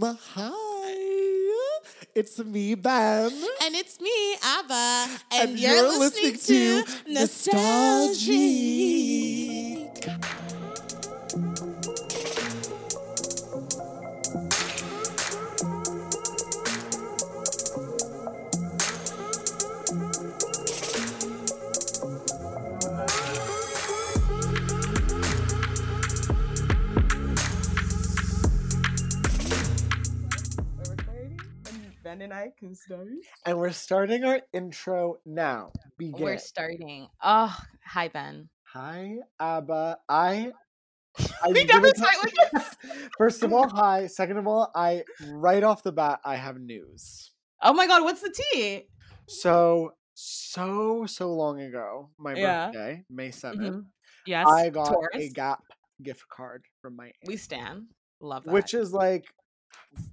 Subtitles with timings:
[0.00, 0.94] Hi.
[2.14, 3.32] It's me, Ben.
[3.62, 5.06] And it's me, Abba.
[5.32, 7.56] And, And you're, you're listening, listening to Nostalgia.
[7.56, 9.57] Nostalgic.
[32.22, 33.06] And and I can start.
[33.46, 35.72] And we're starting our intro now.
[35.96, 36.20] Begin.
[36.20, 37.08] We're starting.
[37.22, 38.48] Oh, hi, Ben.
[38.64, 39.98] hi, Abba.
[40.08, 40.52] I.
[41.42, 42.14] I We never really start
[42.52, 44.06] don't- First of all, hi.
[44.06, 47.30] Second of all, I right off the bat, I have news.
[47.62, 48.86] Oh my God, what's the tea?
[49.28, 52.66] So so so long ago, my Yeah.
[52.66, 53.84] birthday, May 7th, Mhm.
[54.26, 54.46] Yes.
[54.48, 55.62] I got a Gap
[56.02, 57.26] gift card from my aunt.
[57.26, 57.86] We stand.
[58.20, 58.52] Love that.
[58.52, 59.24] which is like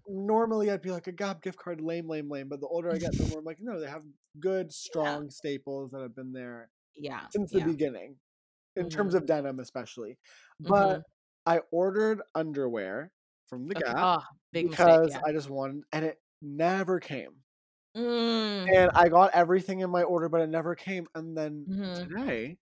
[0.07, 2.49] normally I'd be like a Gap gift card, lame, lame, lame.
[2.49, 4.03] But the older I get, the more I'm like, no, they have
[4.39, 7.27] good, strong staples that have been there yeah.
[7.29, 7.65] since the yeah.
[7.71, 8.17] beginning,
[8.77, 9.15] in terms Mhm.
[9.15, 10.19] of denim especially.
[10.59, 11.03] But Mhm.
[11.45, 13.11] I ordered underwear
[13.47, 13.83] from the Okay.
[13.85, 15.23] Gap Oh, big because mistake.
[15.25, 17.43] I just wanted, and it never came.
[17.95, 21.07] Mm, And I got everything in my order, but it never came.
[21.15, 22.57] And then mhm, today,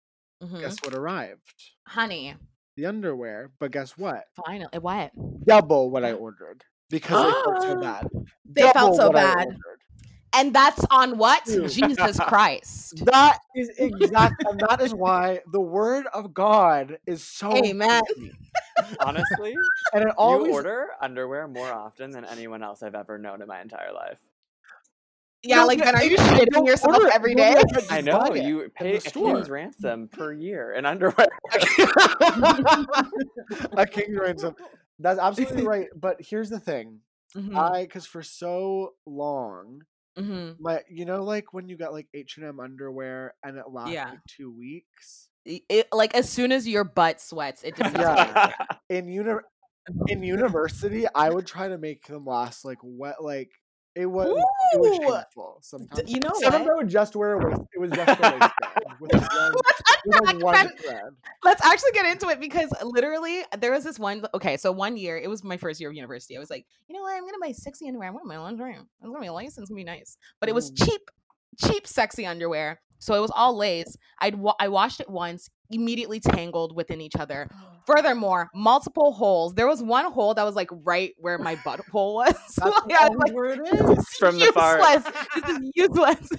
[0.41, 0.61] mhm.
[0.61, 1.53] guess what arrived?
[1.87, 2.35] Honey,
[2.77, 3.49] The underwear.
[3.59, 4.27] But guess what?
[4.45, 4.77] finally.
[4.79, 5.11] What?
[5.45, 8.07] Double what I ordered because they felt so bad.
[8.51, 9.47] They felt so bad.
[10.33, 11.47] And that's on what?
[11.47, 11.67] Ew.
[11.67, 13.05] Jesus Christ.
[13.05, 17.51] That is exactly, and that is why the word of God is so.
[17.63, 18.01] Amen.
[18.15, 18.31] key.
[18.99, 19.55] Honestly,
[19.93, 23.47] And it always you order underwear more often than anyone else I've ever known in
[23.47, 24.17] my entire life.
[25.41, 27.13] Yeah, No, like but Ben, are you you shitting don't yourself order it.
[27.15, 27.53] every You day?
[27.55, 31.27] don't just I know you pay a king's ransom per year in underwear.
[33.77, 34.55] a king ransom.
[34.99, 35.87] That's absolutely right.
[35.95, 36.99] But here's the thing,
[37.35, 39.81] Mhm, I because for so long,
[40.17, 40.55] mhm.
[40.59, 43.93] my you know like when you got like H and M underwear and it lasts
[43.93, 44.09] Yeah.
[44.09, 45.29] like two weeks.
[45.47, 48.51] I- It, like as soon as your butt sweats, it just Yeah.
[48.89, 49.45] in uni-
[50.09, 53.51] in university, I would try to make them last like wet like
[53.99, 54.27] it was
[54.73, 55.01] it was Ooh!
[55.13, 56.09] shameful sometimes.
[56.11, 56.73] you know Sometimes what?
[56.73, 57.61] I would just wear a waist.
[57.73, 60.79] It was just a waistband with like one, Let's with like unpack one that.
[60.79, 61.03] thread.
[61.43, 64.25] Let's actually get into it because literally there was this one.
[64.33, 66.35] Okay, so one year it was my first year of university.
[66.37, 67.13] I was like, you know what?
[67.15, 68.07] I'm gonna buy sexy underwear.
[68.09, 68.73] I want my lingerie.
[68.75, 69.57] It's gonna be a license.
[69.59, 70.85] It's gonna be nice, but it was Mm.
[70.85, 71.01] cheap,
[71.63, 72.79] cheap sexy underwear.
[72.99, 73.95] So it was all lace.
[74.19, 77.49] I'd wa- I washed it once, immediately tangled within each other.
[77.89, 79.53] Furthermore, multiple holes.
[79.55, 82.35] There was one hole that was like right where my butthole was.
[82.49, 83.97] So That's I was like, where it this is.
[83.97, 84.81] is From the fart.
[85.35, 86.29] This is useless.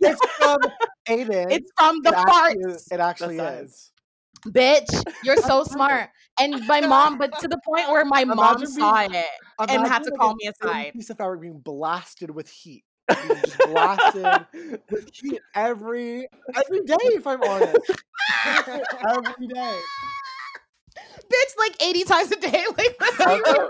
[0.00, 0.58] It's from
[1.08, 1.50] Aiden.
[1.50, 2.52] it's from the it fart.
[2.52, 3.64] actually, it actually size.
[3.64, 3.92] is.
[4.52, 6.10] bitch you're so smart
[6.40, 9.24] and my mom but to the point where my mom Imagine saw it
[9.68, 12.48] and had to like, call a me thin aside Piece of fabric being blasted with
[12.48, 12.84] heat.
[13.08, 14.46] Being just blasted
[14.90, 16.96] with heat every every day.
[17.18, 17.90] If I'm honest,
[19.08, 19.78] every day.
[21.18, 23.42] bitch like 80 times a day like let's be Okay.
[23.52, 23.68] real.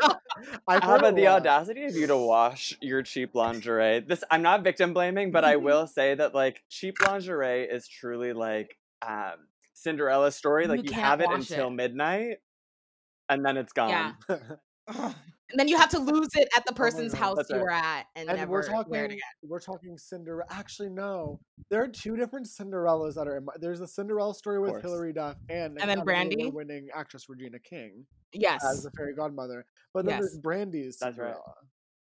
[0.69, 1.41] I have the lot.
[1.41, 4.00] audacity of you to wash your cheap lingerie?
[4.00, 8.33] This I'm not victim blaming, but I will say that like cheap lingerie is truly
[8.33, 9.34] like um
[9.75, 10.67] Cinderella's story.
[10.67, 11.71] Like you can't have it until it.
[11.72, 12.37] midnight
[13.28, 14.15] and then it's gone.
[14.28, 14.37] Yeah.
[15.50, 17.62] And then you have to lose it at the person's God, house that's you right.
[17.62, 20.44] were at and, and never we're wear it talking again we're talking Cinderella.
[20.50, 21.41] Actually, no.
[21.71, 23.38] There are two different Cinderellas that are.
[23.38, 24.82] In my, there's the Cinderella story with course.
[24.82, 26.50] Hilary Duff and And then Brandy?
[26.50, 28.04] winning actress Regina King
[28.34, 29.65] yes as the fairy godmother.
[29.94, 30.21] But then Yes.
[30.21, 31.28] there's Brandy's That's right.
[31.28, 31.55] Cinderella.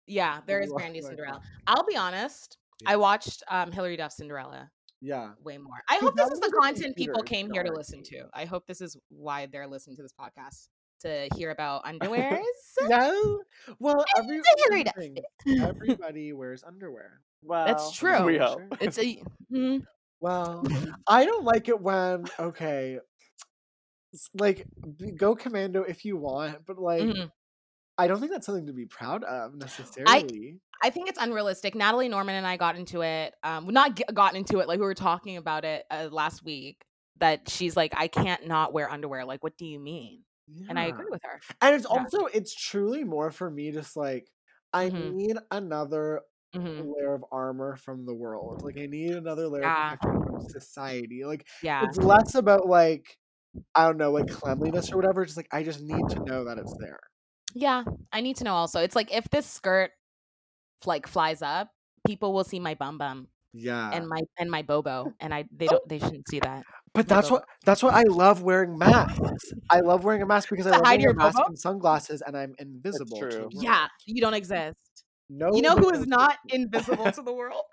[0.06, 2.91] yeah there is Oh brandy cinderella i'll be honest Yeah.
[2.91, 4.70] i watched um hilary duff cinderella
[5.00, 5.30] Yeah.
[5.42, 8.24] way more i hope this is the a content people came here to listen to
[8.34, 10.68] i hope this is why they're listening to this podcast
[11.00, 12.38] to hear about underwears
[12.82, 13.40] No.
[13.78, 15.54] Well, every, Hilary here's the Duff.
[15.54, 15.62] thing.
[15.62, 17.20] everybody wears underwear.
[17.42, 18.24] Well, That's true.
[18.24, 18.60] We hope.
[18.80, 19.22] it's a
[19.52, 19.82] mm,
[20.20, 20.64] Well,
[21.06, 22.98] I don't like it when okay,
[24.34, 24.66] like
[25.16, 27.30] go commando if you want, but like mhm.
[27.96, 30.58] I don't think that's something to be proud of necessarily.
[30.82, 31.74] I think it's unrealistic.
[31.74, 33.34] Natalie Norman and I got into it.
[33.42, 34.68] Um, not g- gotten into it.
[34.68, 36.82] Like we were talking about it uh, last week.
[37.18, 39.26] That she's like, I can't not wear underwear.
[39.26, 40.22] Like, what do you mean?
[40.68, 41.42] And I agree with her.
[41.60, 42.04] And it's Yeah.
[42.04, 44.30] also it's truly more for me just like
[44.72, 45.12] I Mhm.
[45.12, 46.22] need another
[46.54, 48.62] hmm layer of armor from the world.
[48.62, 49.70] Like I need another layer Yeah.
[49.70, 51.24] of protection from society.
[51.24, 53.18] Like Yeah, it's less about like
[53.74, 55.24] I don't know, like cleanliness or whatever.
[55.26, 57.00] Just like I just need to know that it's there.
[57.54, 57.84] yeah.
[58.12, 58.80] I need to know also.
[58.80, 59.92] It's like if this skirt
[60.86, 61.70] like flies up,
[62.06, 63.92] people will see my bum bum Yeah.
[63.92, 66.66] and my and my bobo, and I they don't they shouldn't see that.
[66.95, 69.53] But that's what that's what I love wearing masks.
[69.71, 71.48] I love wearing a mask because I To love hide wearing your a mask bobo?
[71.48, 73.19] and sunglasses, and I'm invisible.
[73.21, 73.39] to true.
[73.42, 73.53] world.
[73.57, 74.77] Yeah, you don't exist.
[75.28, 77.63] No, You know who one is knows not invisible to the world?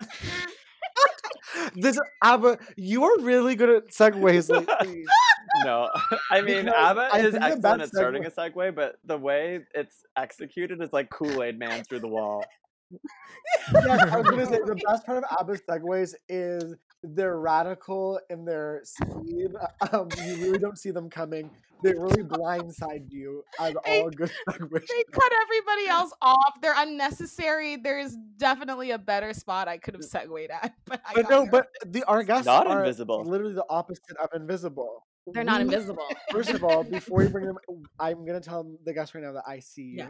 [1.74, 5.04] This Abba, you are really good at segues lately.
[5.64, 5.88] No,
[6.30, 10.02] I mean Because ABBA I is excellent at starting a segue, but the way it's
[10.16, 12.44] executed is like Kool Aid Man through the wall.
[12.90, 18.44] yes, I was gonna say the best part of ABBA's segues is they're radical in
[18.44, 19.52] their speed.
[19.92, 21.50] Um, you really don't see them coming.
[21.82, 24.70] They really blindside you, as They- all good segues.
[24.88, 26.54] they cut everybody else off.
[26.60, 27.76] They're unnecessary.
[27.76, 31.42] There's definitely a better spot I could have segued at, but I But got no,
[31.42, 31.50] there.
[31.52, 33.24] but the our guests Not are invisible.
[33.24, 35.06] literally the opposite of invisible.
[35.32, 36.06] they're not invisible.
[36.32, 37.58] First of all, before you bring them,
[38.00, 39.98] I'm gonna tell the guests right now that I see you.
[39.98, 40.08] Yeah.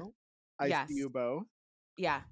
[0.59, 0.89] I Yes.
[0.89, 1.45] see you both,
[1.99, 2.23] Yeah.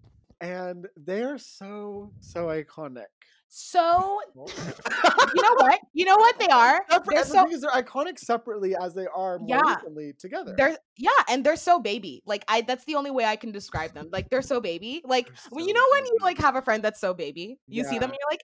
[0.40, 3.04] and they're so so iconic.
[3.48, 5.80] So you know what?
[5.94, 6.84] You know what they are?
[6.90, 9.74] Separ- They're and the so thing is, they're iconic separately as they are more Yeah.
[9.76, 10.54] recently together.
[10.56, 12.22] they're yeah, and they're so baby.
[12.26, 14.08] Like I that's the only way I can describe them.
[14.12, 15.00] Like they're so baby.
[15.04, 17.84] Like They're when you know when you like have a friend that's so baby, you
[17.84, 18.40] see them and you're like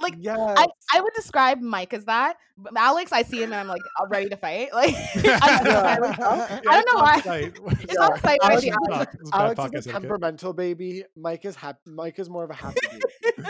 [0.00, 0.38] like yes.
[0.38, 0.64] I,
[0.94, 2.36] I would describe Mike as that.
[2.56, 4.68] But Alex, I see him and I'm like uh, ready to fight.
[4.72, 5.40] Like I, Yeah.
[5.42, 7.20] I don't know why.
[7.80, 8.04] It's Yeah.
[8.06, 9.92] on site Alex right is like- This is bad Alex is a etiquette.
[9.92, 11.04] temperamental baby.
[11.16, 11.80] Mike is happy.
[11.86, 13.48] Mike is more of a happy baby.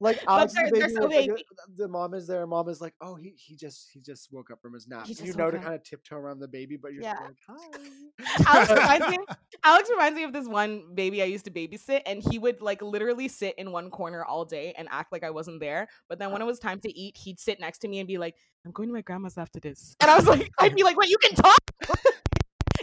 [0.00, 1.44] Like is they're- they're so like, baby.
[1.68, 2.46] the- The mom is there.
[2.46, 5.06] Mom is like, oh, he he just he just woke up from his nap.
[5.08, 5.62] You know to up.
[5.62, 7.18] kind of tiptoe around the baby, but you're Yeah.
[7.20, 8.46] like, hi.
[8.46, 9.24] Alex reminds me.
[9.64, 12.82] Alex reminds me of this one baby I used to babysit, and he would like
[12.82, 15.88] literally sit in one corner all day and act like I wasn't there.
[16.08, 16.50] But then when it uh-huh.
[16.50, 18.92] was time to eat, he'd sit next to me and be like, "I'm going to
[18.94, 21.70] my grandma's after this," and I was like, "I'd be like, wait, you can talk."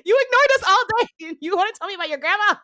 [0.05, 1.37] You ignored us all day.
[1.41, 2.55] You want to tell me about your grandma?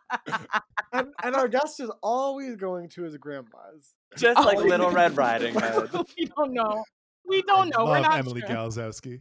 [0.92, 3.94] And, and our guest is always going to his grandma's.
[4.16, 4.64] Just like yeah.
[4.64, 5.92] Little Red Riding Hood.
[6.18, 6.82] we don't know.
[7.28, 7.84] We don't know.
[7.84, 8.48] We're not Emily sure.
[8.50, 9.20] Galzowski.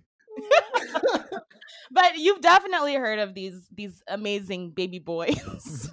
[1.92, 5.92] but you've definitely heard of these these amazing baby boys.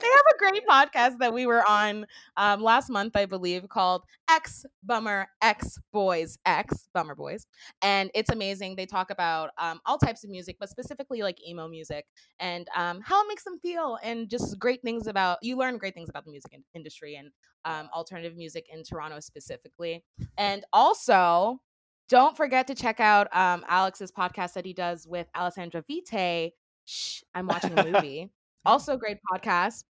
[0.00, 2.06] They have a great podcast that we were on
[2.36, 7.46] um, last month, I believe, called X Bummer X Boys X Bummer Boys,
[7.82, 8.76] and it's amazing.
[8.76, 12.06] They talk about um, all types of music, but specifically like emo music
[12.38, 15.38] and um, how it makes them feel, and just great things about.
[15.42, 17.30] You learn great things about the music in- industry and
[17.64, 20.04] um, alternative music in Toronto specifically,
[20.36, 21.60] and also
[22.08, 26.52] don't forget to check out um, Alex's podcast that he does with Alessandra Vite.
[26.84, 28.30] Shh, I'm watching a movie.
[28.64, 29.84] Also, great podcast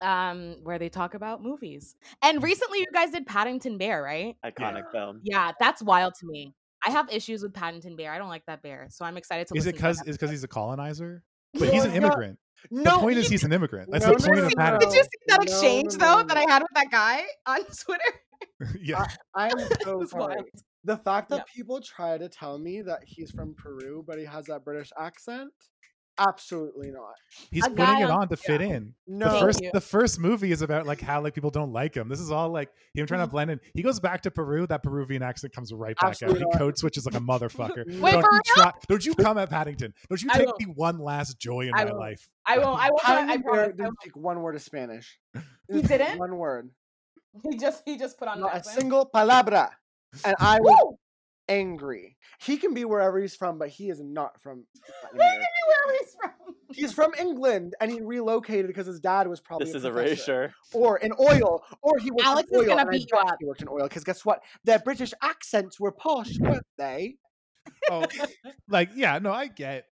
[0.00, 1.96] um, where they talk about movies.
[2.22, 4.36] And recently, you guys did Paddington Bear, right?
[4.44, 5.20] Iconic film.
[5.22, 6.54] Yeah, that's wild to me.
[6.86, 8.12] I have issues with Paddington Bear.
[8.12, 9.54] I don't like that bear, so I'm excited to.
[9.54, 11.22] Is listen it because is because he's a colonizer?
[11.54, 12.38] But he's an immigrant.
[12.70, 13.90] No, the point is he's an immigrant.
[13.90, 14.88] That's No, the point no, of no, Paddington.
[14.88, 17.60] Did you see that exchange no, though no, that I had with that guy on
[17.64, 18.78] Twitter?
[18.80, 19.04] yeah.
[19.34, 20.34] I am so sorry.
[20.36, 20.44] wild.
[20.84, 21.46] The fact that Yep.
[21.54, 25.52] people try to tell me that he's from Peru, but he has that British accent,
[26.18, 27.14] absolutely not.
[27.50, 28.94] He's A putting it on- on to fit in.
[29.06, 32.08] No, The first the first movie is about like how like people don't like him.
[32.08, 33.30] This is all like him trying to Mhm.
[33.30, 33.60] blend in.
[33.74, 36.46] He goes back to Peru, that Peruvian accent comes right back Absolutely out.
[36.46, 36.58] He not.
[36.58, 37.84] code switches like a motherfucker.
[38.00, 39.92] Wait, don't, for you try, don't you come at Paddington.
[40.08, 40.60] Don't you take won't.
[40.60, 41.98] me one last joy in I my won't.
[41.98, 42.28] life.
[42.46, 42.80] I won't.
[42.80, 43.04] I won't.
[43.04, 43.74] I, Paddington Bear promise.
[43.80, 45.18] I didn't speak one word of Spanish.
[45.72, 46.18] He didn't?
[46.18, 46.70] One word,
[47.42, 49.70] He just he just put on not a single palabra,
[50.24, 50.98] and I was Woo!
[51.48, 52.16] Angry.
[52.40, 54.64] He can be wherever he's from, but he is not from.
[55.14, 55.98] Latin Where America.
[56.04, 56.30] he's from?
[56.72, 60.32] He's from England, and he relocated because his dad was probably This a is professor.
[60.42, 60.54] erasure.
[60.72, 63.36] or in oil, or he worked Alex in is gonna and I beat you up.
[63.38, 64.42] He worked in oil because guess what?
[64.64, 67.16] Their British accents were posh, weren't they?
[67.90, 68.04] Oh,
[68.68, 69.86] like yeah, no, I get.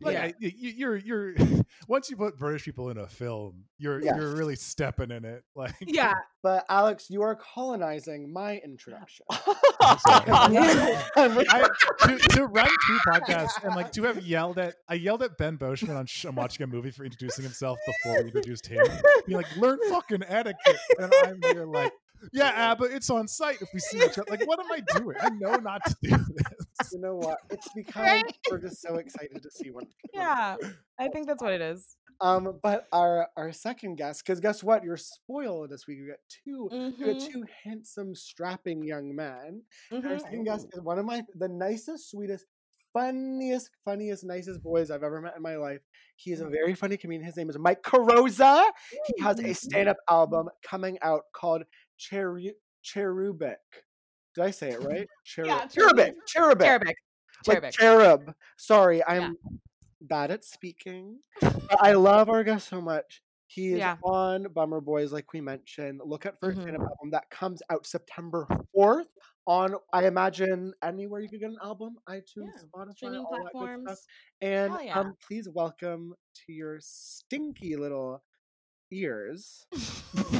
[0.00, 0.22] Like Yeah.
[0.22, 1.34] I, y- y- you're you're
[1.88, 4.14] once you put British people in a film, you're Yes.
[4.16, 5.42] you're really stepping in it.
[5.54, 6.14] Like Yeah.
[6.42, 9.26] But Alex, you are colonizing my introduction.
[9.80, 10.56] I'm.
[11.16, 11.68] I'm re- I,
[12.06, 15.58] to, to run two podcasts and like to have yelled at I yelled at Ben
[15.58, 18.86] Boschman on I'm watching a movie for introducing himself before we introduced him.
[19.26, 21.92] Be like, learn fucking etiquette, and I'm here like,
[22.32, 24.24] yeah, Abba, it's on site if we see each other.
[24.28, 25.16] Like, what am I doing?
[25.20, 26.92] I know not to do this.
[26.92, 27.38] you know what?
[27.50, 28.36] It's because Right?
[28.50, 29.84] we're just so excited to see one.
[30.12, 30.56] one Yeah.
[30.98, 31.96] I think that's what it is.
[32.22, 34.84] Um, but our our second guest, because guess what?
[34.84, 35.98] You're spoiled this week.
[35.98, 39.62] You got two, you got two handsome, strapping young men.
[39.90, 40.20] Our mhm.
[40.20, 42.44] second guest is one of my the nicest, sweetest,
[42.92, 45.80] funniest, funniest, nicest boys I've ever met in my life.
[46.16, 47.24] He is a very funny comedian.
[47.24, 48.64] His name is Mike Carosa.
[49.06, 51.62] He has a stand-up album coming out called
[52.00, 53.56] Cheru- Cherubic.
[54.34, 55.06] Did I say it right?
[55.26, 56.14] Cheru- Yeah, cherubic.
[56.26, 56.64] Cherubic.
[56.66, 56.94] Cherubic.
[57.46, 58.34] Like cherub.
[58.58, 59.56] Sorry, I'm Yeah.
[60.02, 61.18] bad at speaking.
[61.40, 63.22] But I love our guest so much.
[63.46, 63.96] He is Yeah.
[64.04, 66.00] on Bummer Boys, like we mentioned.
[66.04, 66.62] Look out for his Mhm.
[66.62, 69.08] stand-up album that comes out September 4th
[69.46, 73.38] on I imagine anywhere you could get an album, iTunes, Yeah, Spotify, streaming all that
[73.38, 73.52] good stuff.
[73.52, 74.06] platforms.
[74.42, 74.98] And yeah.
[75.00, 76.14] um, please welcome
[76.46, 78.22] to your stinky little
[78.92, 79.66] ears,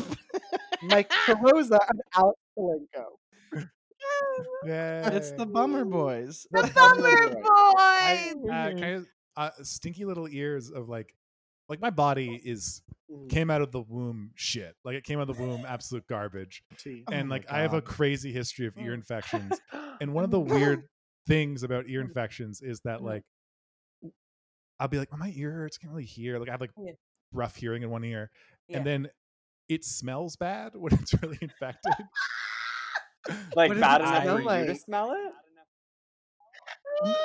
[0.83, 3.65] Mike Carosa and Alex Palenko.
[4.65, 5.11] Yeah.
[5.11, 6.47] It's the Bummer Boys.
[6.51, 7.45] The Bummer Boys.
[7.47, 9.07] I, uh, kind of
[9.37, 11.15] uh, stinky little ears of like,
[11.69, 14.77] like my body is Mm, came out of the womb shit.
[14.85, 16.63] Like it came out of the womb absolute garbage.
[16.79, 17.03] tea.
[17.09, 18.95] Oh and my like I have a crazy history of ear Mm.
[18.95, 19.61] infections.
[20.01, 20.85] And one of the weird
[21.27, 23.05] things about ear infections is that Mhm.
[23.05, 23.25] like
[24.79, 26.39] I'll be like, oh, my ear hurts, can't really hear.
[26.39, 26.93] Like I have like Yeah.
[27.33, 28.31] rough hearing in one ear,
[28.69, 28.77] Yeah.
[28.79, 29.09] and then
[29.71, 31.95] it smells bad when it's really infected.
[33.55, 35.33] Like What bad it enough smell for you to smell it?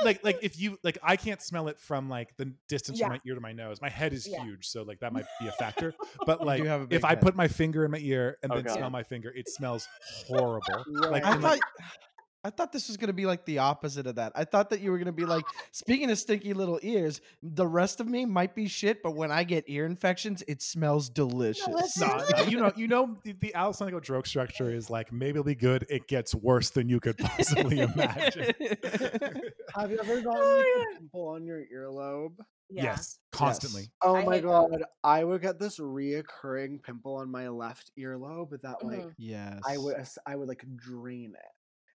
[0.03, 3.05] like like if you like I can't smell it from like the distance Yeah.
[3.07, 3.81] from my ear to my nose.
[3.81, 4.43] My head is Yeah.
[4.43, 5.93] huge, so like that might be a factor.
[6.25, 8.55] But like have a if big I put my finger in my ear and Oh,
[8.55, 8.77] then God.
[8.77, 9.87] smell my finger, it smells
[10.27, 10.83] horrible.
[11.01, 11.11] Right.
[11.13, 11.61] Like, I thought like,
[12.45, 14.31] I thought this was gonna be like the opposite of that.
[14.35, 17.99] I thought that you were gonna be like, speaking of stinky little ears, the rest
[17.99, 21.65] of me might be shit, but when I get ear infections, it smells delicious.
[21.65, 21.97] Delicious.
[21.97, 25.43] No, no, you know, you know, the, the Alessandro joke structure is like maybe it'll
[25.43, 25.87] be good.
[25.89, 28.53] It gets worse than you could possibly imagine.
[29.75, 30.83] Have you ever gotten Oh, like, yeah.
[30.95, 32.37] a pimple on your earlobe?
[32.69, 32.83] Yeah.
[32.83, 33.91] Yes, constantly.
[34.03, 34.47] Oh I my hate that.
[34.47, 39.13] god, I would get this reoccurring pimple on my left earlobe but that like Mhm.
[39.17, 39.59] yes.
[39.67, 41.54] I would I would like drain it.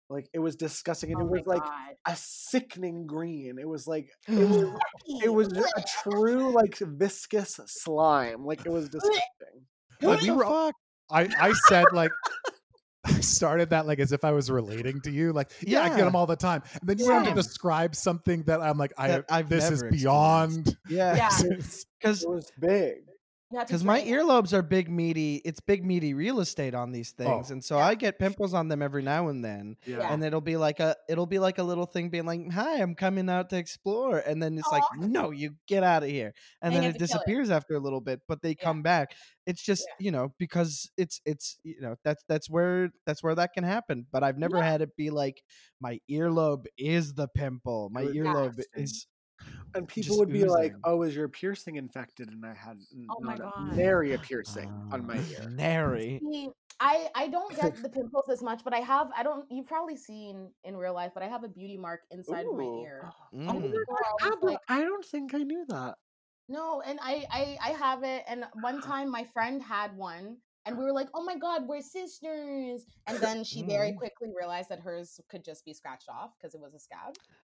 [0.10, 1.96] Like it was disgusting and Oh it was like God.
[2.08, 3.58] a sickening green.
[3.60, 4.80] It was like it was
[5.24, 8.44] it was a true like viscous slime.
[8.46, 9.22] Like it was disgusting.
[10.02, 10.76] What Like, we the were all- fuck?
[11.12, 12.12] I I said like.
[13.06, 16.00] I started that like as if I was relating to you, like yeah, I get
[16.04, 16.62] them all the time.
[16.80, 19.84] And then you have to describe something that I'm like, I That I've this is
[19.84, 20.76] beyond.
[20.90, 21.54] Yeah, Yeah.
[22.00, 22.96] because It was big.
[23.52, 25.38] You have to because my earlobes are big meaty.
[25.44, 27.54] It's big meaty real estate on these oh, things, Oh.
[27.54, 27.86] and so Yeah.
[27.88, 29.76] I get pimples on them every now and then.
[29.86, 30.12] Yeah.
[30.14, 32.94] And it'll be like a it'll be like a little thing being like, "Hi, I'm
[32.94, 36.76] coming out to explore," and then it's like, "No, you get out of here," and
[36.76, 37.26] And then it to kill it.
[37.26, 39.14] disappears after a little bit, but they come back.
[39.48, 43.54] It's just you know because it's it's you know that's that's where that's where that
[43.54, 44.06] can happen.
[44.12, 44.64] But I've never Yeah.
[44.64, 45.44] had it be like
[45.80, 47.90] my earlobe is the pimple.
[47.92, 48.84] My earlobe disgusting.
[48.84, 49.08] is
[49.76, 53.16] And people Just would be like, "Oh, is your piercing infected?" And I had n-
[53.16, 53.56] Oh my not a- God.
[53.58, 55.50] nary a piercing on my Ah, ear.
[55.50, 56.24] Nary.
[56.24, 59.68] See, I I don't get the pimples as much, but I have I don't you've
[59.68, 62.76] probably seen in real life, but I have a beauty mark inside of my Ooh.
[62.76, 63.12] ear.
[63.48, 63.62] Oh Mm.
[63.62, 65.98] my People God, are always Abba, like, I don't think I knew that.
[66.48, 68.24] No, and I, I I have it.
[68.28, 71.82] And one time my friend had one, and we were like, "Oh my god, we're
[71.82, 73.98] sisters!" And then she very Mm.
[73.98, 77.14] quickly realized that hers could just be scratched off because it was a scab.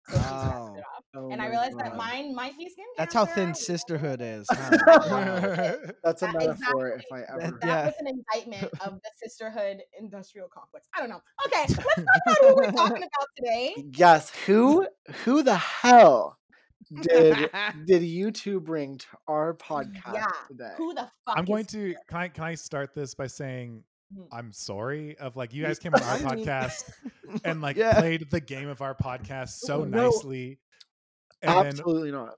[0.10, 2.86] So she scratched it off, Oh and I my realized that mine might be skin
[2.98, 4.48] That's how thin sisterhood is.
[4.52, 5.76] huh?
[6.04, 7.04] That's a That- metaphor if.
[7.14, 7.58] I ever.
[7.62, 7.86] That Yeah.
[7.86, 10.88] was an indictment of the sisterhood industrial complex.
[10.96, 11.22] I don't know.
[11.46, 11.88] Okay, let's talk
[12.26, 13.76] about who we're talking about today.
[13.94, 14.88] Yes, who
[15.26, 16.38] who the hell
[17.04, 17.50] did
[17.86, 20.74] did you two bring to our podcast Yeah, today?
[20.78, 21.38] Who the fuck?
[21.38, 23.84] I'm going is- to can I can I start this by saying.
[24.16, 24.28] Mm.
[24.32, 26.92] I'm sorry of like you guys came on our podcast
[27.46, 28.00] and like Yeah.
[28.00, 30.06] played the game of our podcast so no.
[30.06, 30.60] nicely.
[31.42, 32.36] And then Absolutely not.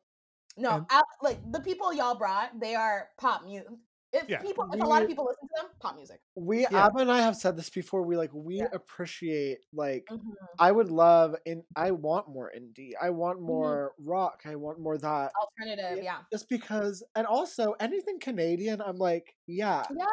[0.56, 3.68] No, And- out, like the people y'all brought, they are pop music.
[4.14, 4.42] If Yeah.
[4.42, 6.22] people, if a lot of people listen to them, pop music.
[6.36, 6.86] We Yeah.
[6.86, 8.04] Abba and I have said this before.
[8.04, 8.68] We like we Yeah.
[8.72, 10.36] appreciate like Mhm.
[10.60, 12.92] I would love and I want more indie.
[13.02, 13.48] I want Mm-hmm.
[13.48, 14.44] more rock.
[14.46, 15.32] I want more that.
[15.36, 19.84] Alternative, yeah, Just because, and also anything Canadian, I'm like, yeah.
[19.96, 20.06] yeah,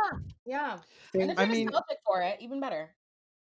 [0.47, 0.73] yeah.
[0.73, 2.95] And thank if I you're mean- nostalgic for it, even better.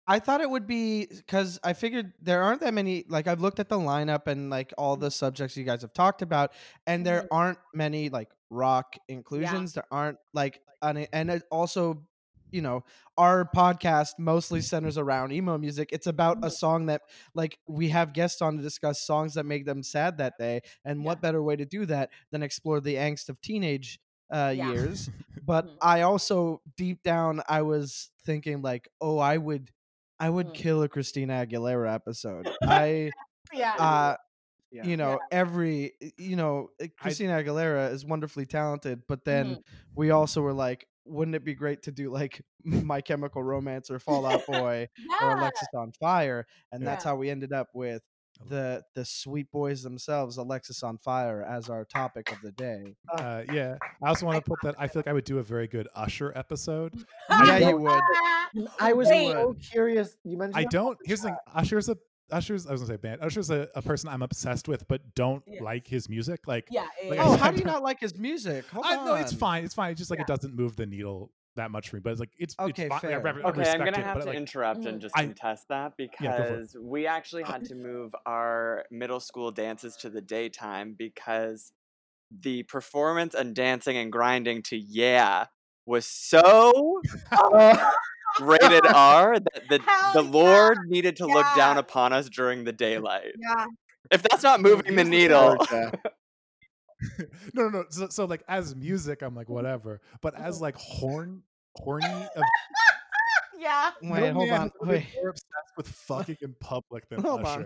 [0.08, 3.06] I thought it would be because I figured there aren't that many.
[3.10, 6.22] Like I've looked at the lineup and like all the subjects you guys have talked
[6.22, 6.54] about,
[6.86, 7.30] and there Mhm.
[7.32, 9.74] aren't many like rock inclusions.
[9.74, 12.06] There aren't like an, and it also,
[12.52, 12.84] you know,
[13.18, 15.90] our podcast mostly centers around emo music.
[15.92, 16.52] It's about a Mhm.
[16.52, 17.02] song that
[17.34, 21.04] like we have guests on to discuss songs that make them sad that day, and
[21.04, 24.00] what better way to do that than explore the angst of teenage
[24.32, 24.72] uh, Yeah.
[24.72, 25.10] years?
[25.42, 25.78] But Mhm.
[25.82, 29.72] I also deep down I was thinking like, oh, I would
[30.20, 30.54] I would Mm.
[30.54, 32.48] kill a Christina Aguilera episode.
[32.68, 33.12] I
[33.54, 34.16] Yeah, uh
[34.72, 34.86] Yeah.
[34.86, 39.64] you know, every you know, uh, Christina Aguilera is wonderfully talented, but then Mhm.
[39.96, 44.00] we also were like, wouldn't it be great to do like My Chemical Romance or
[44.00, 44.90] Fall Out Boy
[45.22, 45.36] or.
[45.38, 46.44] Alexisonfire?
[46.72, 48.02] And that's how we ended up with
[48.50, 52.96] the the sweet boys themselves, Alexisonfire, as our topic of the day.
[53.18, 55.44] uh, yeah, I also want to put that I feel like I would do a
[55.44, 56.94] very good Usher episode.
[57.30, 58.02] yeah, don't- you would.
[58.80, 59.32] I was Wait.
[59.32, 60.16] so curious.
[60.24, 60.98] You mentioned I don't.
[61.06, 61.38] Here's the thing.
[61.54, 61.98] Usher's a
[62.32, 62.66] Usher's.
[62.68, 63.22] I was gonna say band.
[63.22, 65.64] Usher's a, a person I'm obsessed with, but don't Yeah.
[65.64, 66.48] like his music.
[66.48, 68.66] Like, Yeah, Like, yeah, Oh, how do you don't- like his music?
[68.68, 69.06] Hold I on.
[69.06, 69.64] know it's fine.
[69.64, 69.92] It's fine.
[69.92, 70.24] It's just like Yeah.
[70.24, 72.02] it doesn't move the needle that much for me.
[72.02, 72.98] But it's like it's Okay, it's fine.
[72.98, 73.20] I fair.
[73.22, 74.88] re- I Okay, I'm gonna it, have to like, interrupt Mm.
[74.88, 76.50] and just I- contest that Yeah, go for it.
[76.50, 81.72] because we actually had to move our middle school dances to the daytime because
[82.42, 85.46] the performance and dancing and grinding to "Yeah"
[85.86, 87.02] was so
[88.42, 92.64] rated R that the Hell the yeah, Lord needed to look down upon us during
[92.64, 93.34] the daylight.
[93.38, 93.66] Yeah.
[94.12, 95.92] If that's not moving the needle, Georgia.
[97.54, 97.86] no, no, no.
[97.90, 100.02] So, so like as music, I'm like whatever.
[100.22, 101.44] But as like horn,
[101.76, 102.44] horny, of,
[103.58, 103.92] Yeah.
[104.02, 104.72] Wait, no hold man on.
[104.82, 107.66] would be Wait, more obsessed with fucking in public than Hold on.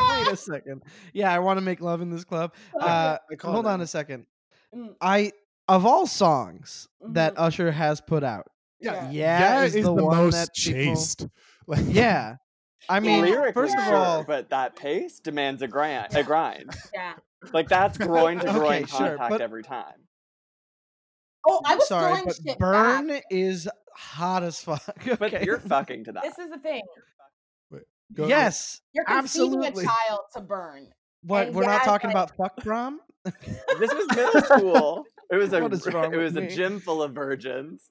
[0.00, 0.18] Yeah.
[0.24, 0.82] wait a second.
[1.12, 2.54] Yeah, I want to make love in this club.
[2.80, 4.26] Uh, hold on a- a second.
[4.74, 4.94] Mm.
[5.00, 5.32] I
[5.68, 7.40] of all songs that Mhm.
[7.40, 8.46] Usher has put out,
[8.80, 11.26] Yeah, Yeah yeah, is is the the, one most that people- chaste.
[11.66, 12.36] Like, yeah.
[12.88, 16.14] I mean, lyrically, first of sure, all, but that pace demands a grind.
[16.14, 16.70] A grind.
[16.92, 17.14] Yeah.
[17.52, 19.94] Like that's groin to groin Okay, sure, contact but- every time.
[21.46, 23.22] Oh, I was sorry, throwing but shit Burn back.
[23.30, 24.82] is hot as fuck.
[25.18, 25.44] But okay?
[25.44, 26.22] you're fucking to that.
[26.22, 26.80] This is the thing.
[28.14, 28.80] go- yes.
[28.94, 29.84] You're conceiving Absolutely.
[29.84, 30.88] a child to burn.
[31.22, 31.48] What?
[31.48, 33.00] And We're not talking like- about fuck prom.
[33.78, 35.04] This was middle school.
[35.30, 36.48] It was a What is wrong it with was a me?
[36.48, 37.88] gym full of virgins.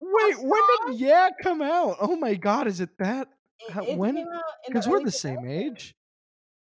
[0.00, 1.96] Wait, when did Yeah come out?
[2.00, 3.28] Oh my god, is it that?
[3.60, 5.94] It- it when- came out in the Because we're the same age.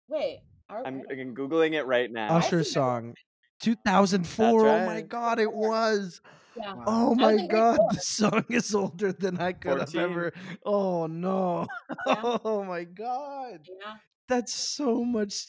[0.09, 0.40] Wait.
[0.70, 2.36] Are, I'm, I- I'm googling it right now.
[2.36, 3.14] Usher song,
[3.60, 4.66] 2004.
[4.68, 6.20] Oh my god, it was.
[6.56, 6.74] yeah.
[6.86, 10.32] Oh my god, the song is older than I could have ever.
[10.64, 11.66] Oh no.
[12.06, 12.38] Yeah.
[12.44, 13.66] Oh my god.
[13.80, 13.94] Yeah.
[14.28, 15.44] That's so much.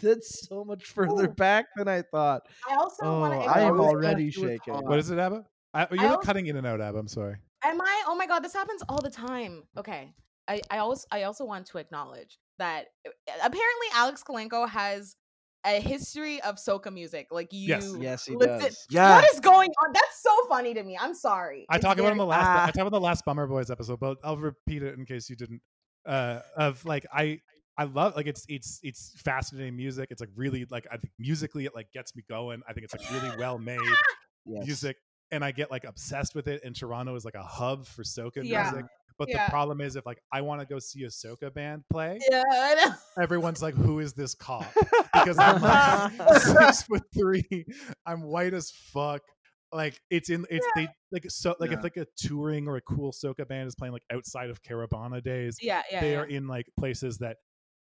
[0.00, 1.34] That's so much further Ooh.
[1.34, 2.42] back than I thought.
[2.70, 3.48] I also Oh, want to.
[3.50, 4.74] I am already thought she was shaking.
[4.86, 5.44] What is it, Abba?
[5.74, 6.98] I, you're I also- cutting in and out, Abba.
[6.98, 7.36] I'm sorry.
[7.64, 8.02] Am I?
[8.06, 9.64] Oh my god, this happens all the time.
[9.76, 10.14] Okay.
[10.48, 15.16] I, I also I also want to acknowledge that uh, apparently Alex Kalenko has
[15.64, 17.28] a history of soca music.
[17.30, 17.92] Like you Yes.
[17.98, 18.86] Yes, he listen- does.
[18.90, 19.92] What is going on?
[19.92, 20.98] That's so funny to me.
[21.00, 21.66] I'm sorry.
[21.68, 22.46] I It's talked about it in the last.
[22.46, 22.62] Ah.
[22.62, 25.36] I talked about the last Bummer Boys episode, but I'll repeat it in case you
[25.36, 25.60] didn't.
[26.06, 27.40] Uh, of like I.
[27.78, 30.08] I love like it's it's it's fascinating music.
[30.10, 32.60] It's like really like I think musically it like gets me going.
[32.68, 33.78] I think it's like really well made
[34.44, 34.66] Yes.
[34.66, 34.96] music,
[35.30, 36.60] and I get like obsessed with it.
[36.64, 38.70] And Toronto is like a hub for soca Yeah.
[38.72, 38.90] music.
[39.22, 39.46] But Yeah.
[39.46, 42.42] the problem is if like I want to go see a soca band play, Yeah,
[42.50, 43.22] I know.
[43.22, 44.66] everyone's like, "Who is this cop?"
[45.12, 47.64] Because I'm like six foot three,
[48.04, 49.22] I'm white as fuck.
[49.70, 51.78] Like it's in it's they like so like Yeah.
[51.78, 55.22] if like a touring or a cool soca band is playing like outside of Caribana
[55.22, 56.00] days, yeah, yeah.
[56.00, 56.18] they yeah.
[56.18, 57.36] are in like places that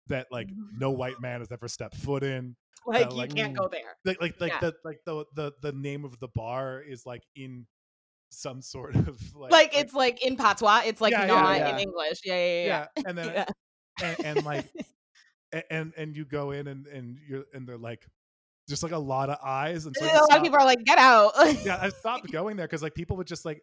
[0.08, 0.78] that like Mhm.
[0.80, 2.56] no white man has ever stepped foot in.
[2.84, 3.94] like uh, you can't go there.
[4.04, 4.58] Like like like Yeah.
[4.70, 7.66] the like the the the name of the bar is like in
[8.32, 10.82] some sort of like Like, it's like in patois.
[10.86, 11.74] It's like Yeah, yeah, not yeah.
[11.74, 12.20] in English.
[12.24, 12.66] Yeah, yeah, yeah.
[12.66, 12.86] yeah.
[12.96, 13.44] yeah, and then Yeah.
[14.02, 14.72] and, and like
[15.70, 18.06] and and you go in and and you're and they're like
[18.68, 20.98] just like a lot of eyes and so a lot of people are like, "Get
[20.98, 21.32] out!"
[21.64, 23.62] yeah i stopped going there because like people would just like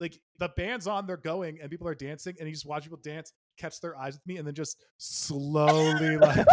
[0.00, 2.98] like the band's on they're going and people are dancing and you just watch people
[3.02, 6.46] dance catch their eyes with me and then just slowly like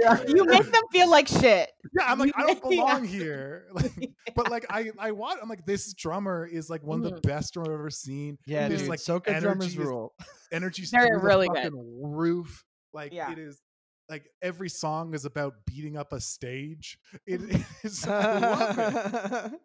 [0.00, 0.22] Yeah.
[0.28, 1.70] you make them feel like shit.
[1.98, 2.80] yeah i'm like i don't Yeah.
[2.82, 3.92] belong here like,
[4.36, 7.28] but like i i want i'm like this drummer is like one of the mm-hmm.
[7.28, 8.90] best drummer i've ever seen Yeah, This, dude.
[8.90, 10.14] like, Soca drummers energy is- rule.
[10.52, 11.56] energy They're through the really good.
[11.64, 13.32] fucking roof like Yeah.
[13.32, 13.60] it is
[14.08, 17.40] like every song is about beating up a stage it
[17.82, 19.60] is I love it.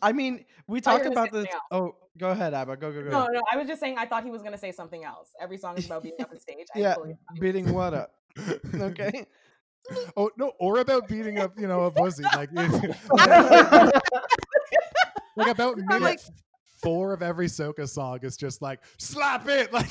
[0.00, 1.46] I mean, we talked about this.
[1.70, 2.76] Oh, go ahead, Abba.
[2.76, 3.10] Go, go, go.
[3.10, 3.42] No, no.
[3.52, 3.96] I was just saying.
[3.98, 5.30] I thought he was gonna say something else.
[5.40, 6.66] Every song is about beating up a stage.
[6.74, 8.12] Yeah, fully- beating what up?
[8.74, 9.26] Okay.
[10.16, 12.50] oh no or about beating up you know a pussy like
[15.36, 16.20] like about I'm minute like-
[16.82, 19.88] four of every soca song is just like slap it like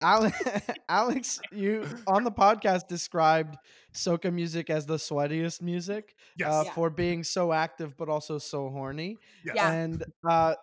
[0.00, 0.38] Alex,
[0.88, 3.56] Alex, you on the podcast described
[3.94, 6.72] soca music as the sweatiest music yes uh, Yeah.
[6.74, 9.16] for being so active but also so horny.
[9.44, 9.54] yes.
[9.56, 9.72] Yeah.
[9.72, 10.54] And uh,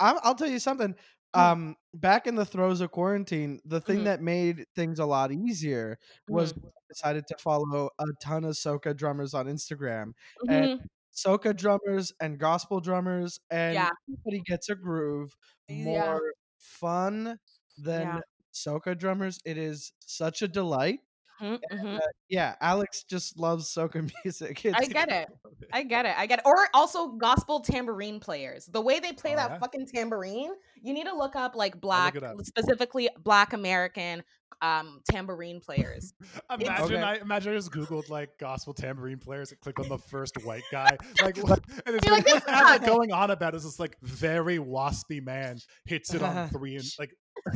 [0.00, 0.94] I'll tell you something.
[1.36, 1.40] Mm.
[1.40, 4.04] Um, back in the throes of quarantine, the thing Mhm.
[4.04, 6.68] that made things a lot easier was Mm-hmm.
[6.88, 10.12] decided to follow a ton of soca drummers on Instagram.
[10.48, 10.86] And Mhm.
[11.14, 13.90] soca drummers and gospel drummers and Yeah.
[14.08, 15.36] everybody gets a groove
[15.68, 15.84] Yeah.
[15.84, 17.38] more fun
[17.76, 18.20] than Yeah.
[18.54, 21.00] soca drummers it is such a delight
[21.40, 21.96] Mhm, mhm.
[21.96, 25.28] Uh, yeah alex just loves soca music I It's- get it.
[25.72, 26.14] I get it.
[26.16, 26.44] I get it.
[26.46, 28.66] Or also gospel tambourine players.
[28.66, 29.58] The way they play Oh, that yeah?
[29.58, 32.36] fucking tambourine, you need to look up like black, up.
[32.44, 34.22] specifically black American
[34.62, 36.14] um tambourine players.
[36.50, 37.02] Imagine Okay.
[37.02, 40.64] I imagine I just googled like gospel tambourine players and clicked on the first white
[40.72, 40.96] guy.
[41.22, 43.78] Like what- and it's like, like, "This what they're sucks." going on about is this
[43.78, 47.10] like very waspy man hits it on three and like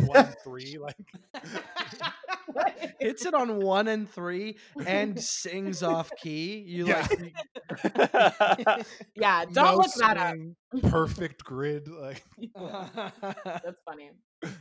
[0.06, 0.78] one and three.
[0.80, 0.96] Like
[3.00, 6.58] hits it on one and three and sings off key.
[6.66, 7.06] You Yeah.
[7.10, 10.36] like yeah, don't no look that up.
[10.90, 11.88] perfect grid.
[11.88, 12.22] Like
[12.54, 14.10] That's funny.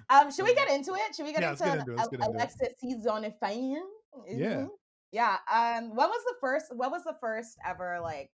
[0.09, 1.15] Um, should we get into it?
[1.15, 2.27] Should we get Yeah, into, get into it, let's into.
[2.27, 3.83] Alexis season of fame?
[4.27, 4.47] Yeah.
[4.47, 4.67] Mhm.
[5.11, 5.37] Yeah.
[5.51, 6.67] Um, what was the first?
[6.73, 8.29] What was the first ever like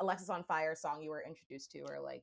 [0.00, 2.22] Alexisonfire song you were introduced to, or like?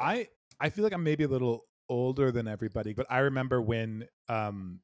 [0.00, 0.28] I
[0.60, 4.80] I feel like I'm maybe a little older than everybody, but I remember when um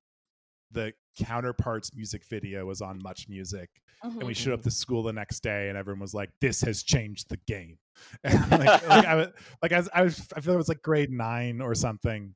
[0.72, 3.68] the counterparts music video was on Much Music,
[4.04, 4.36] and we Mhm.
[4.36, 7.38] showed up to school the next day, and everyone was like, "This has changed the
[7.46, 7.78] game."
[8.24, 9.28] And like, like I was
[9.62, 12.34] like I was, I was I feel it was like grade nine or something,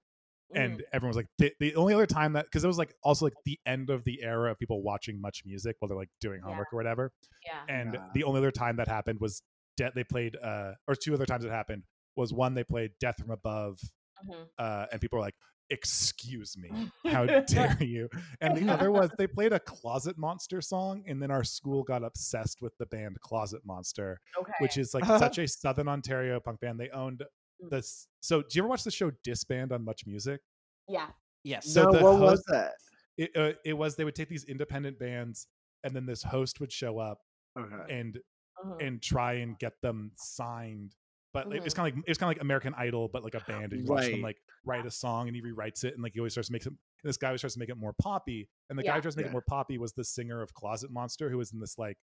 [0.55, 0.83] and Mhm.
[0.92, 3.35] everyone was like, the, the only other time that because it was like also like
[3.44, 6.46] the end of the era of people watching Much Music while they're like doing Yeah.
[6.48, 7.12] homework or whatever,
[7.46, 7.62] yeah.
[7.68, 8.09] and Yeah.
[8.14, 9.42] the only other time that happened was
[9.77, 11.85] de- they played uh or two other times it happened
[12.16, 13.79] was one they played Death from Above
[14.27, 14.49] Mhm.
[14.59, 15.35] uh, and people were like,
[15.71, 16.71] "Excuse me,
[17.07, 18.09] how dare you?"
[18.41, 22.03] And the other was they played a Closet Monster song, and then our school got
[22.05, 24.53] obsessed with the band Closet Monster, Okay.
[24.61, 26.79] which is like such a Southern Ontario punk band.
[26.81, 27.23] They owned
[27.63, 27.71] Mm.
[27.71, 28.09] this.
[28.21, 30.41] So, do you ever watch the show Disband on Much Music?
[30.89, 31.11] yeah.
[31.45, 31.73] yes.
[31.73, 32.73] So no, the what was that?
[33.17, 35.47] It uh, it was they would take these independent bands,
[35.85, 37.19] and then this host would show up
[37.57, 37.97] Okay.
[37.99, 38.19] and
[38.65, 38.87] Mhm.
[38.87, 40.95] and try and get them signed.
[41.35, 41.59] But mm-hmm.
[41.59, 43.73] like, it's kind of like it's kind of like American Idol, but like a band.
[43.73, 46.20] And you watch them like write a song, and he rewrites it, and like he
[46.20, 46.79] always starts to make some.
[47.03, 49.18] This guy always tries to make it more poppy, and the guy who tries to
[49.18, 49.31] make Yeah.
[49.31, 51.99] it more poppy was the singer of Closet Monster, who was in this like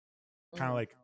[0.57, 0.81] kind of mm.
[0.81, 0.97] like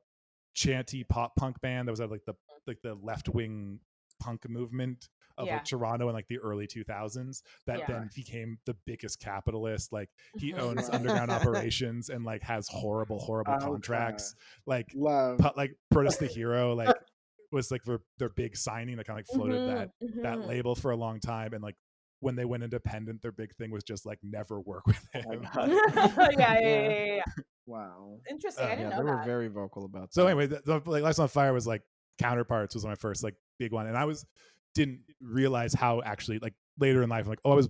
[0.55, 2.35] chanty pop punk band that was at like the
[2.67, 3.79] like the left wing
[4.21, 5.09] punk movement
[5.39, 5.55] of Yeah.
[5.55, 7.87] like Toronto in like the early 2000s that Yeah.
[7.87, 10.09] then became the biggest capitalist like
[10.39, 13.67] he owns underground operations and like has horrible horrible oh, Okay.
[13.67, 14.35] contracts
[14.67, 15.39] like Love.
[15.39, 16.97] Pu- like Protest the Hero like
[17.53, 19.91] was like their, their big signing that kind of like floated Mhm, that
[20.23, 20.49] that mhm.
[20.49, 21.77] label for a long time and like
[22.21, 25.47] when they went independent their big thing was just like never work with Oh him
[25.55, 25.71] God.
[25.97, 26.89] yeah, yeah, yeah, Yeah.
[26.91, 27.23] yeah, yeah.
[27.67, 28.19] Wow.
[28.31, 28.65] Interesting.
[28.65, 29.27] Uh, I yeah, didn't they know were that.
[29.27, 30.29] very vocal about so that.
[30.29, 31.83] anyway the, the, like Alexisonfire was like
[32.19, 34.25] Counterparts was my first like big one and I was
[34.75, 37.69] didn't realize how actually like later in life I'm like oh I was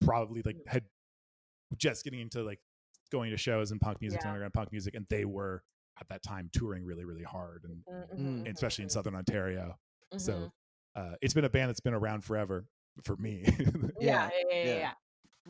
[0.00, 0.84] probably like had
[1.76, 2.58] just getting into like
[3.10, 4.30] going to shows and punk music and Yeah.
[4.32, 5.62] underground punk music and they were
[6.00, 8.18] at that time touring really really hard and, Mhm, Mm.
[8.18, 9.78] mhm, and especially in southern Ontario
[10.12, 10.20] mhm.
[10.20, 10.52] So
[10.96, 12.66] uh, it's been a band that's been around forever
[13.04, 13.44] for me.
[14.00, 14.64] yeah, yeah, yeah, yeah.
[14.64, 14.78] yeah.
[14.78, 14.92] yeah.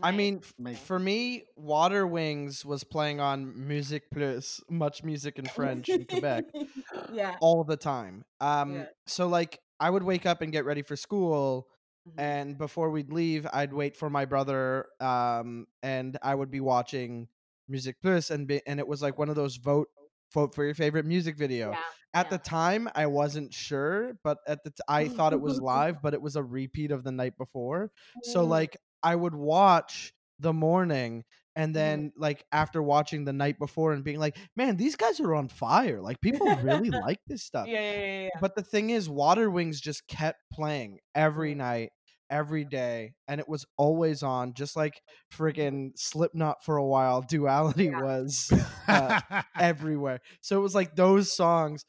[0.03, 0.41] I mean,
[0.85, 6.45] for me, Water Wings was playing on MusiquePlus, much music in French in Quebec
[7.13, 7.37] yeah.
[7.41, 8.25] all the time.
[8.41, 8.85] Um, Yeah.
[9.07, 11.69] so like I would wake up and get ready for school,
[12.09, 12.15] Mhm.
[12.19, 17.29] and before we'd leave, I'd wait for my brother, um, and I would be watching
[17.71, 19.89] MusiquePlus, and be, and it was like one of those vote
[20.33, 21.71] vote for your favorite music video.
[21.71, 21.83] Yeah,
[22.15, 22.31] At yeah.
[22.31, 26.15] the time, I wasn't sure, but at the t- I thought it was live, but
[26.15, 27.91] it was a repeat of the night before.
[28.23, 28.49] So Mm.
[28.49, 31.25] like I would watch the morning
[31.57, 31.77] and Mhm.
[31.77, 35.49] then like after watching the night before and being like, man, these guys are on
[35.49, 36.01] fire.
[36.01, 37.71] Like people really like this stuff.
[37.71, 38.41] yeah, yeah, yeah, yeah.
[38.41, 41.57] But the thing is, Water Wings just kept playing every Mhm.
[41.57, 41.93] night,
[42.31, 47.23] every day, and it was always on, just like friggin' Slipknot for a while.
[47.29, 47.91] Duality Yeah.
[47.91, 48.55] was
[48.89, 49.13] uh,
[49.59, 50.21] everywhere.
[50.41, 51.85] So it was like those songs.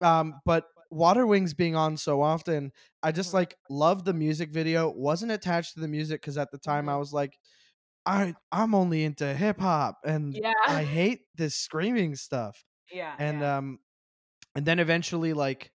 [0.00, 3.34] Um, but Water Wings being on so often, I just Mhm.
[3.34, 4.90] like loved the music video.
[4.90, 6.98] Wasn't attached to the music because at the time I Mhm.
[6.98, 7.38] was like,
[8.06, 10.52] I I'm only into hip hop and Yeah.
[10.66, 12.64] I hate this screaming stuff.
[12.90, 13.44] yeah, And yeah.
[13.44, 13.80] um,
[14.56, 15.72] and then eventually like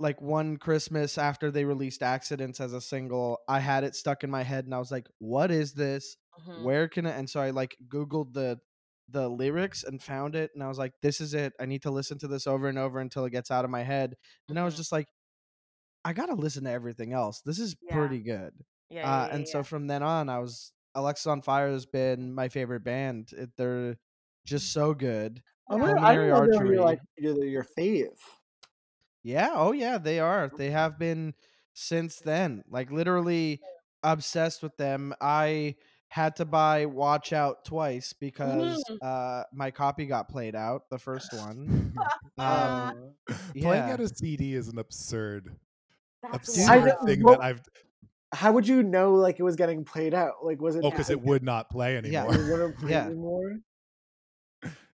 [0.00, 4.30] like one Christmas after they released Accidents as a single, I had it stuck in
[4.30, 6.16] my head and I was like, what is this?
[6.38, 6.50] Mhm.
[6.54, 7.10] where can I?
[7.12, 8.58] And so I like Googled the
[9.08, 11.52] the lyrics and found it, and I was like, this is it.
[11.60, 13.82] I need to listen to this over and over until it gets out of my
[13.82, 14.16] head.
[14.48, 14.78] And I was Mhm.
[14.78, 15.08] just like,
[16.04, 17.42] I gotta listen to everything else.
[17.42, 17.90] This is Yeah.
[17.90, 18.54] pretty good.
[18.90, 22.48] yeah, yeah, uh, yeah, and so from then on, I was Alexisonfire has been my
[22.48, 23.32] favorite band.
[23.32, 23.98] It, they're
[24.46, 25.42] just so good.
[25.68, 25.76] I Yeah.
[25.76, 28.18] wonder, I didn't know they were like your fave.
[29.22, 29.50] Yeah.
[29.54, 30.50] Oh yeah, they are.
[30.56, 31.34] They have been
[31.74, 32.62] since then.
[32.68, 33.60] Like literally
[34.02, 35.14] obsessed with them.
[35.20, 35.76] I
[36.08, 38.96] had to buy Watch Out twice because Mhm.
[39.02, 41.94] uh my copy got played out, the first one.
[42.38, 43.12] Um
[43.56, 45.54] Playing out a CD is an absurd,
[46.22, 47.60] That's absurd I thing what- that I've.
[48.32, 50.34] How would you know like it was getting played out?
[50.44, 50.82] Like was it?
[50.84, 52.24] Oh, because it would not play Yeah.
[52.26, 52.34] anymore.
[52.34, 53.06] it wouldn't play Yeah.
[53.06, 53.56] anymore?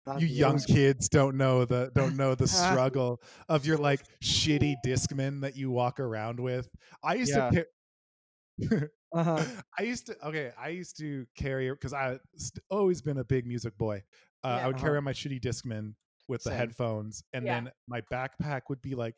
[0.05, 0.67] That's you young wild.
[0.67, 5.71] kids don't know the don't know the struggle of your like shitty discman that you
[5.71, 6.69] walk around with.
[7.03, 7.49] I used Yeah.
[7.49, 7.65] to.
[8.69, 9.41] Ca- Uh-huh.
[9.79, 10.51] I used to okay.
[10.59, 14.03] I used to carry because I st- always been a big music boy.
[14.43, 14.63] Uh, Yeah.
[14.63, 14.85] I would Uh-huh.
[14.87, 15.93] carry my shitty discman
[16.27, 17.61] with the headphones, and Yeah.
[17.61, 19.15] then my backpack would be like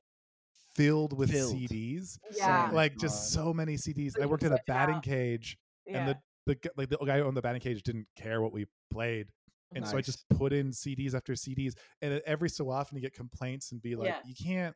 [0.75, 1.51] filled with Filled.
[1.55, 2.67] CDs, Yeah.
[2.67, 2.75] Same.
[2.75, 4.13] like just so many CDs.
[4.21, 5.03] I worked could at a batting out.
[5.03, 5.97] cage, yeah.
[5.99, 6.17] and the
[6.53, 9.31] the like the guy who owned the batting cage didn't care what we played.
[9.75, 13.13] And so I just put in CDs after CDs, and every so often you get
[13.13, 14.19] complaints and be like, Yeah.
[14.25, 14.75] "You can't,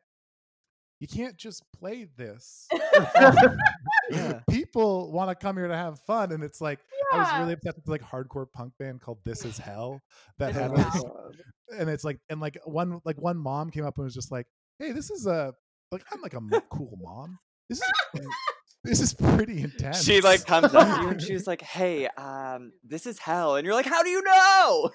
[1.00, 2.68] you can't just play this.
[4.10, 4.40] Yeah.
[4.50, 6.80] People want to come here to have fun." And it's like
[7.12, 10.00] I was really upset with like hardcore punk band called This Is Hell
[10.38, 11.30] that This had Is like, Hell.
[11.78, 14.46] and it's like and like one like one mom came up and was just like,
[14.78, 15.54] "Hey, this is a
[15.90, 17.38] like I'm like a cool mom.
[17.68, 17.84] This is
[18.84, 22.72] this is pretty intense." She like comes up to you and she's like, "Hey, um,
[22.84, 24.90] this is hell," and you're like, "How do you know?"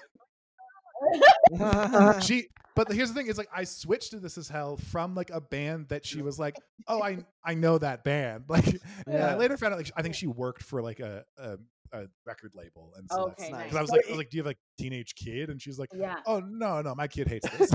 [2.20, 5.30] she but here's the thing is like i switched to this is hell from like
[5.30, 6.56] a band that she was like
[6.88, 8.66] oh i i know that band like
[9.06, 11.56] and i later found out like i think she worked for like a a,
[11.92, 13.74] a record label and so Okay, because nice.
[13.74, 15.88] i was like I was like do you have like teenage kid and she's like
[15.94, 16.16] Yeah.
[16.26, 17.70] oh no no my kid hates this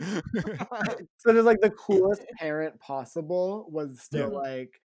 [1.18, 4.38] So just like the coolest parent possible was still Yeah.
[4.38, 4.83] like, "Mm,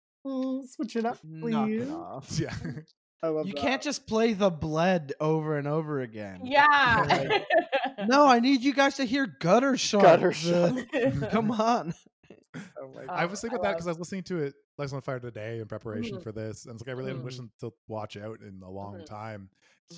[0.66, 1.82] switch it up, Knock please.
[1.82, 2.28] it off.
[2.38, 2.54] yeah
[3.22, 3.60] I love You that.
[3.60, 6.40] can't just play the bled over and over again.
[6.44, 7.40] Yeah.
[8.06, 10.02] No, I need you guys to hear Gutter Shark.
[10.02, 11.94] Gutter the- Come on.
[12.56, 15.00] Oh my i was thinking about that because i was listening to it legs on
[15.00, 16.22] fire today in preparation Mhm.
[16.22, 17.26] for this and it's like i really haven't Mhm.
[17.26, 19.06] listened to watch out in a long Mhm.
[19.06, 19.48] time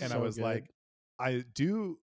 [0.01, 0.45] and I was good.
[0.45, 0.71] like,
[1.19, 1.99] I do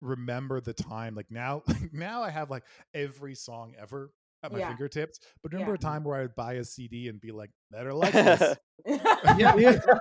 [0.00, 1.14] remember the time.
[1.14, 4.10] Like now, now I have like every song ever
[4.44, 4.68] at my Yeah.
[4.68, 5.18] fingertips.
[5.42, 5.76] But remember Yeah.
[5.76, 8.56] a time where I would buy a CD and be like, better like this.
[8.86, 9.80] yeah, Yeah.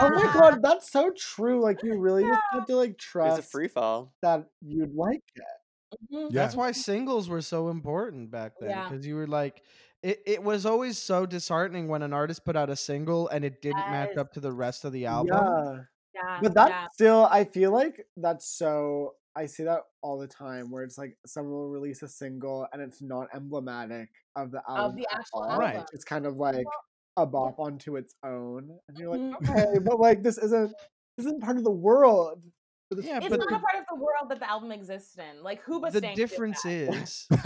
[0.00, 1.60] Oh my god, that's so true.
[1.62, 4.12] Like you really just have to like It was a free fall.
[4.22, 5.96] that you'd like it.
[6.12, 6.30] Mhm.
[6.32, 6.42] Yeah.
[6.42, 8.70] That's why singles were so important back then.
[8.70, 8.88] Yeah.
[8.88, 9.62] Because you were like,
[10.02, 13.62] it, it was always so disheartening when an artist put out a single and it
[13.62, 15.36] didn't match up to the rest of the album.
[15.36, 15.80] Yeah.
[16.14, 16.38] Yeah.
[16.42, 16.86] But that yeah.
[16.92, 21.16] still I feel like that's so I see that all the time where it's like
[21.26, 24.90] someone will release a single and it's not emblematic of the album.
[24.90, 25.60] of the actual album.
[25.60, 25.84] Right.
[25.92, 26.66] It's kind of like
[27.16, 28.70] a bop onto its own.
[28.88, 29.50] And you're like, Mhm.
[29.50, 30.72] okay, but like this isn't
[31.16, 32.42] this isn't part of the world.
[32.90, 35.16] But Yeah, It's but not the- a part of the world that the album exists
[35.18, 35.42] in.
[35.42, 36.70] Like Hoobastank difference that.
[36.70, 37.26] is.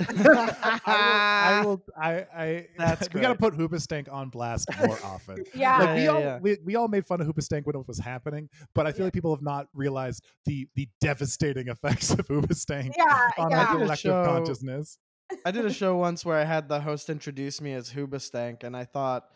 [0.00, 0.86] I will.
[0.86, 1.62] I.
[1.64, 2.26] will- I.
[2.44, 3.52] I That's we got to great.
[3.52, 5.44] put Hoobastank on blast more often.
[5.54, 5.78] Yeah.
[5.78, 6.38] Like we yeah, all yeah.
[6.40, 9.04] we, we all made fun of Hoobastank when it was happening, but I feel Yeah.
[9.06, 13.04] like people have not realized the the devastating effects of Hoobastank Yeah,
[13.38, 13.60] on yeah.
[13.60, 14.98] our I did a collective show- consciousness.
[15.44, 18.74] I did a show once where I had the host introduce me as Hoobastank, and
[18.74, 19.26] I thought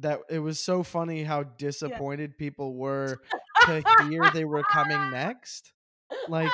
[0.00, 3.20] that it was so funny how disappointed people were
[3.66, 5.72] to hear they were coming next.
[6.28, 6.50] Like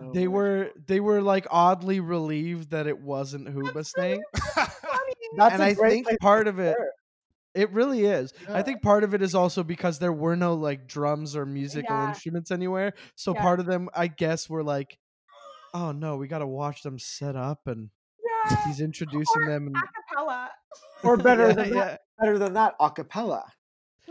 [0.00, 4.20] Oh they my were they were like oddly relieved that it wasn't Hoobastank.
[5.36, 6.90] That's and a I great think part of it start.
[7.54, 8.32] it really is.
[8.48, 11.96] I think part of it is also because there were no like drums or musical
[11.96, 12.08] Yeah.
[12.08, 12.94] instruments anywhere.
[13.16, 13.42] So Yeah.
[13.42, 14.98] part of them, I guess, were like,
[15.74, 17.90] "Oh no, we got to watch them set up," and
[18.24, 18.64] Yeah.
[18.66, 19.66] he's introducing them.
[19.68, 20.50] And, Acapella.
[21.04, 21.96] Or better Yeah, than that, yeah.
[22.18, 23.44] better than that, acapella.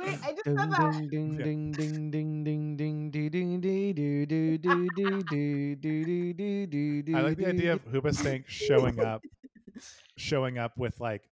[0.02, 0.94] Wait, I just Ding said that.
[1.10, 1.44] ding ding Yeah.
[1.44, 6.34] ding ding ding ding ding ding ding ding doo doo doo doo doo doo doo
[6.34, 7.82] doo doo doo I like the idea doo.
[7.86, 9.22] of Hoobastank showing up,
[10.18, 11.30] showing up with like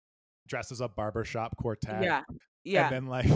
[0.49, 2.03] dressed as a barbershop quartet.
[2.03, 2.23] Yeah.
[2.65, 2.89] Yeah.
[2.89, 3.27] And then like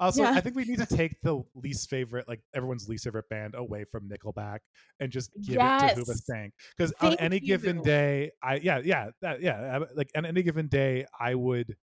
[0.00, 0.32] also Yeah.
[0.34, 3.84] I think we need to take the least favorite, like everyone's least favorite band away
[3.90, 4.58] from Nickelback
[5.00, 5.94] and just give it Yes.
[5.94, 6.50] to Hoobastank.
[6.76, 10.68] Because on Thank any given day, I yeah, yeah, that, yeah, like on any given
[10.68, 11.76] day, I would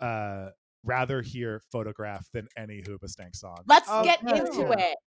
[0.00, 0.50] uh
[0.84, 3.58] rather hear photograph than any Hoobastank song.
[3.66, 4.72] Let's Oh, get yeah, into yeah.
[4.90, 4.98] it.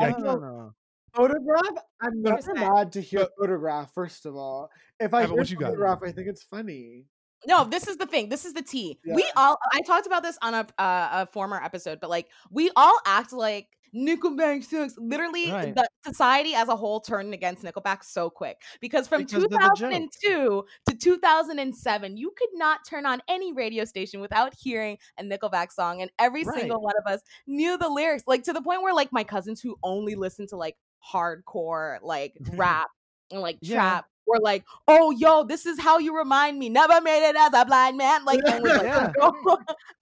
[0.00, 0.72] I No, no, feel- no.
[1.14, 1.84] Photograph?
[2.00, 2.54] I'm never 100%.
[2.74, 4.70] mad to hear But- photograph, first of all.
[5.00, 5.66] If I Yeah, hear what got?
[5.68, 7.06] photograph, I think it's funny.
[7.46, 8.28] No, this is the thing.
[8.28, 8.98] This is the tea.
[9.04, 12.70] We all I talked about this on a uh, a former episode, but like we
[12.76, 14.98] all act like Nickelback sucks.
[14.98, 15.74] Literally, Right.
[15.74, 19.74] the society as a whole turned against Nickelback so quick because from Because they're the
[19.76, 19.90] joke.
[20.20, 25.72] 2002 to 2007, you could not turn on any radio station without hearing a Nickelback
[25.72, 26.58] song, and every Right.
[26.58, 29.60] single one of us knew the lyrics, like to the point where like my cousins
[29.60, 32.90] who only listen to like hardcore like rap
[33.30, 33.76] and like Yeah.
[33.76, 36.68] trap were like, "Oh, yo, this is how you remind me.
[36.68, 39.12] Never made it as a blind man." Like, and we're like, Yeah.
[39.20, 39.34] "Go-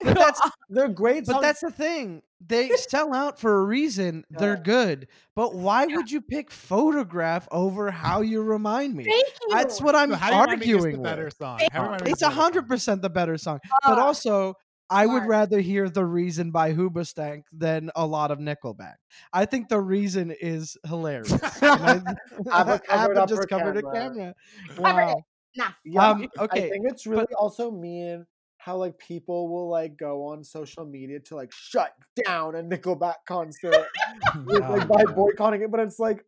[0.01, 1.41] But that's They're great but songs.
[1.43, 2.21] that's the thing.
[2.45, 4.23] They sell out for a reason.
[4.29, 5.07] They're good.
[5.35, 9.05] But why would you pick photograph over how you remind me?
[9.05, 9.55] Thank you.
[9.55, 11.59] That's what I'm So How Do You Remind Me is arguing the better song.
[11.59, 13.59] How Do You Remind Me is It's a hundred percent the better song.
[13.83, 14.53] But Uh, also,
[14.89, 18.95] I would rather hear the reason by Hoobastank than a lot of Nickelback.
[19.33, 21.31] I think the reason is hilarious.
[21.61, 22.07] And
[22.51, 24.33] I- Abba covered Abba just covered a camera.
[24.75, 24.77] camera.
[24.77, 25.23] Wow.
[25.55, 25.69] nah.
[25.83, 28.25] yeah, Um, okay, I think it's really also mean
[28.57, 31.93] how like people will like go on social media to like shut
[32.25, 33.85] down a Nickelback concert
[34.45, 36.23] with, like Oh, by boycotting it, but it's like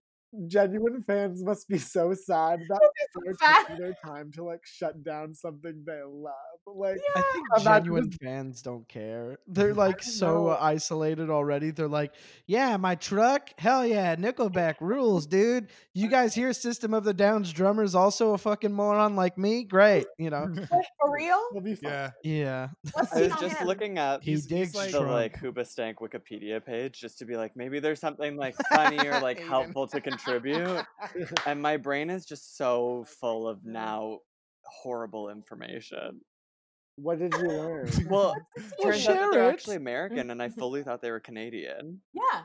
[0.48, 2.80] genuine fans must be so sad that
[3.24, 3.68] they're sad.
[3.68, 6.34] taking their time to like shut down something they love.
[6.68, 9.38] Like I think Imagine genuine just- fans don't care.
[9.48, 10.58] They're like so know.
[10.60, 11.72] isolated already.
[11.72, 12.14] They're like,
[12.46, 15.68] yeah, my truck, hell yeah, Nickelback rules, dude.
[15.96, 19.64] You guys hear System of a Down's drummer's also a fucking moron like me?
[19.64, 20.46] Great, you know.
[21.02, 21.40] For real?
[21.64, 21.92] be fun.
[21.92, 22.10] yeah.
[22.24, 22.68] Yeah.
[22.94, 23.68] What's I was just him?
[23.68, 25.12] looking up He He's- he's digs like- the Trump.
[25.12, 29.40] like Hoobastank Wikipedia page just to be like maybe there's something like funny or like
[29.40, 30.86] helpful to contribute.
[31.46, 34.20] And my brain is just so full of now
[34.64, 36.22] horrible information.
[36.96, 37.90] What did you learn?
[38.10, 38.36] Well,
[38.80, 39.54] Well, turns out that they're it.
[39.54, 42.02] actually American, and I fully thought they were Canadian.
[42.14, 42.42] Yeah.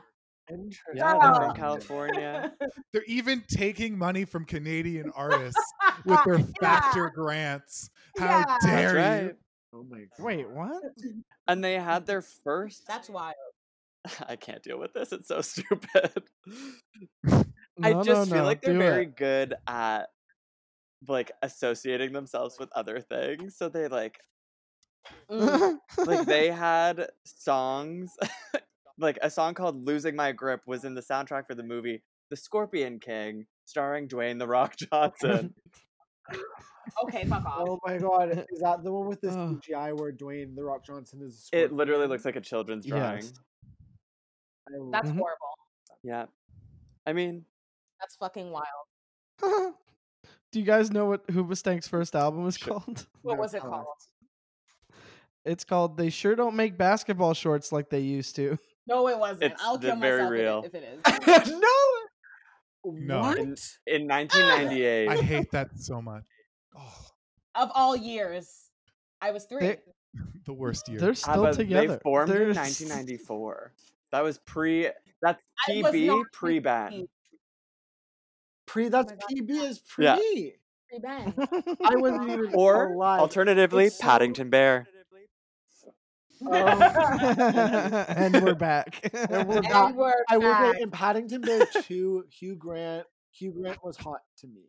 [0.49, 0.95] Interesting.
[0.95, 2.53] Yeah, They're they're from from California.
[2.93, 5.59] They're even taking money from Canadian artists
[6.05, 7.89] with their factor grants.
[8.17, 8.43] How Yeah.
[8.47, 8.97] That's dare you?
[9.27, 9.35] right.
[9.73, 10.23] Oh my god.
[10.25, 10.83] Wait, what?
[11.47, 12.83] And they had their first.
[12.87, 13.33] That's wild.
[14.29, 15.11] I can't deal with this.
[15.11, 16.11] It's so stupid.
[17.81, 19.17] I just no, feel no, like they're do very it.
[19.17, 20.05] good at
[21.07, 23.57] like associating themselves with other things.
[23.57, 24.19] So they like
[25.29, 25.77] Mm.
[26.05, 28.15] like they had songs
[28.97, 32.37] like a song called Losing My Grip was in the soundtrack for the movie The
[32.37, 35.53] Scorpion King starring Dwayne the Rock Johnson.
[37.03, 37.67] Okay, fuck off.
[37.67, 38.45] Oh my god.
[38.51, 39.61] Is that the one with this Ugh.
[39.61, 43.21] CGI where Dwayne the Rock Johnson is a it literally looks like a children's drawing.
[43.21, 43.33] yes.
[44.91, 45.57] That's horrible.
[46.03, 46.25] Yeah.
[47.05, 47.45] I mean,
[47.99, 48.65] That's fucking wild.
[50.51, 52.79] Do you guys know what Hoobastank's first album is Sure.
[52.79, 53.05] called?
[53.21, 53.85] What was it called?
[55.43, 58.57] It's called They Sure Don't Make Basketball Shorts Like They Used to.
[58.87, 59.53] No, it wasn't.
[59.53, 61.03] It's I'll the- kill very myself if it- real.
[61.05, 61.51] if it is.
[61.59, 62.91] no.
[62.93, 63.19] No.
[63.21, 63.37] What?
[63.39, 63.55] in,
[63.87, 66.23] in 1998, I hate that so much.
[66.77, 67.05] Oh,
[67.55, 68.69] of all years,
[69.21, 69.59] I was three.
[69.59, 69.79] They-
[70.45, 70.99] the worst year.
[70.99, 71.87] They're still but together.
[71.87, 73.73] They formed They're in 1994.
[74.11, 74.89] That was pre.
[75.21, 77.07] That's I was PB pre ban.
[78.75, 79.47] Pre- Pre that's my God.
[79.47, 80.05] PB is pre.
[80.05, 80.15] Yeah.
[80.15, 81.33] pre Ben.
[81.83, 83.19] I wasn't even Or alive.
[83.21, 84.87] alternatively, It's so- Paddington Bear.
[86.45, 86.49] Oh.
[88.09, 89.09] and we're back.
[89.13, 89.71] And we're back.
[89.73, 94.19] and we're I will say in Paddington Bear 2, Hugh Grant Hugh Grant was hot
[94.39, 94.63] to me.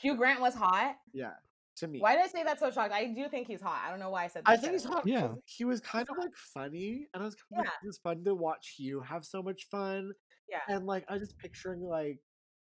[0.00, 0.96] Hugh Grant was hot.
[1.12, 1.32] Yeah.
[1.76, 2.00] To me.
[2.00, 2.92] Why did I say that so shocked?
[2.92, 3.82] I do think he's hot.
[3.86, 4.50] I don't know why I said that.
[4.52, 5.06] I think he's hot.
[5.06, 5.28] Yeah.
[5.44, 7.70] He was kind of like funny, and I was kind of, Yeah.
[7.82, 10.12] it was fun to watch Hugh have so much fun.
[10.50, 10.58] Yeah.
[10.74, 12.18] And like I was just picturing like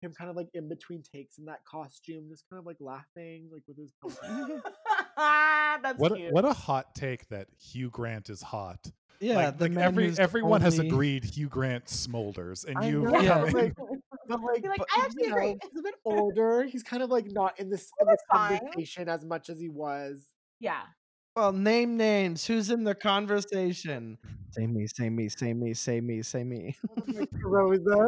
[0.03, 3.49] him kind of like in between takes in that costume, just kind of like laughing,
[3.51, 3.91] like with his.
[5.15, 6.31] Ah, that's what cute.
[6.33, 8.79] what a hot take that Hugh Grant is hot.
[9.19, 13.19] yeah, like, the like every who's everone has agreed Hugh Grant smolders, and you know,
[13.21, 13.39] Yeah.
[13.39, 13.73] come in- like,
[14.27, 16.63] but like, like, but, "I actually you know, agree." he's a bit older.
[16.63, 20.25] He's kind of like not in this, in this conversation as much as he was.
[20.59, 20.81] yeah.
[21.36, 22.46] Well, name names.
[22.46, 24.19] Who's in the conversation?
[24.52, 26.76] Say me, say me, say me, say me, say me.
[27.43, 28.06] Rosa.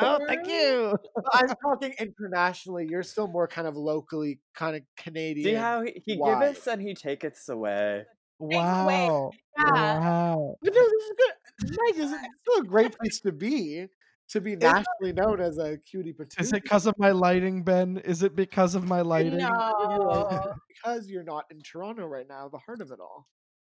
[0.00, 0.96] oh, thank you.
[1.16, 2.86] Oh, I'm talking internationally.
[2.88, 5.44] You're still more kind of locally, kind of Canadian.
[5.44, 6.38] See how he, he Why?
[6.40, 8.04] giveth and he taketh away.
[8.38, 9.32] Wow.
[9.58, 9.98] Yeah.
[9.98, 10.56] Wow.
[10.62, 11.76] But no, this is good.
[11.76, 12.10] Mike is
[12.42, 13.86] still a great place to be,
[14.30, 16.40] to be nationally known as a cutie patootie.
[16.40, 17.98] Is it because of my lighting, Ben?
[18.04, 19.38] Is it because of my lighting?
[19.38, 20.54] No.
[20.68, 23.26] because you're not in Toronto right now, the heart of it all.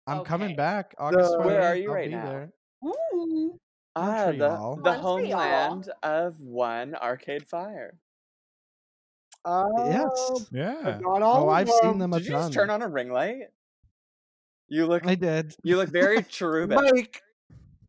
[0.08, 0.96] I'm coming back.
[0.98, 2.26] August The- Where are you I'll right now?
[2.26, 2.50] there.
[2.86, 3.60] Ooh.
[3.96, 4.76] Ah, the, Montreal.
[4.78, 5.02] the Montreal.
[5.02, 7.98] homeland of one Arcade Fire.
[9.46, 10.48] Oh, Yes.
[10.52, 11.00] yeah.
[11.02, 13.48] not all Oh, I've seen them a Did you just turn on a ring light?
[14.68, 15.56] You look I did.
[15.64, 16.78] you look very cherubic.
[16.78, 17.22] Mike,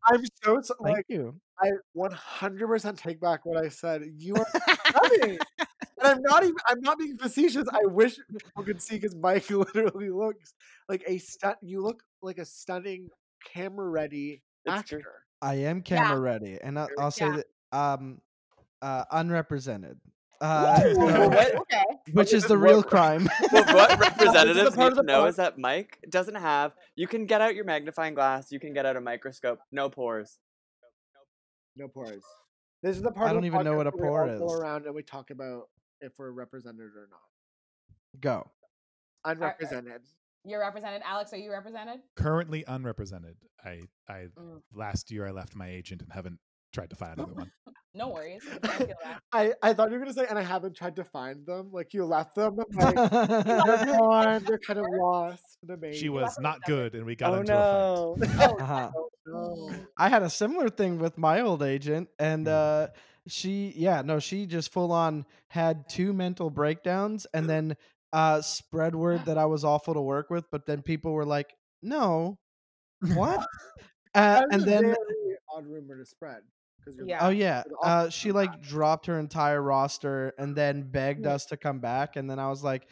[0.05, 1.35] I'm so, so Thank like you.
[1.61, 4.03] I 100% take back what I said.
[4.17, 4.45] You are
[4.87, 5.39] stunning.
[5.59, 5.67] and
[6.07, 7.65] I'm not even I'm not being facetious.
[7.71, 10.53] I wish people could see because Mike literally looks
[10.87, 13.09] like a stun you look like a stunning
[13.53, 14.99] camera ready It's true.
[14.99, 15.13] actor.
[15.41, 17.41] I am camera ready, and I'll, I'll say Yeah.
[17.71, 18.19] that um,
[18.81, 19.97] uh, unrepresented,
[20.41, 21.83] uh, What- okay.
[22.11, 23.29] which is then the what- real crime.
[23.51, 26.35] Well, what This representatives the part need of to the know is that Mike doesn't
[26.35, 26.73] have.
[26.95, 28.51] You can get out your magnifying glass.
[28.51, 29.59] You can get out a microscope.
[29.71, 30.39] No pores.
[31.79, 32.23] No pores.
[32.83, 33.29] This is the part.
[33.29, 34.59] I don't the even know what a where we pore all Go is.
[34.59, 35.63] around and we talk about
[36.01, 38.19] if we're represented or not.
[38.19, 38.49] Go.
[39.25, 40.01] Unrepresented.
[40.45, 41.01] You're represented.
[41.05, 42.01] Alex, are you represented?
[42.15, 43.37] Currently unrepresented.
[43.63, 44.61] I I Mm.
[44.73, 46.39] last year I left my agent and haven't
[46.73, 47.51] tried to find another one.
[47.95, 48.43] No worries.
[48.63, 48.93] I feel.
[49.33, 51.71] I, I thought you were gonna say, and I haven't tried to find them.
[51.71, 54.43] Like you left them, like they're gone.
[54.43, 55.57] They're kind of lost.
[55.63, 55.99] And amazing.
[55.99, 58.37] She was not good, and we got oh into a fight.
[58.37, 58.55] no!
[58.59, 58.91] Uh-huh.
[59.25, 59.71] No.
[59.97, 62.89] I had a similar thing with my old agent, and uh,
[63.27, 67.75] she, yeah, no, she just full on had two mental breakdowns, and then
[68.13, 70.45] uh, spread word that I was awful to work with.
[70.51, 72.37] But then people were like, "No,
[73.15, 73.47] what?"
[74.13, 74.95] Uh, and then
[75.51, 76.41] odd rumor to spread.
[76.83, 77.25] 'Cause you're the- Yeah.
[77.25, 78.61] Oh yeah, uh, she like that.
[78.61, 82.63] dropped her entire roster and then begged us to come back, and then I was
[82.63, 82.87] like,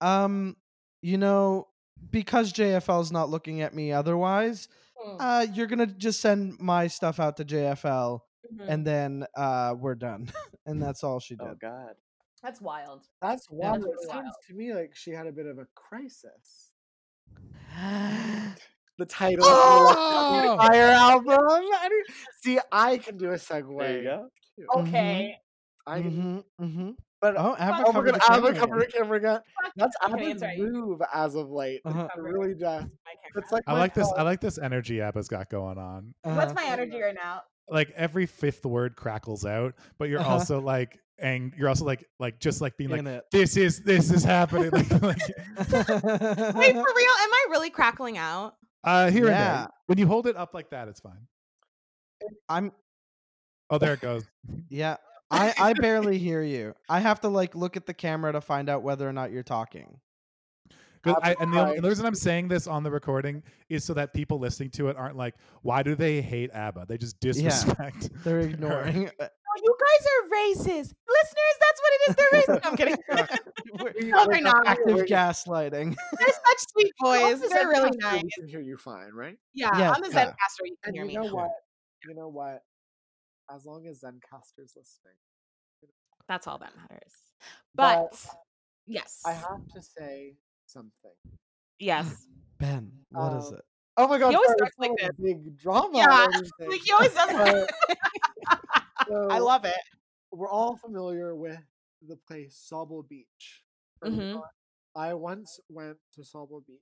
[0.00, 0.56] um,
[1.02, 1.68] you know,
[2.10, 4.68] because JFL's not looking at me otherwise,
[5.02, 5.16] Hmm.
[5.20, 8.68] uh, you're gonna just send my stuff out to JFL, Mhm.
[8.68, 10.26] and then uh, we're done,
[10.66, 11.46] and that's all she did.
[11.46, 11.94] Oh God.
[12.42, 13.06] That's wild.
[13.20, 13.72] That's Yeah.
[13.72, 13.82] wild.
[13.82, 14.34] That's It really sounds wild.
[14.48, 16.72] to me like she had a bit of a crisis.
[19.00, 20.56] The title of the Oh!
[20.58, 21.38] Fire album.
[21.40, 21.88] I
[22.42, 23.78] See, I can do a segue.
[23.78, 24.28] There you go.
[24.80, 25.36] Okay.
[25.86, 26.90] I can, Mm-hmm, mm-hmm.
[27.22, 28.90] but Oh, Abba oh, we're covered gonna have a camera cover again.
[29.02, 29.40] camera again.
[29.76, 30.58] That's Okay, Abba's right.
[30.58, 31.80] move as of late.
[31.86, 32.08] Uh-huh.
[32.14, 32.84] It really does.
[33.36, 34.12] It's like I my like this.
[34.18, 36.12] I like this energy Abba's got going on.
[36.22, 36.54] What's Uh-huh.
[36.54, 37.40] my energy right now?
[37.70, 40.32] Like every fifth word crackles out, but you're Uh-huh.
[40.34, 43.24] also like, and you're also like, like just like being like, In it.
[43.32, 44.70] this is this is happening.
[44.72, 45.02] like, like
[45.58, 47.14] Wait, for real?
[47.22, 48.54] Am I really crackling out?
[48.84, 49.56] Uh, here and Yeah.
[49.58, 49.68] there.
[49.86, 51.26] When you hold it up like that, it's fine.
[52.48, 52.72] I'm
[53.70, 54.24] Oh, there it goes.
[54.68, 54.96] yeah.
[55.30, 56.74] I I barely hear you.
[56.88, 59.42] I have to like look at the camera to find out whether or not you're
[59.44, 60.00] talking.
[61.06, 64.12] I, and the, only- the reason I'm saying this on the recording is so that
[64.12, 66.84] people listening to it aren't like, why do they hate ABBA?
[66.88, 68.10] They just disrespect.
[68.22, 69.08] They're ignoring.
[69.18, 70.94] uh, Oh, you guys are racist.
[71.08, 72.16] Listeners, that's what it is.
[72.16, 72.60] They're racist.
[72.64, 72.96] I'm kidding.
[73.80, 74.66] We're- no, they're not.
[74.66, 75.08] active Wait.
[75.08, 75.96] gaslighting.
[76.18, 77.40] They're such sweet boys.
[77.40, 78.22] The They're really nice.
[78.22, 79.36] We can hear you fine, right?
[79.54, 80.26] Yeah, Yes, on the yeah.
[80.26, 81.14] Zencastr, you can And hear you me.
[81.16, 81.34] know now.
[81.34, 81.50] what?
[82.08, 82.62] You know what?
[83.54, 85.16] As long as Zencastr's listening.
[86.28, 87.12] That's all that matters.
[87.74, 88.26] But- But,
[88.86, 90.34] yes, I have to say
[90.66, 90.92] something.
[91.80, 92.26] yes.
[92.58, 93.64] Ben, what is Um, it?
[93.96, 95.98] Oh my god, He always sorry, starts like not a big drama.
[95.98, 96.26] Yeah.
[96.68, 97.66] Like he always does.
[99.08, 99.28] That.
[99.30, 99.74] I love it.
[100.32, 101.58] We're all familiar with
[102.06, 103.64] the place Sauble Beach.
[104.04, 104.40] Mhm.
[104.94, 106.78] I once went to Sauble Beach,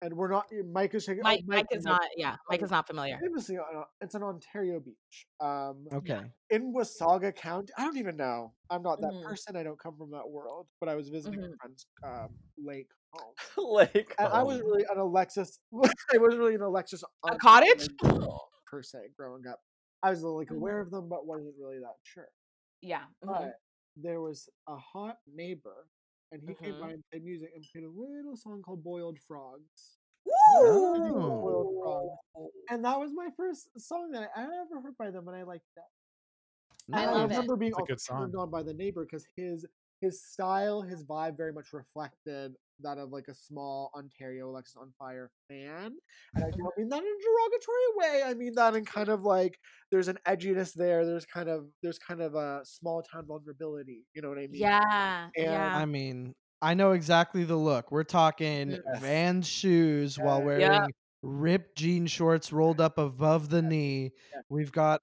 [0.00, 0.46] and we're not.
[0.72, 1.22] Mike is shaking.
[1.24, 2.02] oh, Mike, Mike is not.
[2.16, 3.18] Yeah, Mike is not familiar.
[3.20, 3.58] Famously,
[4.00, 5.26] it's an Ontario beach.
[5.40, 6.20] Um, Okay.
[6.50, 7.72] in Wasaga County.
[7.76, 8.54] I don't even know.
[8.70, 9.22] I'm not that Mhm.
[9.24, 9.56] person.
[9.56, 10.68] I don't come from that world.
[10.80, 11.52] But I was visiting Mhm.
[11.52, 15.60] a friend's um, lake home, like and I was really an Alexis.
[16.14, 17.04] I was really an Alexis.
[17.24, 17.88] A cottage?
[18.66, 19.08] per se.
[19.16, 19.60] Growing up,
[20.02, 22.28] I was like aware of them, but wasn't really that sure.
[22.80, 23.04] Yeah.
[23.24, 23.28] mhm.
[23.28, 23.60] But
[23.96, 25.86] there was a hot neighbor,
[26.32, 26.80] and he came Mhm.
[26.80, 29.98] by and played music and played a little song called "Boiled Frogs."
[30.52, 32.10] Boiled Frogs.
[32.70, 35.66] And that was my first song that I ever heard by them, and I liked
[35.76, 35.90] that.
[36.92, 37.34] I I love it.
[37.34, 38.42] remember being It's a also good turned song.
[38.42, 39.66] on by the neighbor because his
[40.02, 45.92] his style, his vibe, very much reflected that of like a small Ontario Alexisonfire fan.
[46.34, 47.88] And I don't mean that in a derogatory
[48.20, 48.22] way.
[48.26, 49.58] I mean that in kind of like
[49.90, 51.06] there's an edginess there.
[51.06, 54.04] There's kind of there's kind of a small town vulnerability.
[54.14, 54.60] You know what I mean?
[54.60, 55.28] Yeah.
[55.36, 55.76] Yeah.
[55.76, 57.90] I mean, I know exactly the look.
[57.92, 59.00] We're talking Yes.
[59.00, 60.86] Vans shoes while wearing Yeah.
[61.22, 64.12] ripped jean shorts rolled up above the knee.
[64.34, 64.40] Yeah.
[64.48, 65.00] We've got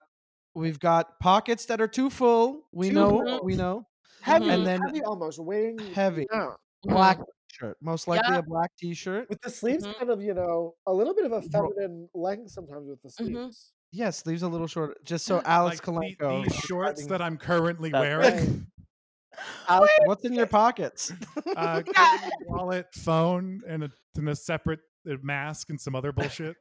[0.54, 2.68] we've got pockets that are too full.
[2.74, 3.46] We Too know, full.
[3.46, 3.86] we know.
[4.22, 4.50] Heavy.
[4.50, 6.26] And then heavy almost weighing heavy.
[6.32, 6.56] down.
[6.84, 7.20] Black
[7.52, 8.40] shirt, most likely Yeah.
[8.40, 9.30] a black t-shirt.
[9.30, 9.96] with the sleeves Mhm.
[9.98, 13.10] kind of you know a little bit of a Bro- feminine length sometimes with the
[13.10, 13.14] Mhm.
[13.34, 13.74] sleeves.
[13.92, 16.44] Yeah, sleeves a little short, just so Alex like the- Kalenko.
[16.44, 18.68] these shorts that I'm currently wearing.
[19.68, 21.12] Alex, What's in your pockets?
[21.56, 21.82] uh,
[22.48, 26.56] wallet, phone, and a, and a separate uh, mask and some other bullshit.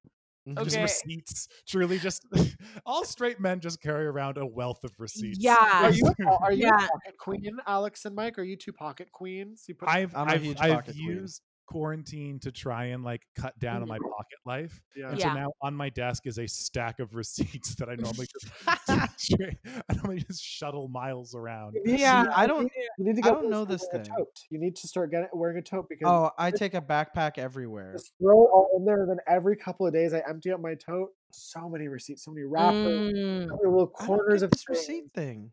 [0.57, 0.83] Just Okay.
[0.83, 1.49] receipts.
[1.67, 2.27] Truly, just
[2.87, 5.39] all straight men just carry around a wealth of receipts.
[5.41, 5.85] Yeah.
[5.85, 6.03] are you
[6.41, 6.75] are you Yeah.
[6.75, 8.39] a pocket queen, Alex and Mike?
[8.39, 9.65] Are you two pocket queens?
[9.69, 11.09] You put I've I'm a I've, huge I've pocket queen.
[11.09, 14.81] used quarantine to try and like cut down on my pocket life.
[14.97, 15.11] yeah.
[15.11, 15.33] And Yeah.
[15.35, 18.53] so now on my desk is a stack of receipts that I normally just
[19.89, 21.75] I normally just shuttle miles around.
[21.75, 22.23] You need- Yeah.
[22.25, 24.17] you I don't- You need to I don't know this this wearing a thing.
[24.19, 24.41] tote.
[24.51, 27.93] You need to start getting wearing a tote because Oh, I take a backpack everywhere.
[27.93, 30.61] just throw it all in there, and then every couple of days I empty out
[30.61, 31.11] my tote.
[31.31, 33.49] So many receipts, so many wrappers, Mm.
[33.49, 35.53] so many little corners of receipt thing.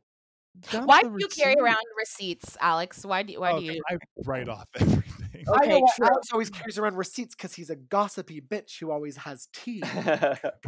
[0.71, 3.05] Dump Why do you carry around receipts, Alex?
[3.05, 3.41] Why do you?
[3.41, 3.83] Why Oh, do 'cause you?
[3.89, 5.04] I write off everything.
[5.47, 6.07] I Okay, know why.
[6.07, 9.81] Alex always carries around receipts because he's a gossipy bitch who always has tea.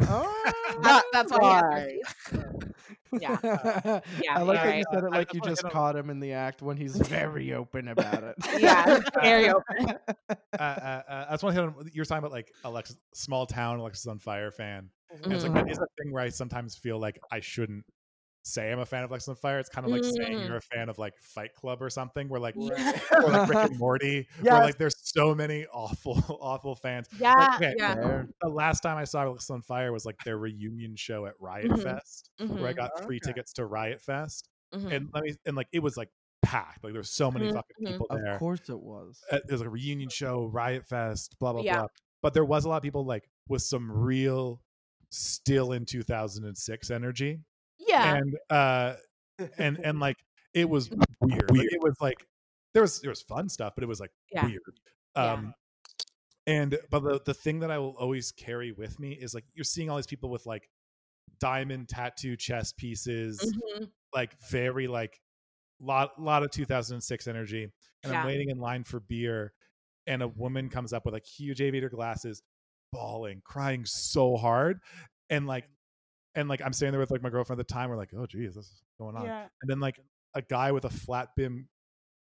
[0.02, 0.52] Oh,
[0.82, 1.98] That's, that's why he has why.
[2.32, 2.64] receipts.
[3.20, 3.38] Yeah.
[3.42, 6.32] I like you're that you said it like you just hit caught him in the
[6.34, 8.34] act when he's very open about it.
[8.58, 9.96] Yeah, very open.
[10.28, 13.46] uh, uh, uh, I just want to hit on you're talking about like Alexis, small
[13.46, 14.90] town Alexisonfire fan.
[15.24, 17.84] And it's like that is a thing where I sometimes feel like I shouldn't
[18.48, 19.60] say I'm a fan of Alexisonfire.
[19.60, 20.46] It's kind of like saying Mm.
[20.46, 22.92] you're a fan of like Fight Club or something, where like Yeah.
[23.24, 24.64] or like Rick and Morty, where Yes.
[24.64, 27.08] like there's so many awful, awful fans.
[27.18, 28.24] Yeah, okay, yeah.
[28.40, 31.82] The last time I saw Alexisonfire was like their reunion show at Riot Mhm.
[31.82, 33.30] Fest, where I Mhm, got free Okay.
[33.32, 34.92] tickets to Riot Fest, mhm.
[34.92, 36.10] and let me and like it was like
[36.42, 36.84] packed.
[36.84, 37.86] Like there's so many Mhm, fucking mhm.
[37.86, 39.22] people Of course it was.
[39.46, 41.78] there's like a reunion show, Riot Fest, blah blah Yeah.
[41.80, 41.86] blah.
[42.22, 44.62] But there was a lot of people like with some real
[45.10, 47.40] still in 2006 energy.
[47.88, 48.16] Yeah, Yeah.
[48.16, 48.94] and uh
[49.58, 50.16] and and like
[50.54, 51.50] it was weird.
[51.50, 52.26] Like, it was like
[52.74, 54.44] there was there was fun stuff, but it was like Yeah.
[54.46, 54.60] weird.
[55.16, 55.32] Yeah.
[55.32, 55.54] Um
[56.46, 59.64] and but the the thing that I will always carry with me is like you're
[59.64, 60.68] seeing all these people with like
[61.40, 63.38] diamond tattoo chest pieces,
[63.78, 63.90] Mhm.
[64.14, 65.20] like very like
[65.80, 67.64] a lot lot of 2006 energy.
[68.02, 68.20] And Yeah.
[68.20, 69.52] I'm waiting in line for beer,
[70.06, 72.42] and a woman comes up with like huge aviator glasses,
[72.92, 74.80] bawling, crying so hard,
[75.30, 75.68] and like
[76.34, 77.90] and like I'm standing there with like my girlfriend at the time.
[77.90, 79.24] We're like, oh geez, this is going on.
[79.24, 79.42] Yeah.
[79.62, 79.98] And then like
[80.34, 81.68] a guy with a flat brim,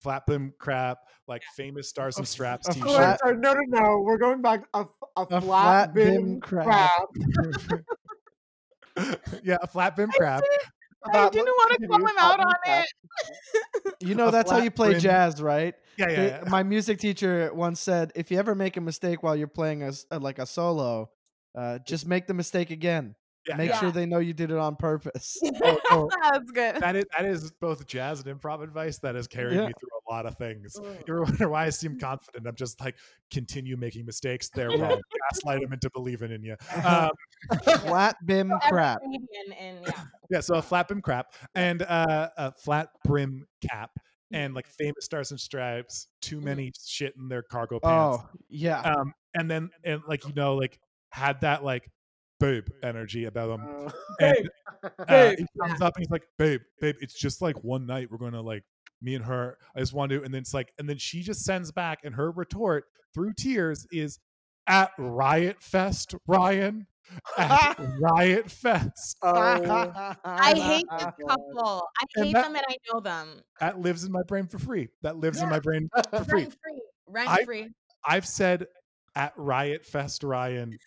[0.01, 3.20] flat brim crap, like famous stars and straps a t-shirt.
[3.26, 3.99] Oh, no, no, no.
[4.06, 4.86] We're going back a,
[5.16, 6.89] a, A flat, flat bim brim crab.
[7.36, 7.84] crab.
[9.43, 10.43] yeah, a flat brim crab.
[11.14, 12.86] I didn't want to continue, call him out on it.
[13.99, 15.76] You know A that's how you play brim- jazz, right?
[15.97, 16.16] Yeah, yeah.
[16.16, 16.43] They- yeah.
[16.49, 19.88] my music teacher once said, if you ever make a mistake while you're playing a,
[19.88, 21.10] s- uh, like a solo,
[21.56, 23.16] uh, just make the mistake again.
[23.48, 23.80] Yeah, Make yeah.
[23.80, 25.38] sure they know you did it on purpose.
[25.64, 26.76] Oh, oh, That's good.
[26.82, 29.68] that is that is both jazz and improv advice that has carried Yeah.
[29.68, 30.76] me through a lot of things.
[30.82, 32.48] You ever wonder why I seem confident?
[32.48, 32.96] I'm just like
[33.32, 34.50] continue making mistakes.
[34.54, 35.00] They're wrong.
[35.32, 36.56] Gaslight them into believing in you.
[36.84, 37.10] Um,
[37.80, 39.00] Flat bim Every crap.
[39.04, 39.91] in yeah.
[40.30, 43.91] yeah, so a flat brim crap and uh, a flat brim cap
[44.34, 44.38] Mm.
[44.38, 46.08] and like famous stars and stripes.
[46.22, 48.24] Too many shit in their cargo pants.
[48.24, 48.82] Oh, yeah.
[48.82, 50.80] Um, and then and like you know like
[51.12, 51.88] had that like
[52.40, 53.88] babe energy about them.
[53.88, 54.50] Uh, And
[55.00, 55.40] uh, Babe.
[55.40, 58.10] he comes up and he's like, "Babe, babe, it's just like one night.
[58.12, 58.64] We're gonna like
[59.02, 59.58] me and her.
[59.76, 62.14] I just want to." And then it's like, and then she just sends back, and
[62.16, 64.20] her retort through tears is,
[64.68, 66.86] "At Riot Fest, Ryan.
[67.38, 69.18] At Riot Fest.
[69.22, 69.34] oh,
[70.26, 71.88] I hate this couple.
[71.98, 73.42] I And hate that- them and I know them.
[73.62, 74.90] That lives in my brain for free.
[75.02, 76.42] That lives in my brain for free.
[76.44, 76.82] Rent free.
[77.08, 77.70] Rent I- free.
[78.06, 78.68] I've said
[79.16, 80.78] at Riot Fest, Ryan."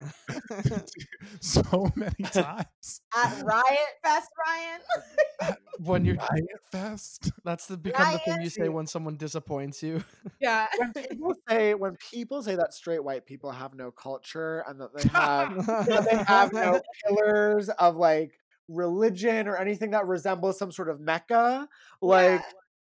[1.40, 3.00] so many times.
[3.16, 5.54] At Riot Fest, Ryan.
[5.78, 7.32] when you're Riot Fest.
[7.44, 10.02] that's the become the thing you say when someone disappoints you.
[10.40, 10.66] yeah.
[10.78, 14.94] when people say when people say that straight white people have no culture and that
[14.94, 18.32] they have that they have no pillars of like
[18.68, 21.68] religion or anything that resembles some sort of mecca
[22.00, 22.40] like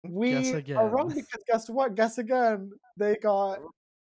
[0.08, 1.24] we Guess are wrong again.
[1.24, 3.58] because guess what guess again they got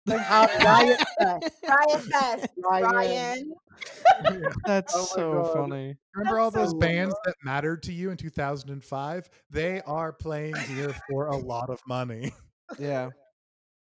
[0.05, 3.53] they have riot fest Riot Fest, Ryan.
[4.23, 4.43] Ryan.
[4.65, 5.53] That's Oh so God.
[5.53, 5.95] funny.
[6.15, 9.29] Remember all those so bands that mattered to you in 2005?
[9.49, 12.31] They are playing here for a lot of money.
[12.79, 13.09] Yeah.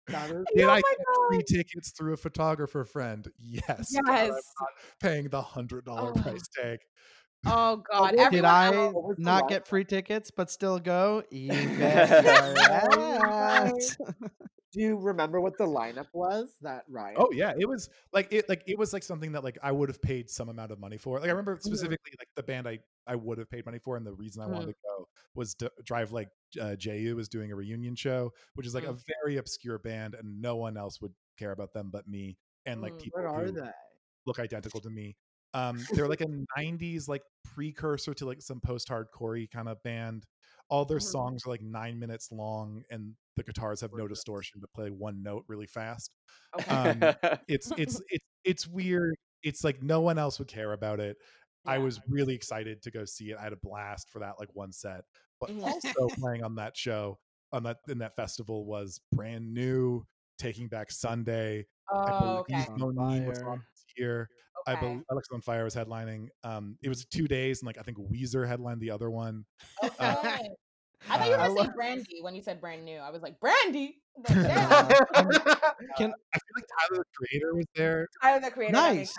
[0.08, 3.26] Did Oh I my get free tickets through a photographer friend?
[3.38, 3.88] Yes.
[3.90, 4.28] Yes.
[4.30, 4.68] not
[5.00, 6.22] paying the hundred dollar Oh.
[6.22, 6.78] price tag.
[7.46, 8.14] Oh God.
[8.16, 11.22] we'll- Did I else- what was the not get free tickets but still go?
[11.30, 12.06] You Yeah.
[12.22, 13.96] bet your ass.
[14.72, 18.48] Do you remember what the lineup was that riot Oh yeah, it was like it
[18.48, 20.98] like it was like something that like I would have paid some amount of money
[20.98, 21.18] for.
[21.18, 24.06] Like I remember specifically like the band I I would have paid money for, and
[24.06, 26.28] the reason I wanted to go was to drive like
[26.60, 30.40] uh, Jehu was doing a reunion show, which is like a very obscure band, and
[30.40, 33.02] no one else would care about them but me and like Mm.
[33.04, 33.70] people who they
[34.26, 35.16] look identical to me.
[35.54, 36.26] Um, they're like a
[36.56, 40.26] '90s like precursor to like some post-hardcore kind of band.
[40.70, 41.00] All their Mhm.
[41.00, 45.22] songs are like nine minutes long, and the guitars have no distortion but play one
[45.22, 46.12] note really fast.
[46.54, 46.78] Okay.
[46.90, 47.16] Um,
[47.48, 49.14] It's it's it's it's weird.
[49.42, 51.16] It's like no one else would care about it.
[51.66, 53.38] I was really excited to go see it.
[53.38, 55.04] I had a blast for that like one set,
[55.40, 57.18] but also playing on that show
[57.52, 60.04] on that in that festival was brand new.
[60.38, 61.66] Taking Back Sunday.
[62.06, 62.66] I Oh, believe okay.
[63.24, 63.84] Was on this
[64.68, 64.78] year.
[64.78, 66.28] I believe Alex on Fire was headlining.
[66.44, 69.44] Um, it was two days, and like I think Weezer headlined the other one.
[69.82, 70.50] Okay.
[71.08, 72.98] I thought you were uh, gonna I say brandy when you said brand new.
[72.98, 73.98] I was like, brandy.
[74.28, 74.88] Like, Uh, yeah.
[75.96, 78.08] Can I feel like Tyler the Creator was there.
[78.20, 78.72] Tyler the creator.
[78.72, 79.14] nice.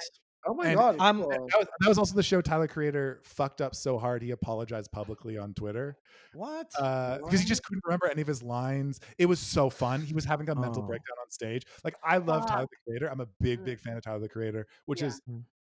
[0.45, 0.51] Sense.
[0.51, 3.61] oh my And god I'm- That was, that was also the show Tyler Creator fucked
[3.61, 5.97] up so hard he apologized publicly on Twitter
[6.33, 6.67] What?
[6.71, 8.99] because he just couldn't remember any of his lines.
[9.17, 10.01] It was so fun.
[10.01, 10.87] He was having a mental Oh.
[10.87, 11.65] breakdown on stage.
[11.83, 13.11] Like I love Tyler the Creator.
[13.11, 13.65] I'm a big Mm.
[13.65, 15.07] big fan of Tyler the Creator, which Yeah.
[15.07, 15.21] is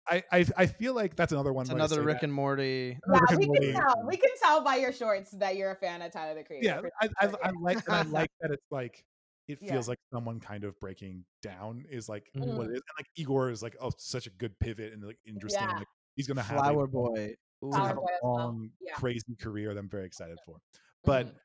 [0.09, 1.61] I, I I feel like that's another one.
[1.63, 2.23] It's another Rick that.
[2.23, 2.97] and Morty.
[3.07, 3.71] Yeah, Rick and we Morty.
[3.71, 4.03] can tell.
[4.07, 6.65] We can tell by your shorts that you're a fan of Tyler the Creator.
[6.65, 9.03] yeah I, I, I like and I like that it's like
[9.47, 9.73] it Yeah.
[9.73, 12.55] feels like someone kind of breaking down is like Mhm.
[12.57, 15.19] what it is and like igor is like oh such a good pivot and like
[15.25, 15.77] interesting Yeah.
[15.79, 17.35] like, he's gonna have Flower a, Boy.
[17.61, 18.67] gonna Flower have Boy a as well.
[18.79, 18.93] Yeah.
[18.95, 20.57] crazy career that i'm very excited for
[21.03, 21.39] but Mhm.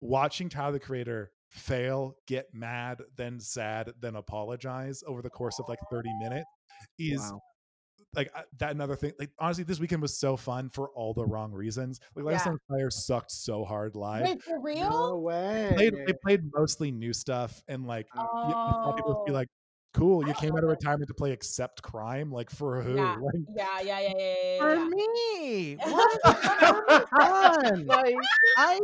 [0.00, 5.68] watching tyler the creator fail get mad then sad then apologize over the course of
[5.68, 6.48] like 30 minutes
[6.98, 7.40] is Wow.
[8.14, 11.24] Like I- that another thing like honestly this weekend was so fun for all the
[11.24, 12.52] wrong reasons like last Yeah.
[12.52, 14.90] on fire sucked so hard live Wait, for real?
[14.90, 19.26] no way played, they played mostly new stuff and like yeah, I saw people just
[19.26, 19.34] be Oh.
[19.34, 19.48] like
[19.94, 20.26] cool.
[20.26, 22.30] You came out of retirement to play Accept Crime.
[22.30, 22.96] Like for who?
[22.96, 23.16] Yeah.
[23.16, 24.58] Like, Yeah, yeah, yeah, yeah, yeah.
[24.58, 24.88] For yeah.
[24.88, 27.08] me, what?
[27.10, 27.88] Fun.
[28.58, 28.80] I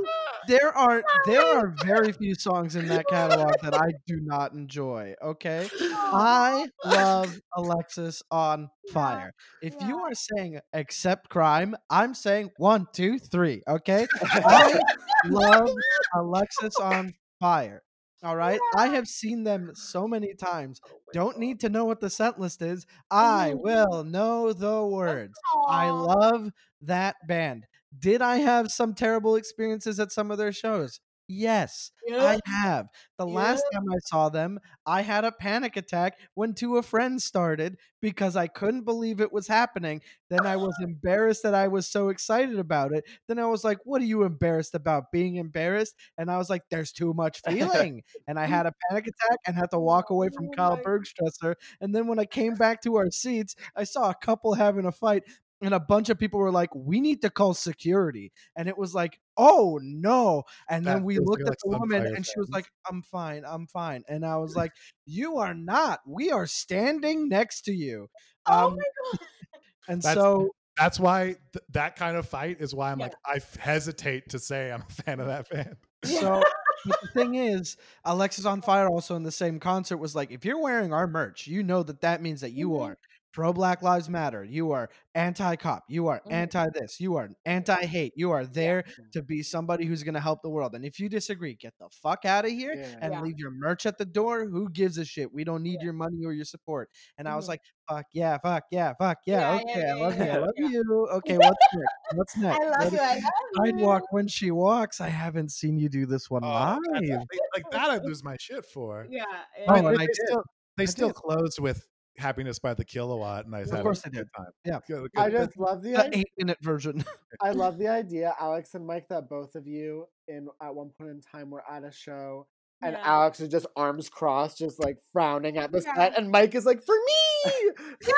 [0.46, 5.14] there are there are very few songs in that catalog that I do not enjoy.
[5.22, 9.32] Okay, I love Alexis on fire.
[9.62, 13.62] If you are saying accept crime, I'm saying one, two, three.
[13.68, 14.78] Okay, I
[15.26, 15.70] love
[16.14, 17.82] Alexis on fire.
[18.22, 20.80] All right, I have seen them so many times.
[21.12, 22.84] Don't need to know what the set list is.
[23.10, 23.62] I Mhm.
[23.62, 25.44] will know the words.
[25.68, 26.50] I love
[26.80, 27.66] that band.
[27.96, 31.00] Did I have some terrible experiences at some of their shows?
[31.30, 32.88] Yes, I have.
[33.18, 37.20] The last time I saw them, I had a panic attack when two a Friend
[37.20, 40.00] started because I couldn't believe it was happening.
[40.30, 43.04] Then I was embarrassed that I was so excited about it.
[43.28, 45.12] Then I was like, What are you embarrassed about?
[45.12, 45.94] Being embarrassed?
[46.16, 48.04] And I was like, There's too much feeling.
[48.26, 50.78] and I had a panic attack and had to oh walk away from Oh Kyle
[50.78, 51.56] Bergstresser.
[51.82, 54.92] And then when I came back to our seats, I saw a couple having a
[54.92, 55.24] fight
[55.60, 58.94] and a bunch of people were like, "We need to call security," and it was
[58.94, 62.50] like, "Oh no!" And That then we looked like at the woman, and she was
[62.52, 64.72] like, "I'm fine, I'm fine," and I was like,
[65.06, 66.00] "You are not.
[66.06, 68.08] We are standing next to you."
[68.46, 68.82] Oh Um, my
[69.18, 69.18] god.
[69.88, 73.06] and That's- so that's why th- that kind of fight is why I'm Yeah.
[73.06, 75.76] like I f- hesitate to say I'm a fan of that band.
[76.04, 76.42] So,
[76.84, 80.92] but the thing is, Alexisonfire also in the same concert was like, if you're wearing
[80.92, 82.80] our merch, you know that that means that you Mhm.
[82.80, 82.98] are
[83.38, 86.32] pro Black Lives Matter, you are anti cop, you are Mhm.
[86.32, 89.04] anti this, you are anti hate, you are there Yeah.
[89.12, 90.74] to be somebody who's going to help the world.
[90.74, 92.98] And if you disagree, get the fuck out of here Yeah.
[93.00, 93.20] and Yeah.
[93.22, 94.44] leave your merch at the door.
[94.46, 95.32] Who gives a shit?
[95.32, 96.90] We don't need your money or your support.
[97.16, 97.48] And I was Mhm.
[97.50, 99.38] like, fuck yeah, fuck yeah, fuck yeah.
[99.38, 100.30] Yeah, yeah, okay, yeah, I love yeah, you.
[100.32, 101.08] I love you.
[101.12, 102.14] Okay, what's next?
[102.14, 102.60] What's next?
[102.60, 102.98] I love What- you.
[102.98, 103.30] I love you.
[103.72, 105.00] Sidewalk when she walks.
[105.00, 106.80] I haven't seen you do this one Oh, live.
[106.92, 109.06] like, like that I lose my shit for.
[109.08, 109.22] Yeah.
[109.68, 110.42] Oh, and they, I they still
[110.76, 111.14] they I still did.
[111.16, 111.86] closed with
[112.18, 114.26] happiness by the kilowatt, and I Of course I did.
[114.36, 114.46] time.
[114.64, 114.80] Yeah.
[114.86, 116.18] Good- I good- just love the The idea.
[116.20, 117.04] eight minute version.
[117.40, 121.10] I love the idea, Alex and Mike, that both of you in at one point
[121.10, 122.46] in time were at a show.
[122.82, 123.02] And Yeah.
[123.04, 125.94] Alex is just arms crossed, just like frowning at the Yeah.
[125.94, 127.52] set, and Mike is like, "For me!"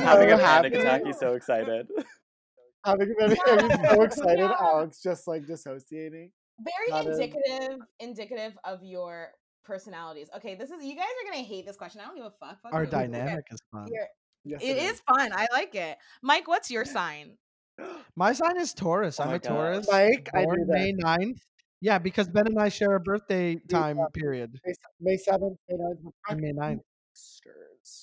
[0.00, 0.76] Having So a panic happy.
[0.76, 1.02] attack.
[1.04, 1.88] He's so excited.
[2.84, 4.38] Having a panic attack, he's so excited.
[4.40, 4.56] Yeah.
[4.58, 6.32] Alex just like dissociating.
[6.58, 9.28] Very That is- indicative, indicative of your
[9.64, 10.28] personalities.
[10.36, 12.00] Okay, this is you guys are gonna hate this question.
[12.00, 12.60] I don't give a fuck.
[12.62, 12.88] fuck Our you.
[12.88, 13.86] Okay, dynamic is fun.
[13.88, 14.06] here.
[14.44, 15.30] Yes, It is fun.
[15.32, 15.98] I like it.
[16.22, 17.36] Mike, what's your sign?
[18.16, 19.20] My sign is Taurus.
[19.20, 19.42] Oh I'm a God.
[19.48, 19.88] Taurus.
[19.90, 20.72] Mike, I born knew that.
[20.74, 21.38] May 9th.
[21.80, 24.58] Yeah, because Ben and I share a birthday time uh, period.
[24.64, 26.12] May, May seventh, May 9th.
[26.28, 26.80] we're May 9th.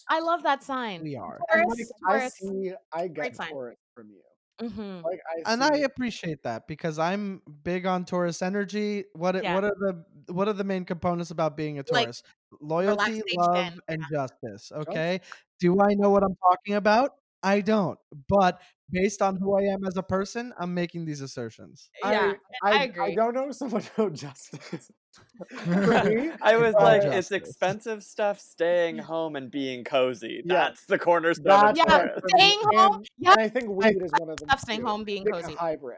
[0.09, 1.01] I love that sign.
[1.03, 1.39] We are.
[1.51, 2.33] And, Taurus, I Taurus.
[2.33, 2.73] see.
[2.93, 3.49] I Great get sign.
[3.51, 4.21] Taurus from you.
[4.61, 5.01] Mm-hmm.
[5.05, 5.63] Like I And.
[5.63, 9.05] I appreciate that because I'm big on Taurus energy.
[9.13, 9.55] What are- Yeah.
[9.55, 12.23] what are the what are the main components about being a Like, Taurus?
[12.61, 14.17] Loyalty, relaxation love, and yeah.
[14.17, 14.71] justice.
[14.71, 15.21] Okay.
[15.59, 17.11] Do I know what I'm talking about?
[17.43, 17.97] I don't.
[18.27, 21.89] But based on who I am as a person, I'm making these assertions.
[22.03, 22.33] Yeah,
[22.63, 23.15] I, I I agree.
[23.15, 24.91] don't know so much about justice.
[25.63, 27.17] For me, I was uh, like, Justice.
[27.17, 30.41] it's expensive stuff staying home and being cozy.
[30.45, 30.53] Yeah.
[30.53, 32.19] That's the cornerstone That's Yeah, what Taurus.
[32.21, 32.39] for me.
[32.39, 33.31] staying home, And, yeah.
[33.33, 34.49] and I think weed is one of them.
[34.49, 34.85] Stuff staying too.
[34.87, 35.53] home, being cozy.
[35.55, 35.97] hybrid.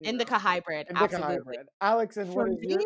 [0.00, 0.10] you know.
[0.10, 0.86] Indica hybrid.
[0.88, 1.34] Indica absolutely.
[1.36, 1.66] hybrid.
[1.80, 2.80] Alex, and For what is your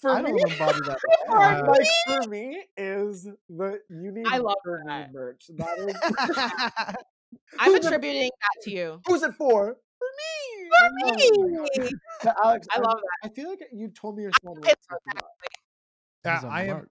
[0.00, 0.32] for I me?
[0.32, 0.98] that.
[1.28, 1.86] For Uh, like
[2.24, 5.12] for me is the you need I love for that.
[5.12, 5.44] merch.
[5.56, 6.96] That is
[7.58, 9.00] I'm attributing that to you.
[9.06, 9.76] who's it for?
[10.14, 11.06] For me.
[11.06, 11.32] I love it.
[11.38, 11.92] Oh my God.
[12.22, 14.54] But Alex, I I'm- love I feel like you told me your son.
[14.60, 15.22] was It's 51.
[16.24, 16.88] Yeah, I am.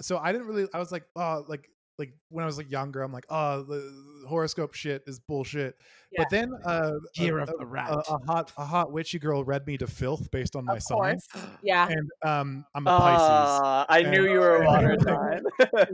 [0.00, 0.66] So I didn't really.
[0.74, 1.68] I was like, oh, like
[1.98, 5.76] like when I was like younger, I'm like, oh, the horoscope shit is bullshit.
[6.10, 6.22] Yeah.
[6.22, 7.90] But then, uh, a, Year of the rat.
[7.92, 11.18] a hot a hot witchy girl read me to filth based on my Of sign.
[11.62, 11.88] Yeah.
[11.88, 13.20] and um, I'm a Pisces.
[13.30, 15.42] Ah, I knew you were a water sign.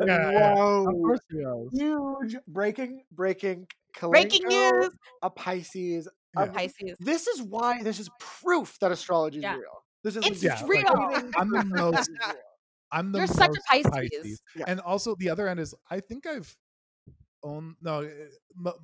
[0.07, 0.55] Yeah, yeah.
[0.55, 0.87] Whoa.
[0.89, 1.69] Of course he is.
[1.73, 3.67] Huge breaking breaking
[4.01, 4.91] Breaking news.
[5.23, 6.09] A Pisces.
[6.37, 6.45] Yeah.
[6.45, 6.97] a- Pisces.
[7.01, 9.55] This is why this is proof that astrology is Yeah.
[9.57, 9.85] real.
[10.05, 11.31] This is It's Yeah, like, real.
[11.37, 12.37] I'm the most This is real.
[12.93, 14.43] I'm the You're such a most Pisces.
[14.57, 14.65] Yeah.
[14.69, 16.55] And also the other end is I think I've
[17.43, 18.11] owned no eh,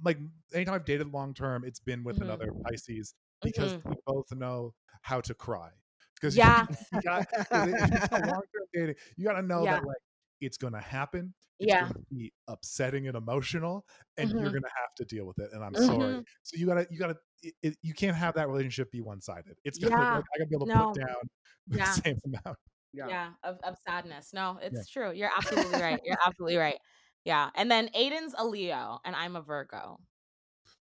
[0.04, 0.18] like
[0.52, 2.22] anytime I've dated long term, it's been with Mhm.
[2.22, 5.70] another Pisces because we both know how to cry.
[6.14, 6.66] Because Yeah.
[6.92, 9.72] you got long term dating, you got to know Yeah.
[9.76, 9.96] that like
[10.44, 11.34] it's gonna happen.
[11.58, 11.82] It's Yeah.
[11.82, 13.84] gonna be upsetting and emotional,
[14.16, 14.54] and you're Mhm.
[14.54, 15.50] gonna have to deal with it.
[15.52, 15.98] And I'm sorry.
[15.98, 16.24] Mhm.
[16.42, 19.56] So you gotta you gotta it, it, you can't have that relationship be one sided.
[19.64, 20.16] It's gotta Yeah.
[20.16, 20.92] like, I gotta be able to No.
[20.92, 21.30] put down
[21.68, 21.90] the Yeah.
[21.92, 22.58] same amount.
[22.96, 23.08] Yeah.
[23.08, 26.78] yeah of, of sadness no it's true you're absolutely right you're absolutely right
[27.24, 29.98] yeah and then aiden's a leo and i'm a virgo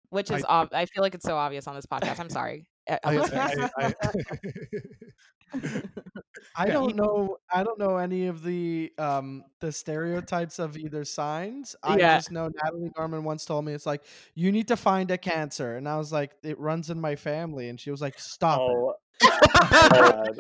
[0.10, 2.68] which I- is ob- I feel like it's so obvious on this podcast i'm sorry
[2.88, 3.72] I, listeners.
[3.76, 3.94] I,
[6.56, 7.38] I, I don't know.
[7.52, 11.76] I don't know any of the um the stereotypes of either signs.
[11.84, 12.16] I Yeah.
[12.18, 14.04] just know Natalie Norman once told me it's like
[14.36, 17.70] you need to find a Cancer, and I was like, it runs in my family,
[17.70, 18.62] and she was like, stop.
[18.68, 18.94] Oh,
[19.90, 20.38] God.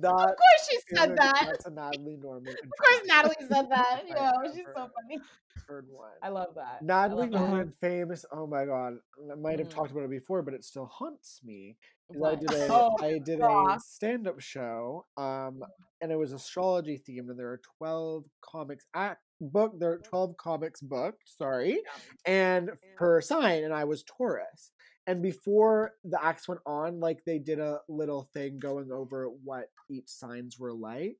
[0.00, 1.46] That Of course she said that.
[1.46, 2.54] That's a Natalie Norman.
[2.62, 4.02] Of course Natalie said that.
[4.02, 5.22] I've Yeah, she's so funny.
[5.66, 6.10] Heard one.
[6.22, 6.82] I love that.
[6.82, 7.38] Natalie love that.
[7.40, 8.24] Norman, famous.
[8.32, 8.94] Oh my god,
[9.30, 9.74] I might have Mhm.
[9.74, 11.76] talked about it before, but it still haunts me.
[12.10, 15.62] I did a Oh, I did a stand up show, um,
[16.00, 19.72] and it was astrology themed, and there are twelve comics act book.
[19.78, 21.22] There are twelve comics booked.
[21.26, 21.80] Sorry,
[22.24, 24.72] and per sign, and I was Taurus.
[25.06, 29.70] And before the acts went on, like they did a little thing going over what
[29.90, 31.16] each signs were like.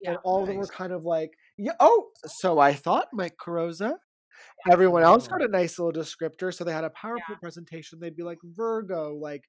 [0.00, 0.20] Yeah, and Yeah.
[0.24, 3.96] all of them were kind of like, yeah, oh, so I thought, Mike Carosa.
[4.70, 6.54] Everyone else got a nice little descriptor.
[6.54, 7.98] So they had a PowerPoint presentation.
[8.00, 9.44] They'd be like, Virgo, like,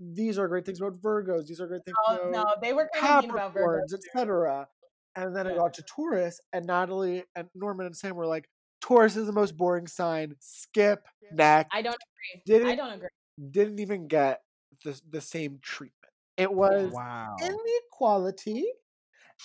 [0.00, 1.46] these are great things about Virgos.
[1.46, 3.78] These are great things Oh, about no, they were kind of mean about Virgo.
[3.78, 4.68] Capricorns, etc.
[5.16, 5.56] And then I Yeah.
[5.56, 8.48] got to Taurus, and Natalie and Norman and Sam were like,
[8.80, 10.34] Taurus is the most boring sign.
[10.40, 11.70] Skip, next.
[11.72, 12.42] I don't agree.
[12.44, 13.08] Didn't I don't agree.
[13.50, 14.42] didn't even get
[14.84, 16.12] the the same treatment.
[16.36, 17.36] It was Wow.
[17.42, 18.66] inequality,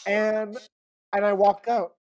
[0.06, 0.58] and
[1.14, 1.98] and I walked out.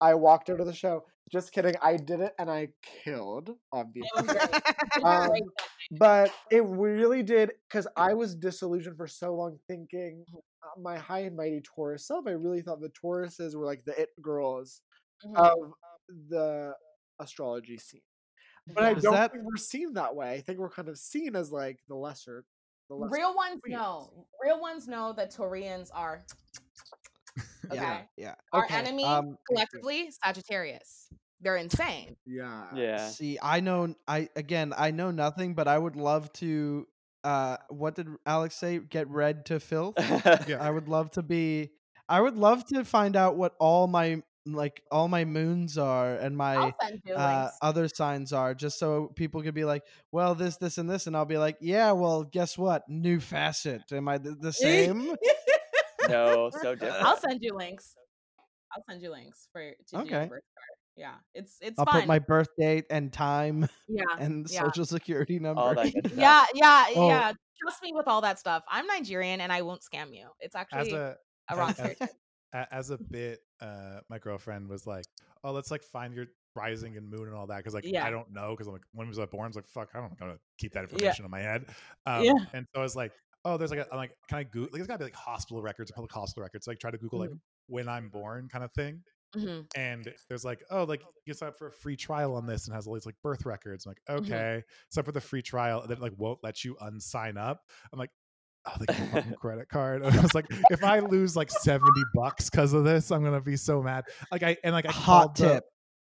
[0.00, 1.06] I walked out of the show.
[1.34, 1.74] Just kidding.
[1.82, 2.68] I did it, and I
[3.02, 3.50] killed.
[3.72, 4.08] Obviously.
[4.16, 4.54] It was great.
[4.54, 5.50] It was Um,
[5.98, 10.24] but it really did because I was disillusioned for so long, thinking
[10.62, 12.28] uh, my high and mighty Taurus self.
[12.28, 14.80] I really thought the Tauruses were like the it girls
[15.26, 15.34] Mhm.
[15.36, 15.72] of
[16.28, 16.76] the
[17.18, 18.00] astrology scene.
[18.72, 20.34] But I don't that- think we're seen that way.
[20.34, 22.44] I think we're kind of seen as like the lesser,
[22.88, 23.12] the lesser.
[23.12, 23.76] Real ones queens.
[23.76, 24.26] know.
[24.40, 26.24] Real ones know that Taurians are
[27.72, 27.72] Yeah.
[27.72, 28.08] okay.
[28.16, 28.34] Yeah.
[28.52, 31.08] Our Okay, enemy Um, collectively, Sagittarius.
[31.44, 32.16] They're insane.
[32.26, 32.64] Yeah.
[32.74, 33.08] Yeah.
[33.08, 33.94] See, I know.
[34.08, 36.88] I again, I know nothing, but I would love to.
[37.22, 38.78] Uh, what did Alex say?
[38.78, 39.94] Get read to filth.
[39.98, 40.56] Yeah.
[40.60, 41.70] I would love to be.
[42.08, 46.36] I would love to find out what all my like all my moons are and
[46.36, 50.34] my I'll send you uh, other signs are, just so people could be like, well,
[50.34, 52.82] this, this, and this, and I'll be like, yeah, well, guess what?
[52.88, 53.82] New facet.
[53.92, 55.14] Am I the, the same?
[56.08, 57.04] no, so different.
[57.04, 57.94] I'll send you links.
[58.74, 60.26] I'll send you links for to do your Okay.
[60.28, 60.73] birth chart.
[60.96, 62.02] Yeah, it's it's I'll fun.
[62.02, 64.62] put my birth date and time yeah, and yeah.
[64.64, 65.60] social security number.
[65.60, 67.08] All that yeah, yeah, Oh.
[67.08, 67.32] yeah.
[67.60, 68.62] Trust me with all that stuff.
[68.68, 70.28] I'm Nigerian and I won't scam you.
[70.40, 71.16] It's As actually a
[71.50, 72.08] a wrong as- as-
[72.52, 75.04] a- as a bit, uh, my girlfriend was like,
[75.42, 78.04] "Oh, let's like find your rising and moon and all that," because like Yeah.
[78.06, 79.46] I don't know, because I'm like, when was I born?
[79.46, 80.94] I was like, "Fuck, I don't gotta keep that Yeah.
[80.94, 81.66] information in my head."
[82.06, 82.34] Um, Yeah.
[82.52, 83.12] And so I was like,
[83.44, 84.70] "Oh, there's like, a, I'm like, can I Google?
[84.72, 86.68] Like, it's gotta be like hospital records or public hospital records.
[86.68, 87.38] Like, try to Google like Mm-hmm.
[87.74, 89.02] when I'm born kind of thing."
[89.34, 92.66] Hmm And there's like, oh, like you sign up for a free trial on this
[92.66, 93.86] and has all these like birth records.
[93.86, 94.24] I'm like, Mhm.
[94.26, 97.60] okay, sign up for the free trial, and then like won't let you unsign up.
[97.92, 98.10] I'm like,
[98.66, 100.02] oh, they give me a fucking credit card.
[100.02, 103.40] And I was like, if I lose like 70 bucks because of this, I'm gonna
[103.40, 104.04] be so mad.
[104.32, 105.64] Like I and like I Hot the- tip.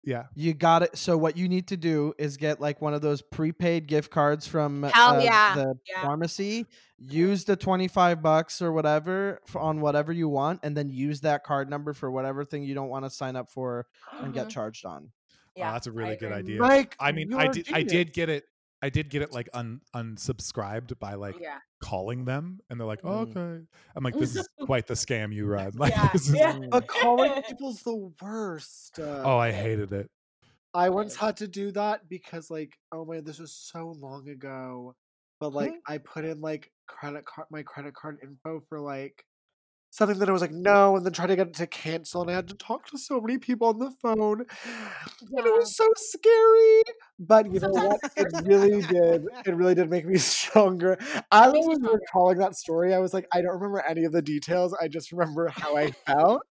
[0.07, 0.24] Yeah.
[0.34, 0.96] You got it.
[0.96, 4.46] So what you need to do is get like one of those prepaid gift cards
[4.46, 6.02] from Hell uh, yeah, the yeah.
[6.02, 6.64] pharmacy.
[6.98, 11.44] Use the 25 bucks or whatever for, on whatever you want and then use that
[11.44, 13.86] card number for whatever thing you don't want to sign up for
[14.22, 14.50] and get Mhm.
[14.50, 15.11] charged on.
[15.57, 16.54] Yeah, oh, that's a really good agree.
[16.54, 16.61] idea.
[16.61, 18.44] Mike, I mean, you're I a did, I did get it.
[18.80, 21.59] I did get it like un, unsubscribed by like Yeah.
[21.80, 23.36] Calling them, and they're like, oh, Mm.
[23.36, 23.64] okay.
[23.94, 25.72] I'm like, this is quite the scam you run.
[25.76, 26.58] Like, Yeah, this is, yeah.
[26.70, 28.98] But calling people's the worst.
[28.98, 30.08] Uh, oh, I hated it.
[30.74, 34.94] I once had to do that because, like, oh my, this was so long ago.
[35.40, 39.22] But like, I put in like credit card, my credit card info for like
[39.97, 42.30] something that I was like, no, and then tried to get it to cancel, and
[42.30, 45.88] I had to talk to so many people on the phone, and it was so
[45.97, 46.82] scary.
[47.18, 48.01] But you know what?
[48.16, 49.22] It really did.
[49.47, 50.99] It really did make me stronger.
[51.01, 54.22] As I was recalling that story, I was like, I don't remember any of the
[54.22, 54.76] details.
[54.80, 56.42] I just remember how I felt.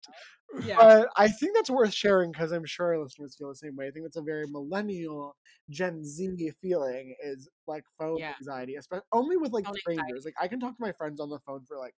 [0.65, 0.77] Yeah.
[0.77, 3.89] But I think that's worth sharing because I'm sure our listeners feel the same way.
[3.89, 5.37] I think that's a very millennial
[5.69, 8.35] Gen Z feeling is like phone Yeah.
[8.41, 10.05] anxiety, especially only with like Phone strangers.
[10.07, 10.23] anxiety.
[10.27, 11.95] Like I can talk to my friends on the phone for like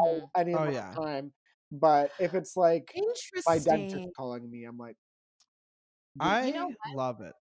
[0.00, 0.94] Oh, any Oh, yeah.
[0.94, 1.32] time,
[1.72, 2.92] but if it's like
[3.46, 4.96] my dentist calling me, I'm like,
[6.20, 7.34] I know love it.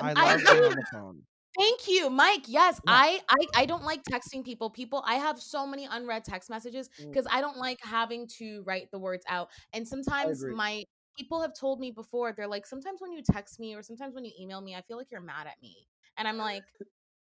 [0.00, 1.22] Um, I I love being on the phone.
[1.58, 2.44] Thank you, Mike.
[2.46, 2.94] Yes, Yeah.
[2.94, 4.70] I, I I don't like texting people.
[4.70, 7.08] People, I have so many unread text messages Mm.
[7.10, 9.48] because I don't like having to write the words out.
[9.74, 10.84] And sometimes my
[11.18, 14.24] people have told me before, they're like, sometimes when you text me or sometimes when
[14.24, 15.86] you email me, I feel like you're mad at me.
[16.16, 16.64] And I'm like,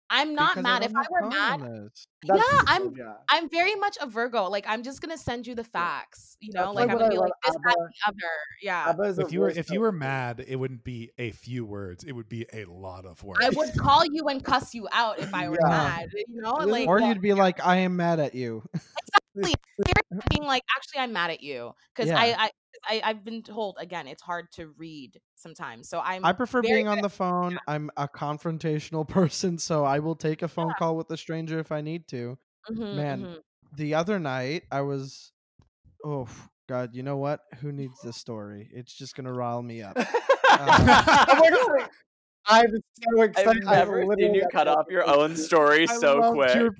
[0.09, 0.83] I'm not Because mad.
[0.85, 1.91] If I were mad, on
[2.25, 3.15] Yeah, I'm- yeah.
[3.29, 4.45] I'm very much a Virgo.
[4.49, 6.37] Like I'm just gonna send you the facts.
[6.41, 7.81] You know, That's like like I'm gonna be like this, that, ABBA.
[7.81, 8.33] and the other.
[8.63, 8.89] Yeah.
[8.91, 11.65] ABBA is a If you were if you were mad, it wouldn't be a few
[11.65, 12.05] words.
[12.05, 13.41] It would be a lot of words.
[13.45, 15.69] I would call you and cuss you out if I were Yeah.
[15.69, 16.09] mad.
[16.15, 18.63] You know, like Or you'd be like, I am mad at you.
[19.35, 19.55] Exactly.
[20.31, 22.19] being like, actually, I'm mad at you because Yeah.
[22.19, 22.51] I, I,
[22.89, 25.89] I, I've been told again, it's hard to read sometimes.
[25.89, 26.25] So I'm.
[26.25, 27.59] I prefer being on the phone.
[27.67, 31.73] I'm a confrontational person, so I will take a phone call with a stranger if
[31.73, 32.39] I need to.
[32.71, 33.39] Mhm, Man, mhm.
[33.77, 35.33] the other night I was
[36.05, 36.29] oh
[36.69, 37.41] god, you know what?
[37.61, 38.69] Who needs this story?
[38.73, 39.97] It's just gonna rile me up.
[39.97, 40.07] My
[41.51, 41.89] God.
[42.49, 43.65] I'm so excited.
[43.67, 46.55] I've never seen literally you cut off your own story I so quick.
[46.55, 46.71] your.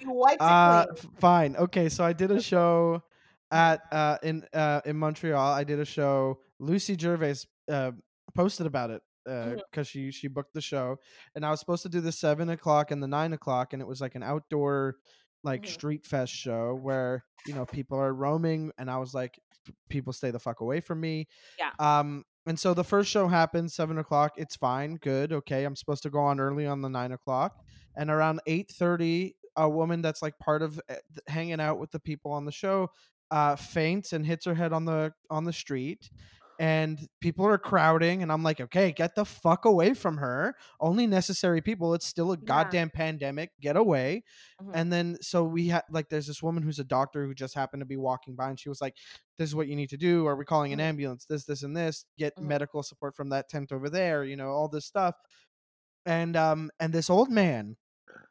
[0.00, 0.86] You wiped it Uh,
[1.20, 1.56] fine.
[1.56, 3.02] Okay, so I did a show
[3.50, 5.52] at uh in uh in Montreal.
[5.52, 6.40] I did a show.
[6.58, 7.36] Lucy Gervais
[7.70, 7.92] uh
[8.34, 9.90] posted about it because Mhm.
[9.90, 10.96] she she booked the show,
[11.34, 13.86] and I was supposed to do the seven o'clock and the nine o'clock, and it
[13.88, 14.96] was like an outdoor
[15.44, 15.68] like Mhm.
[15.68, 19.38] street fest show where you know people are roaming, and I was like,
[19.88, 21.28] people stay the fuck away from me.
[21.58, 21.70] Yeah.
[21.78, 22.24] Um.
[22.46, 24.32] And so the first show happened seven o'clock.
[24.38, 25.64] It's fine, good, okay.
[25.64, 27.54] I'm supposed to go on early on the nine o'clock,
[27.96, 30.94] and around eight thirty, a woman that's like part of uh,
[31.26, 32.88] hanging out with the people on the show
[33.30, 36.10] uh faints and hits her head on the on the street
[36.60, 41.06] and people are crowding and i'm like okay get the fuck away from her only
[41.06, 42.46] necessary people it's still a Yeah.
[42.46, 44.24] goddamn pandemic get away
[44.60, 44.72] Mhm.
[44.74, 47.80] and then so we had like there's this woman who's a doctor who just happened
[47.80, 48.96] to be walking by and she was like
[49.38, 50.80] this is what you need to do are we calling an Mhm.
[50.80, 52.42] ambulance this this and this get Mhm.
[52.42, 55.14] medical support from that tent over there you know all this stuff
[56.06, 57.76] and um and this old man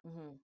[0.03, 0.39] Mhm.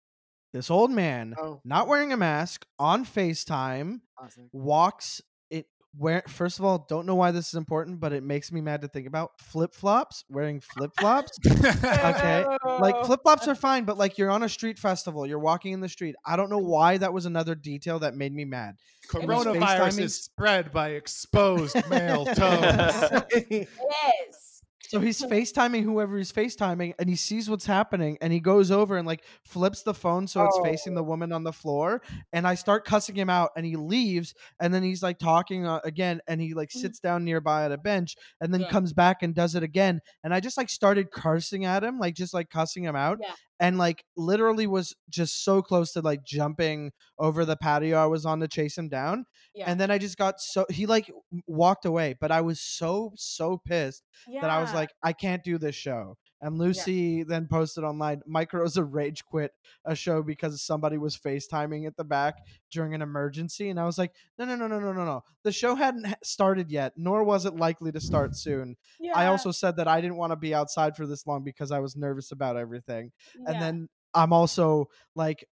[0.52, 1.60] This old man Oh.
[1.64, 4.44] not wearing a mask on FaceTime Classic.
[4.52, 8.50] walks it where first of all don't know why this is important but it makes
[8.52, 13.04] me mad to think about flip-flops wearing flip-flops okay like Oh.
[13.06, 16.14] flip-flops are fine but like you're on a street festival you're walking in the street
[16.26, 18.76] i don't know why that was another detail that made me mad
[19.12, 23.22] was Coronavirus is spread by exposed male toes.
[23.50, 24.51] Yes.
[24.92, 28.96] So he's FaceTiming whoever he's FaceTiming and he sees what's happening and he goes over
[28.98, 32.54] and like flips the phone so it's facing the woman on the floor and I
[32.54, 36.40] start cussing him out and he leaves and then he's like talking uh, again and
[36.40, 38.68] he like sits down nearby at a bench and then Yeah.
[38.68, 42.14] comes back and does it again and I just like started cursing at him like
[42.14, 43.34] just like cussing him out Yeah.
[43.62, 48.26] And like literally was just so close to like jumping over the patio I was
[48.26, 49.70] on to chase him down Yeah.
[49.70, 51.10] and then I just got so he like
[51.46, 54.02] walked away but I was so so pissed
[54.42, 56.16] that I was like, I can't do this show.
[56.42, 59.52] And Lucy then posted online, Mike Rosa rage quit
[59.84, 62.38] a show because somebody was FaceTiming at the back
[62.72, 63.70] during an emergency.
[63.70, 65.24] And I was like, no, no, no, no, no, no, no.
[65.44, 68.76] The show hadn't started yet, nor was it likely to start soon.
[69.14, 71.78] I also said that I didn't want to be outside for this long because I
[71.78, 73.12] was nervous about everything.
[73.46, 75.46] And then I'm also like,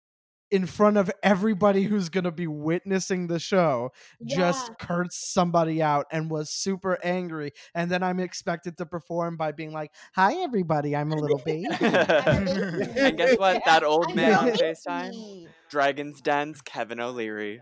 [0.51, 3.91] in front of everybody who's going to be witnessing the show,
[4.25, 4.75] just Yeah.
[4.87, 7.51] cursed somebody out and was super angry.
[7.75, 11.67] And then I'm expected to perform by being like, Hi, everybody, I'm a little baby.
[11.69, 13.61] and guess what?
[13.65, 15.47] That old I'm man on so FaceTime.
[15.69, 17.61] Dragon's Den's Kevin O'Leary.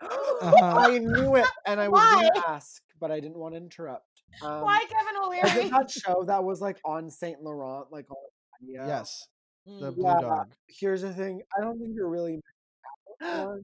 [0.00, 0.56] Uh-huh.
[0.88, 4.06] I knew it, and I was going to ask, but I didn't want to interrupt.
[4.42, 5.66] Um, Why Kevin Was O'Leary?
[5.66, 8.16] it that show that was like on Saint Laurent, like on
[8.64, 8.86] yeah.
[8.86, 9.26] Yes,
[9.66, 9.94] the Mm.
[9.94, 10.20] blue Yeah.
[10.20, 10.52] dog.
[10.68, 12.40] Here's the thing: I don't think you're really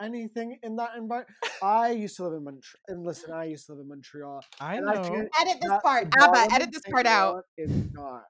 [0.00, 1.28] anything in that environment.
[1.62, 4.40] I used to live in Montreal, and listen, I used to live in Montreal.
[4.60, 5.02] I and I know.
[5.04, 6.08] feel Edit this part.
[6.20, 7.44] Abba, edit this part out.
[7.56, 8.24] Is not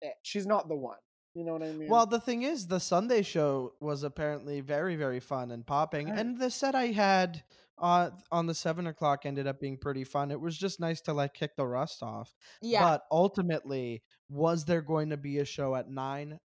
[0.00, 0.14] it.
[0.22, 0.98] She's not the one.
[1.34, 1.88] You know what I mean?
[1.88, 6.18] Well, the thing is, the Sunday show was apparently very, very fun and popping, Right.
[6.18, 7.42] and the set I had
[7.78, 10.30] uh, on the seven o'clock ended up being pretty fun.
[10.30, 12.34] It was just nice to like kick the rust off.
[12.60, 12.82] Yeah.
[12.82, 16.38] But ultimately, was there going to be a show at nine?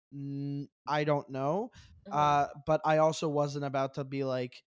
[0.87, 1.71] I don't know.
[2.07, 2.13] Mhm.
[2.13, 4.61] Uh, but I also wasn't about to be like,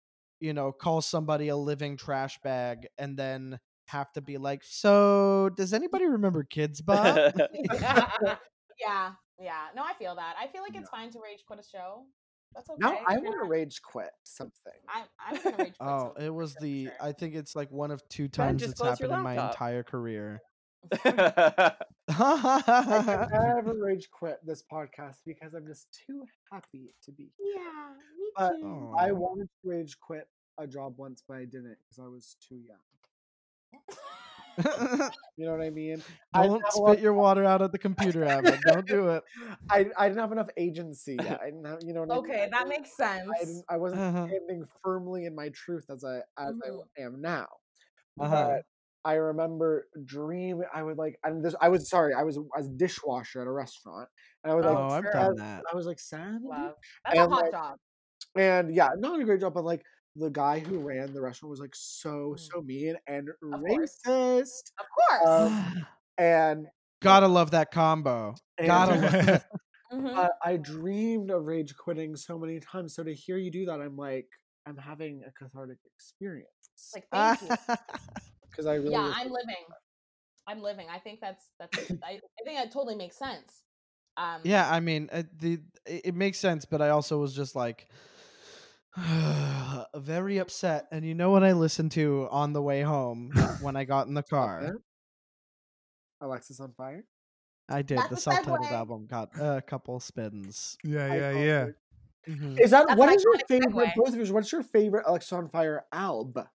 [0.41, 5.51] you know, call somebody a living trash bag and then have to be like, so
[5.57, 7.35] does anybody remember Kidz Bop?
[8.81, 9.13] yeah.
[9.41, 9.67] Yeah.
[9.75, 10.35] No, I feel that.
[10.39, 12.07] I feel like it's fine to rage quit a show.
[12.55, 12.79] That's okay.
[12.79, 14.73] now I want to rage quit something.
[14.89, 15.89] I'm, I'm gonna rage quit.
[15.91, 16.85] Oh, it was the.
[16.85, 16.93] sure.
[17.01, 20.41] I think it's like one of two times it's happened in my entire career.
[22.09, 27.31] I can never rage quit this podcast because I'm just too happy to be.
[27.39, 27.55] here.
[27.57, 28.95] Yeah, me But too.
[28.99, 30.29] I wanted to rage quit
[30.59, 32.79] a job once, but I didn't because I was too young.
[35.37, 36.01] You know what I mean?
[36.33, 38.57] I Don't have a lot- spit your water out at the computer, Abba.
[38.65, 39.25] Don't do it.
[39.69, 41.41] I, I didn't have enough agency yet.
[41.43, 42.25] I didn't have, you know what I mean?
[42.31, 43.29] okay, that makes sense.
[43.35, 44.29] I, didn't, I wasn't Uh-huh.
[44.29, 46.85] standing firmly in my truth as I as Mhm.
[46.97, 47.49] I am now.
[48.21, 48.31] Uh-huh.
[48.53, 48.63] But
[49.05, 50.67] I remember dreaming.
[50.75, 51.55] I would like, and this.
[51.61, 52.15] I was sorry.
[52.15, 54.09] I was as dishwasher at a restaurant,
[54.43, 55.65] and I was like, Oh, I've done that.
[55.73, 56.75] I was like seven, Love.
[57.05, 57.79] That's a And, hot like, job.
[58.37, 59.85] and yeah, not a great job, but like
[60.17, 62.39] the guy who ran the restaurant was like so Mm.
[62.39, 63.29] so mean and
[63.67, 63.91] course.
[64.07, 65.31] racist, Of course.
[65.31, 65.87] um,
[66.19, 66.67] and
[67.01, 68.35] Gotta love that combo.
[68.59, 69.15] and Gotta love.
[69.93, 70.15] Mhm.
[70.15, 72.95] But I dreamed of rage quitting so many times.
[72.95, 74.29] So to hear you do that, I'm like,
[74.67, 76.49] I'm having a cathartic experience.
[76.95, 77.55] like thank you.
[78.55, 79.65] Because I really yeah, I'm it- living.
[80.47, 80.87] I'm living.
[80.93, 81.77] I think that's that's.
[82.03, 83.63] I, I think that totally makes sense.
[84.17, 87.57] Um, yeah, I mean, uh, the it, it makes sense, but I also was just
[87.57, 87.89] like
[89.97, 90.87] very upset.
[90.93, 94.15] And you know what I listened to on the way home when I got in
[94.15, 94.77] the car?
[96.23, 97.03] Alexisonfire.
[97.69, 97.99] I did.
[97.99, 98.73] That's the self-titled segue.
[98.73, 100.77] album got a couple spins.
[100.85, 101.65] Yeah, yeah, yeah.
[101.65, 101.77] it.
[102.29, 102.61] Mhm.
[102.61, 103.91] Is that That's what an is your favorite?
[103.97, 104.33] Both of yours.
[104.33, 106.47] What's your favorite Alexisonfire album?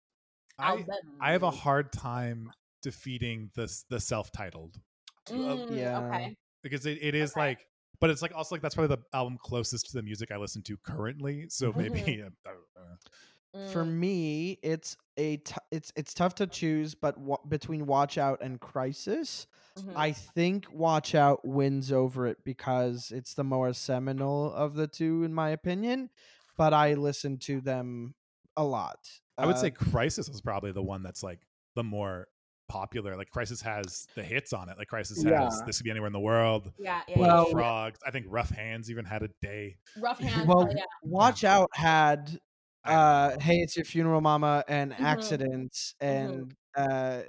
[0.59, 0.85] I,
[1.21, 2.51] I have a hard time
[2.83, 4.77] defeating this the self-titled
[5.31, 5.99] Mm, Yeah.
[5.99, 6.37] Okay.
[6.63, 7.41] because it, it is Okay.
[7.41, 7.67] like
[8.01, 10.63] but it's like also like that's probably the album closest to the music I listen
[10.63, 11.47] to currently.
[11.49, 12.97] So maybe uh, uh,
[13.67, 18.19] For Mm, me, it's a t- it's it's tough to choose, but wa- between Watch
[18.19, 19.47] Out and Crisis,
[19.77, 19.97] mhm.
[19.97, 25.25] I think Watch Out wins over it because it's the more seminal of the two,
[25.25, 26.11] in my opinion.
[26.57, 28.15] But I listen to them
[28.57, 28.99] a lot.
[29.39, 31.41] I would Uh, say Crisis is probably the one that's like
[31.75, 32.27] the more
[32.69, 33.17] popular.
[33.17, 34.77] Like Crisis has the hits on it.
[34.77, 37.47] Like Crisis has This Could Be Anywhere in the World, yeah, yeah, Blood yeah, of
[37.47, 37.53] yeah.
[37.53, 38.01] Frogs.
[38.07, 39.77] I think Rough Hands even had a day.
[39.99, 40.47] Rough hands.
[40.47, 40.85] well, yeah.
[41.03, 42.39] Watch Out had
[42.85, 45.01] uh, "Hey, It's Your Funeral, Mama" and Mhm.
[45.01, 47.23] "Accidents" and uh,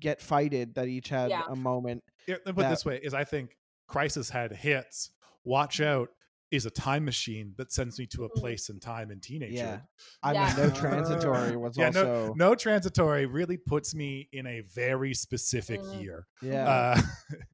[0.00, 1.42] "Get Fighted" that each had Yeah.
[1.48, 2.02] a moment.
[2.26, 3.56] Yeah, let me put it that- this way: is I think
[3.88, 5.10] Crisis had hits.
[5.44, 6.10] Watch Out
[6.50, 8.34] is a time machine that sends me to a Mhm.
[8.34, 9.54] place and time in teenager.
[9.54, 9.80] Yeah,
[10.22, 10.46] I Yeah.
[10.46, 15.12] mean, "No Transitory" was yeah, also no, no transitory really puts me in a very
[15.14, 16.00] specific Mm.
[16.02, 16.26] year.
[16.42, 16.68] yeah.
[16.68, 16.96] Uh,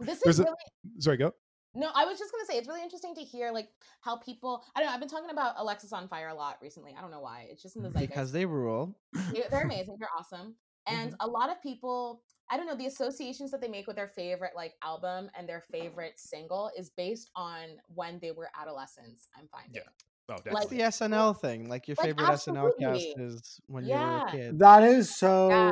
[0.00, 1.32] This There's is a- sorry, go.
[1.74, 3.68] No, I was just gonna say it's really interesting to hear like
[4.00, 4.64] how people.
[4.74, 4.94] I don't know.
[4.94, 6.94] I've been talking about Alexisonfire a lot recently.
[6.98, 7.46] I don't know why.
[7.50, 8.08] It's just in the zeitgeist.
[8.08, 8.98] because they rule.
[9.32, 9.96] They- they're amazing.
[10.00, 10.56] They're awesome.
[10.88, 14.08] And a lot of people, I don't know, the associations that they make with their
[14.08, 17.62] favorite like album and their favorite single is based on
[17.94, 19.28] when they were adolescents.
[19.38, 19.80] I'm finding.
[19.80, 19.88] Yeah.
[20.28, 20.76] Oh, It's definitely.
[20.76, 21.68] the SNL thing.
[21.70, 24.58] Like your Like, favorite SNL cast is when you were a kid.
[24.58, 25.70] That is so Yeah.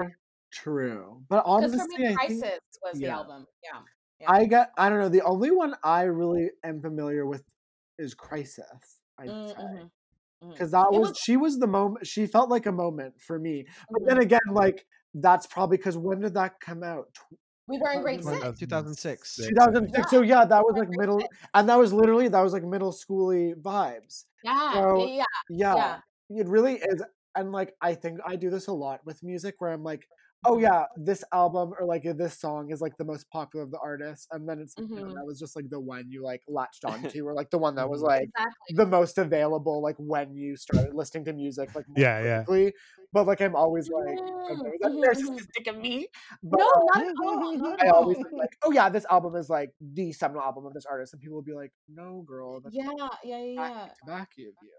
[0.53, 1.23] true.
[1.29, 2.53] But Because for honestly, me, I Crisis think
[2.83, 3.47] was the album.
[3.63, 3.81] Yeah.
[4.19, 4.31] Yeah.
[4.31, 4.71] I get.
[4.79, 5.11] I don't know.
[5.11, 7.45] The only one I really am familiar with
[7.99, 8.65] is Crisis.
[9.19, 9.55] I'd Mm, say.
[9.55, 9.91] mhm,
[10.45, 10.53] mhm.
[10.53, 13.67] because that was, was- she was the moment she felt like a moment for me
[13.91, 14.23] but then Mhm.
[14.23, 17.09] again like that's probably because when did that come out
[17.69, 18.59] We were in grade When- six.
[18.61, 19.37] 2006.
[19.37, 21.23] 2006 so yeah that was like middle
[21.55, 24.73] and that was literally that was like middle schooly vibes Yeah.
[24.75, 25.25] So, yeah.
[25.51, 25.75] Yeah.
[25.77, 25.99] yeah,
[26.29, 26.41] Yeah.
[26.43, 27.03] it really is
[27.37, 30.07] and like i think i do this a lot with music where i'm like
[30.47, 33.79] oh yeah this album or like this song is like the most popular of the
[33.79, 35.15] artists and then it's like, no, Mhm.
[35.15, 37.89] that was just like the one you like latched onto or like the one that
[37.89, 38.07] was Mhm.
[38.07, 38.77] like Exactly.
[38.77, 42.71] the most available like when you started listening to music like more Yeah, yeah.
[43.13, 45.03] but like i'm always like mm-hmm.
[45.05, 46.07] narcissistic of me
[46.43, 47.77] but no, not at all.
[47.83, 50.87] I always am like oh yeah this album is like the seminal album of this
[50.87, 53.89] artist and people will be like no girl that's Yeah, yeah, yeah, yeah.
[54.05, 54.73] tobacco of you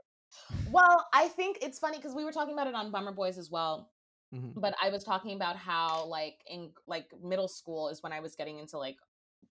[0.72, 3.52] Well, I think it's funny because we were talking about it on Bummer Boys as
[3.52, 3.92] well.
[4.34, 4.54] Mhm.
[4.56, 8.36] But I was talking about how like in like middle school is when I was
[8.36, 8.98] getting into like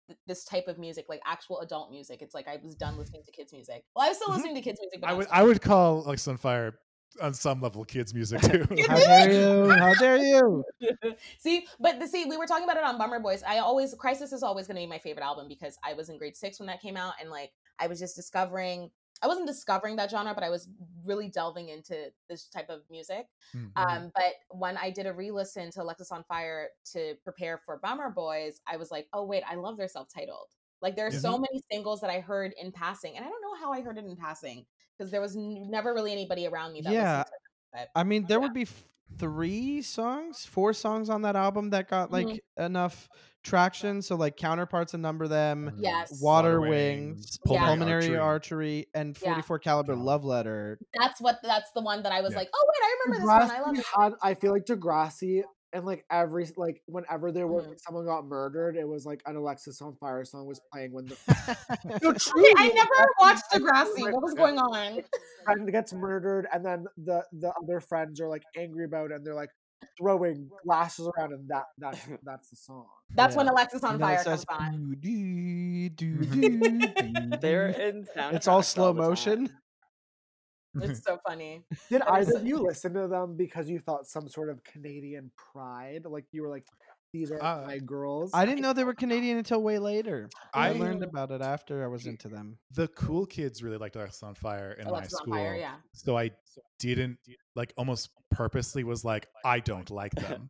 [0.07, 2.21] th- this type of music, like actual adult music.
[2.21, 3.83] It's like I was done listening to kids music.
[3.95, 4.35] Well, I was still Mhm.
[4.35, 5.01] listening to kids music.
[5.01, 6.73] But I not would I would call like Sunfire
[7.21, 8.65] on some level kids music too.
[8.87, 9.69] How dare you?
[9.71, 10.63] How dare you?
[11.39, 13.43] see, but the see, we were talking about it on Bummer Boys.
[13.43, 16.17] I always Crisis is always going to be my favorite album because I was in
[16.17, 18.91] grade six when that came out, and like I was just discovering.
[19.21, 20.69] I wasn't discovering that genre, but I was
[21.03, 23.27] really delving into this type of music.
[23.53, 23.71] Mhm.
[23.75, 28.77] Um, but when I did a re-listen to Alexisonfire to prepare for Bummer Boys, I
[28.77, 30.47] was like, oh wait, I love their self-titled.
[30.81, 33.55] Like there are so many singles that I heard in passing, and I don't know
[33.55, 34.65] how I heard it in passing
[34.97, 37.23] because there was n- never really anybody around me that Yeah.
[37.73, 37.87] them.
[37.95, 38.43] I mean, there Yeah.
[38.43, 38.65] would be
[39.17, 42.39] three songs, four songs on that album that got like Mhm.
[42.57, 43.09] enough
[43.43, 44.01] traction.
[44.01, 46.21] So like counterparts and number them, Yes.
[46.21, 47.65] Water Water Wings, Yeah.
[47.65, 49.29] Pulmonary Archery, and Yeah.
[49.29, 50.03] 44 caliber Caliber.
[50.05, 50.79] Love Letter.
[50.99, 52.39] That's what that's the one that I was Yeah.
[52.39, 53.41] like, oh wait, I remember this one.
[53.41, 53.85] I love Degrassi this.
[53.95, 55.43] had I feel like Degrassi
[55.73, 57.69] and like every like whenever there was Mhm.
[57.69, 61.17] like, someone got murdered, it was like an Alexisonfire song was playing when the
[61.85, 63.99] no, no, Okay, truly, I never Degrassi, watched like, Degrassi.
[64.01, 65.03] like, What was going on?
[65.45, 69.25] friend gets murdered and then the the other friends are like angry about it and
[69.25, 69.51] they're like
[69.97, 72.85] throwing glasses around and that that's that's the song.
[73.15, 74.95] That's when Alexis on And then it Fire says, comes on.
[74.99, 79.49] "Doo, doo, doo, doo, They're in soundtracks It's all slow all the motion.
[80.77, 80.89] Time.
[80.89, 81.63] It's so funny.
[81.89, 84.63] Did That is either of you listen to them because you thought some sort of
[84.63, 86.05] Canadian pride?
[86.05, 86.65] Like you were like,
[87.11, 88.31] these are Uh, my girls.
[88.33, 90.29] I didn't know they were Canadian until way later.
[90.53, 92.57] I, I learned about it after I was into them.
[92.73, 95.33] the cool kids really liked Alexisonfire in Alexis my on school.
[95.33, 95.75] Fire, yeah.
[95.93, 96.31] So I
[96.79, 97.17] didn't
[97.55, 100.49] like almost purposely was like I don't like them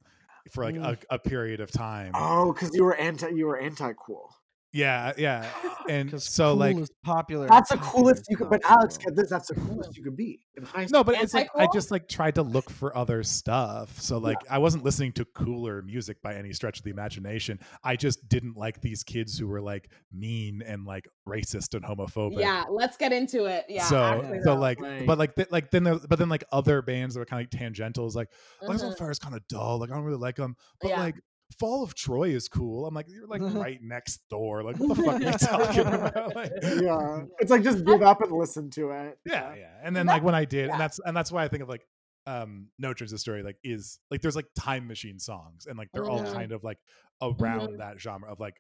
[0.52, 2.12] for like a, a period of time.
[2.14, 4.34] Oh, because you were anti you were anti cool.
[4.72, 5.46] Yeah, yeah.
[5.90, 7.48] And Because so like is popular.
[7.48, 8.52] That's the coolest you could.
[8.52, 9.06] not But Alex, cool.
[9.06, 9.30] get this.
[9.32, 11.00] That's the coolest you could be in high school.
[11.00, 14.00] no, but it's like I just like tried to look for other stuff.
[14.00, 17.60] So like I wasn't listening to cooler music by any stretch of the imagination.
[17.84, 22.40] I just didn't like these kids who were like mean and like racist and homophobic.
[22.40, 23.66] Yeah, let's get into it.
[23.68, 23.86] Yeah.
[23.86, 24.56] so so though.
[24.60, 25.08] like Right.
[25.08, 27.52] but like th- like then there, but then like other bands that were kind of
[27.52, 28.20] like tangential is mm-hmm.
[28.20, 28.30] like
[28.70, 28.96] Lights on.
[28.96, 29.80] Fire is kind of dull.
[29.80, 30.56] Like I don't really like them.
[30.82, 31.00] But Yeah.
[31.00, 31.16] like
[31.58, 32.86] Fall of Troy is cool.
[32.86, 34.64] I'm like you're like right next door.
[34.64, 36.36] Like what the fuck are you talking about?
[36.36, 39.18] Like, yeah, it's like just give up and listen to it.
[39.26, 39.72] yeah, yeah.
[39.84, 40.74] And then like when I did, Yeah.
[40.74, 41.86] and that's and that's why I think of like
[42.28, 46.20] um No Transitory like is like there's like time machine songs and like they're all
[46.20, 46.34] Mhm.
[46.34, 46.78] kind of like
[47.22, 47.78] around Mhm.
[47.80, 48.56] that genre of like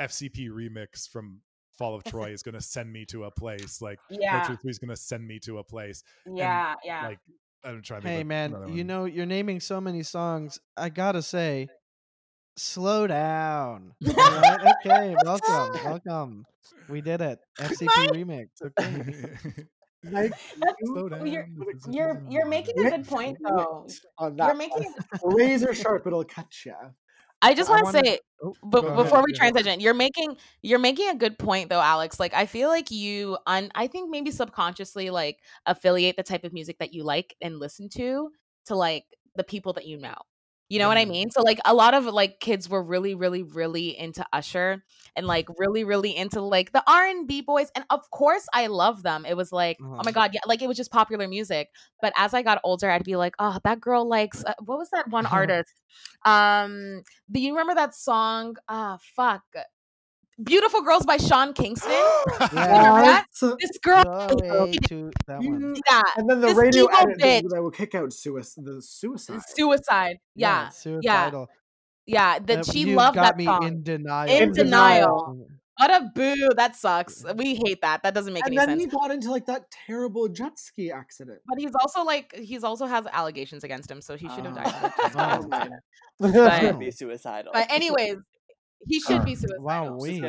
[0.00, 1.40] FCP remix from
[1.78, 3.80] Fall of Troy is gonna send me to a place.
[3.80, 6.02] Like No yeah, Turns Three is gonna send me to a place.
[6.26, 7.06] yeah, yeah.
[7.06, 7.18] Like
[7.64, 10.58] I'm trying to think Hey man, you know you're naming so many songs.
[10.76, 11.68] I gotta say,
[12.56, 13.94] slow down.
[14.06, 14.74] Right?
[14.84, 16.44] Okay, welcome, welcome.
[16.88, 17.38] We did it.
[17.58, 18.48] FCP remix.
[20.06, 20.30] Okay.
[20.84, 23.88] Slow you're- down, you're you're making a good point though.
[24.20, 24.94] You're making.
[25.24, 26.06] razor sharp.
[26.06, 26.74] It'll cut you.
[27.42, 31.08] I just want to say Oh, but before ahead, we transition you're making you're making
[31.08, 35.08] a good point though alex like i feel like you un i think maybe subconsciously
[35.08, 38.28] like affiliate the type of music that you like and listen to
[38.66, 39.04] to like
[39.36, 40.14] the people that you know
[40.68, 41.06] you know what i Mhm.
[41.06, 44.82] mean so like a lot of like kids were really really really into usher
[45.14, 49.24] and like really really into like the r&b boys and of course i love them
[49.26, 50.12] it was like oh my Uh-huh.
[50.12, 51.68] god yeah like it was just popular music
[52.00, 54.90] but as i got older i'd be like oh that girl likes uh, what was
[54.90, 55.82] that one artist
[56.24, 58.56] um do you remember that song?
[58.68, 59.42] Ah, fuck.
[60.42, 61.90] Beautiful Girls by Sean Kingston.
[62.52, 63.00] Remember?
[63.02, 63.24] Yes.
[63.40, 65.74] This girl, Go to that one.
[65.90, 67.48] yeah, And then the This radio evil edit bitch.
[67.50, 68.64] that will kick out suicide.
[68.64, 69.40] The suicide.
[69.48, 70.18] suicide.
[70.34, 71.48] Yeah, it's suicidal.
[72.06, 72.38] yeah.
[72.38, 73.64] That Uh, she you've loved got that me song.
[73.64, 74.30] in denial.
[74.30, 75.46] In In denial.
[75.78, 76.50] what a boo!
[76.54, 77.24] That sucks.
[77.34, 78.02] We hate that.
[78.02, 78.70] That doesn't make and any sense.
[78.72, 81.40] And then he got into like that terrible jet ski accident.
[81.48, 84.74] But he's also like he's also has allegations against him, so he should have died.
[84.74, 85.72] of it.
[86.20, 86.30] Oh.
[86.32, 87.52] But- Should be suicidal.
[87.54, 88.16] But anyways,
[88.88, 89.62] he should be suicidal.
[89.64, 90.20] Wow, we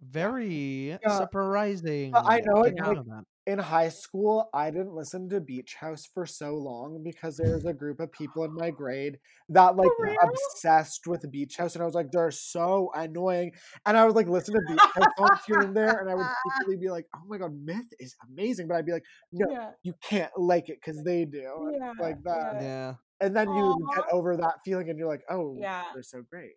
[0.00, 1.18] very Yeah.
[1.18, 2.12] surprising.
[2.12, 2.98] But I know it, like,
[3.46, 7.64] in high school, I didn't listen to Beach House for so long because there was
[7.66, 9.18] a group of people in my grade
[9.50, 13.52] that like were obsessed with Beach House, and I was like, they're so annoying.
[13.86, 16.26] And I would like listen to Beach House songs here and there, and I would
[16.58, 19.70] secretly be like, oh my god, Myth is amazing, but I'd be like, no, Yeah.
[19.82, 22.62] you can't like it because they do, Yeah, like that.
[22.62, 22.94] Yeah.
[23.20, 25.84] And then you would get over that feeling, and you're like, oh, Yeah.
[25.92, 26.54] they're so great.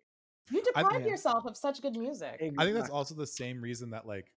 [0.50, 1.08] You I- deprive Yeah.
[1.12, 2.36] yourself of such good music.
[2.58, 4.30] I think that's also the same reason that like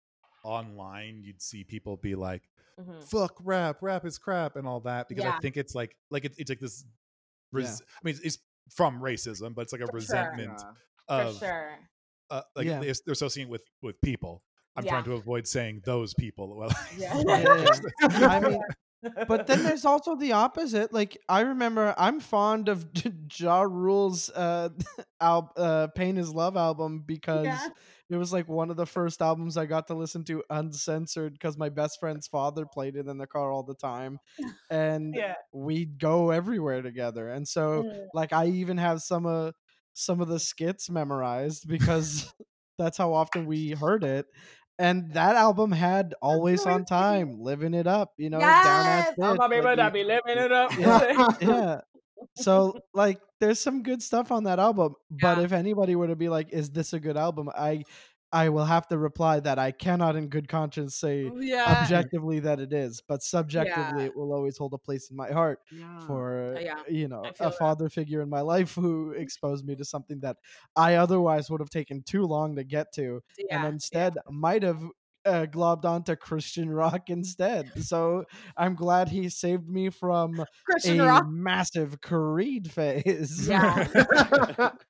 [0.43, 2.43] online you'd see people be like,
[2.79, 3.03] Mhm.
[3.09, 6.33] "Fuck rap, rap is crap," and all that because I think it's like like it,
[6.37, 6.85] it's like this.
[7.53, 7.65] Yeah.
[7.67, 8.37] I mean, it's, it's
[8.69, 9.99] from racism, but it's like a For sure.
[9.99, 10.59] resentment
[11.07, 11.79] For of sure.
[12.29, 12.79] uh, like Yeah.
[12.79, 14.43] they're, they're associating with with people.
[14.75, 16.55] I'm trying to avoid saying those people.
[16.55, 17.21] Well, Yeah.
[17.25, 17.65] Yeah.
[18.01, 18.61] I mean,
[19.27, 20.93] but then there's also the opposite.
[20.93, 22.87] Like I remember, I'm fond of
[23.39, 24.69] Ja Rule's uh,
[25.21, 27.69] al- uh, "Pain Is Love" album because Yeah.
[28.09, 31.57] it was like one of the first albums I got to listen to uncensored because
[31.57, 34.19] my best friend's father played it in the car all the time,
[34.69, 35.35] and Yeah.
[35.51, 37.29] we'd go everywhere together.
[37.29, 38.09] And so, Mm.
[38.13, 39.53] like, I even have some of
[39.93, 42.33] some of the skits memorized because
[42.77, 44.27] that's how often we heard it.
[44.79, 49.15] And that album had always on time, living it up, you know, down Yes, at
[49.21, 50.71] I'm Fitz, a baby like that be living it up.
[50.77, 51.27] Yeah.
[51.41, 51.81] yeah.
[52.35, 55.43] So like there's some good stuff on that album, but Yeah.
[55.43, 57.49] if anybody were to be like, is this a good album?
[57.55, 57.83] I
[58.31, 61.81] I will have to reply that I cannot in good conscience say yeah.
[61.81, 64.07] objectively that it is, but subjectively Yeah.
[64.07, 65.99] it will always hold a place in my heart Yeah.
[66.01, 67.55] for Uh, you know a that.
[67.57, 70.37] father figure in my life who exposed me to something that
[70.75, 74.81] I otherwise would have taken too long to get to, and instead might have
[75.25, 77.71] uh, globbed onto Christian rock instead.
[77.83, 78.23] So
[78.55, 81.25] I'm glad he saved me from Christian a rock.
[81.27, 83.47] massive Creed phase.
[83.47, 83.87] Yeah.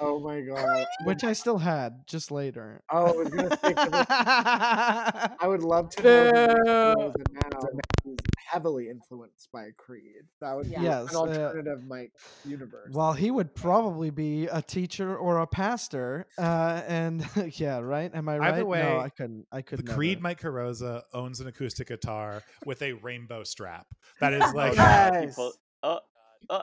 [0.00, 0.86] oh my god.
[1.04, 2.82] which I still had just later.
[2.90, 6.94] Oh, I was gonna say 'cause it- I would love to know who Boo.
[6.96, 7.60] was a now
[8.04, 8.16] who's
[8.46, 10.24] heavily influenced by Creed.
[10.40, 12.12] That would be Yes, an uh, alternative Mike
[12.44, 12.90] universe.
[12.92, 17.24] Well, he would probably be a teacher or a pastor, uh, and
[17.58, 18.10] yeah, right?
[18.14, 18.54] Am I right?
[18.54, 19.46] Either way, no, I couldn't.
[19.52, 19.88] I the could.
[19.88, 23.86] Creed Mike Carrozza owns an acoustic guitar with a rainbow strap.
[24.20, 25.26] That is like Okay.
[25.26, 25.52] People,
[25.82, 26.00] oh,
[26.48, 26.62] oh,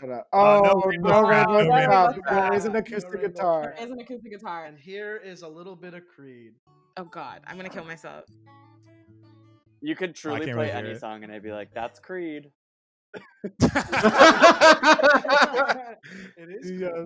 [0.00, 0.26] Shut up.
[0.32, 2.14] Uh, no Oh, rainbow no strap, rainbow no rainbow strap.
[2.26, 2.50] strap.
[2.50, 3.74] There is an acoustic guitar.
[3.76, 4.64] There is an acoustic guitar.
[4.64, 6.54] And here is a little bit of Creed.
[6.96, 8.24] Oh God, I'm gonna kill myself.
[9.80, 11.00] you could truly play really any it.
[11.00, 12.50] song and I'd be like, "That's Creed."
[16.36, 16.70] It is.
[16.70, 17.04] Yeah.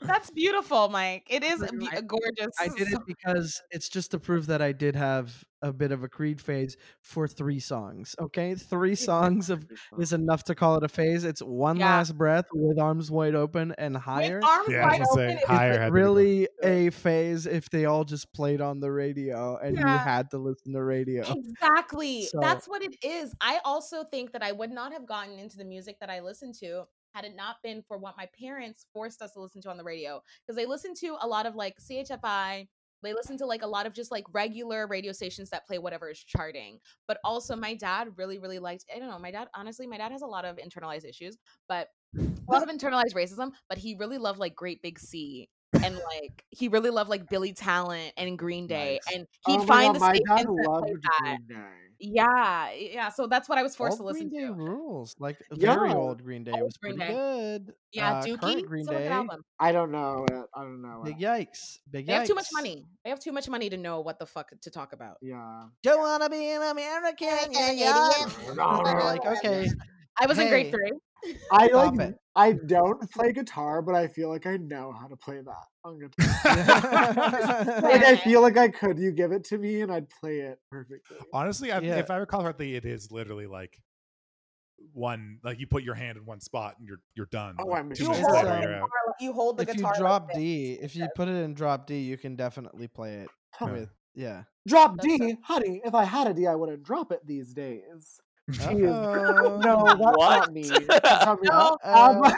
[0.00, 1.26] That's beautiful, Mike.
[1.28, 2.06] It is Pretty be- much.
[2.06, 2.52] gorgeous.
[2.60, 6.04] I did it because it's just to prove that I did have a bit of
[6.04, 8.14] a Creed phase for three songs.
[8.20, 9.66] Okay, three songs of
[9.98, 11.24] is enough to call it a phase.
[11.24, 11.86] It's one Yeah.
[11.96, 14.40] last breath with arms wide open and With higher.
[14.44, 15.38] arms Yeah, wide gonna say, open.
[15.38, 18.78] it higher it to be the- really a phase if they all just played on
[18.78, 21.24] the radio and you had to listen to radio?
[21.28, 22.26] Exactly.
[22.26, 23.34] So- That's what it is.
[23.40, 26.52] I also think that I would not have gotten into the music that I listen
[26.60, 26.84] to
[27.14, 29.84] had it not been for what my parents forced us to listen to on the
[29.84, 30.22] radio.
[30.46, 32.68] Because they listen to a lot of like CHFI.
[33.02, 36.10] They listen to like a lot of just like regular radio stations that play whatever
[36.10, 36.80] is charting.
[37.06, 38.84] But also, my dad really, really liked.
[38.94, 39.18] I don't know.
[39.20, 41.36] My dad, honestly, my dad has a lot of internalized issues,
[41.68, 43.52] but a lot of internalized racism.
[43.68, 45.48] But he really loved like Great Big Sea
[45.84, 49.14] And like he really loved like Billy Talent and Green Day, Nice.
[49.14, 51.38] and he'd Oh find God, the my stations dad that played that.
[52.00, 52.16] Green Day.
[52.16, 53.08] Yeah, yeah.
[53.10, 54.52] So that's what I was forced Old to listen Green Day to.
[54.54, 55.16] rules.
[55.18, 55.74] Like Yeah.
[55.74, 57.18] very old Green Day Old was Green pretty Day.
[57.18, 57.74] good.
[57.92, 58.40] Yeah, Uh, Dookie.
[58.40, 59.08] current Green Still Day.
[59.58, 60.26] I don't know.
[60.54, 61.78] I don't know Big yikes!
[61.90, 62.06] Big yikes.
[62.06, 62.86] They have too much money.
[63.04, 65.16] They have too much money to know what the fuck to talk about.
[65.22, 65.64] Yeah.
[65.82, 68.10] Don't wanna be an American, yeah, yeah.
[68.54, 69.68] Like, okay,
[70.20, 70.92] I was in grade three.
[71.52, 72.08] I Stop like.
[72.08, 72.14] it.
[72.36, 75.98] I don't play guitar, but I feel like I know how to play that on
[75.98, 76.36] guitar.
[77.82, 78.98] like I feel like I could.
[78.98, 81.16] You give it to me, and I'd play it perfectly.
[81.32, 81.96] Honestly, I, Yeah.
[81.96, 83.80] if I recall correctly, it is literally like
[84.92, 87.56] one like you put your hand in one spot and you're you're done.
[87.58, 88.12] Oh, Like, I'm two sure.
[88.14, 88.88] minutes later, um, you're out.
[89.20, 89.90] You hold the if you guitar.
[89.92, 90.36] like drop this.
[90.36, 93.68] D, if you put it in drop D, you can definitely play it Huh.
[93.72, 94.44] with yeah.
[94.66, 95.80] Drop That's D, honey.
[95.84, 98.20] If I had a D, I wouldn't drop it these days.
[98.50, 98.88] Jeez.
[98.88, 99.58] Uh-oh.
[99.64, 100.16] No, that's What?
[100.40, 100.62] not me.
[100.68, 101.48] That's not me.
[101.50, 101.76] No.
[101.84, 102.34] Abba,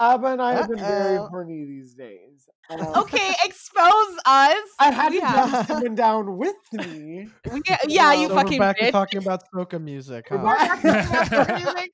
[0.00, 1.26] Abba and I have been very Uh-oh.
[1.28, 2.48] horny these days.
[2.70, 4.56] Um, Okay, expose us.
[4.78, 7.28] I had We to have- drop someone down with me.
[7.50, 8.92] we- yeah, you so fucking we're back to bitch.
[8.92, 10.26] talking about soca music.
[10.28, 10.36] Huh?
[10.38, 11.90] We're back to talking about music.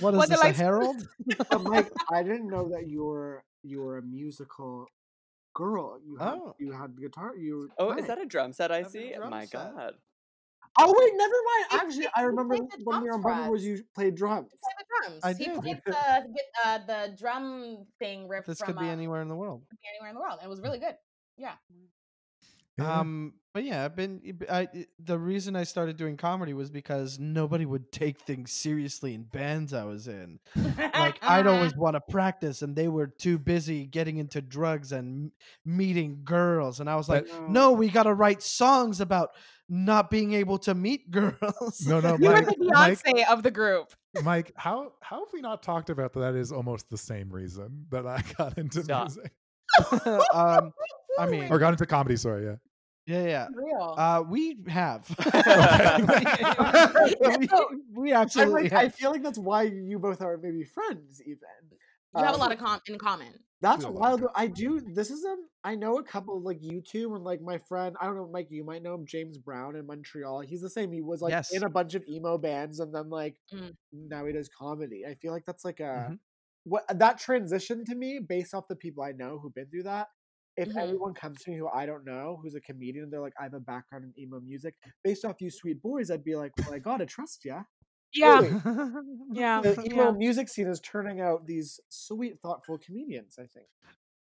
[0.00, 0.96] What is What this, did a I- herald?
[1.50, 4.86] But Mike, I didn't know that you were you were a musical
[5.54, 5.98] girl.
[6.04, 6.54] You had Oh.
[6.58, 7.36] you had guitar.
[7.36, 8.00] You Oh, nice.
[8.02, 9.12] is that a drum set I That's see?
[9.14, 9.74] drum My set.
[9.74, 9.94] god.
[10.78, 11.66] Oh wait, never mind.
[11.72, 14.48] You Actually, played- I remember when we were on drums Bumble was you played drums.
[14.50, 15.20] Play the drums.
[15.24, 15.60] I he did.
[15.60, 15.96] played the
[16.64, 19.62] uh, the drum thing riff This from could be uh, anywhere in the world.
[19.70, 20.38] could be anywhere in the world.
[20.42, 20.96] It was really good.
[21.36, 21.52] Yeah.
[22.76, 22.98] Yeah.
[23.00, 24.20] Um, but yeah, I've been.
[24.50, 29.14] I I- the reason I started doing comedy was because nobody would take things seriously
[29.14, 30.40] in bands I was in.
[30.76, 35.30] Like I'd always want to practice, and they were too busy getting into drugs and
[35.64, 39.30] meeting girls, and I was like, But- "No, we got to write songs about
[39.68, 43.42] not being able to meet girls." no, no, You were Mike, the Mike, Beyonce of
[43.42, 43.92] the group.
[44.22, 46.20] Mike, how how have we not talked about that?
[46.20, 49.08] That is almost the same reason that I got into Stop.
[49.08, 49.32] music
[50.34, 50.72] um,
[51.18, 52.16] I mean, or got into comedy.
[52.16, 52.56] Sorry, yeah.
[53.06, 53.46] yeah, yeah.
[53.54, 53.94] Real.
[53.96, 55.08] Uh, we have.
[55.26, 56.44] Okay.
[57.38, 57.48] we,
[57.94, 58.80] we I'm absolutely like, have.
[58.80, 61.20] I feel like that's why you both are maybe friends.
[61.22, 61.38] Even
[62.16, 63.32] you have a um, lot of com- in common.
[63.60, 64.32] That's do a lot of wild.
[64.34, 64.80] I do.
[64.80, 65.46] This is um.
[65.64, 67.96] I know a couple like YouTube and like my friend.
[68.00, 68.48] I don't know, Mike.
[68.50, 70.40] You might know him, James Brown in Montreal.
[70.40, 70.92] He's the same.
[70.92, 71.52] He was like Yes.
[71.52, 73.74] in a bunch of emo bands, and then like Mm.
[73.92, 75.04] now he does comedy.
[75.08, 76.18] I feel like that's like a Mhm.
[76.64, 80.08] what that transition to me based off the people I know who've been through that.
[80.56, 80.76] If Mhm.
[80.76, 83.54] anyone comes to me who I don't know, who's a comedian, they're like, I have
[83.54, 84.76] a background in emo music.
[85.02, 87.64] Based off you sweet boys, I'd be like, well, I gotta trust ya.
[88.14, 88.40] Yeah.
[88.40, 88.90] Really.
[89.32, 89.60] Yeah.
[89.62, 90.10] The emo yeah.
[90.12, 93.36] music scene is turning out these sweet, thoughtful comedians.
[93.38, 93.66] I think.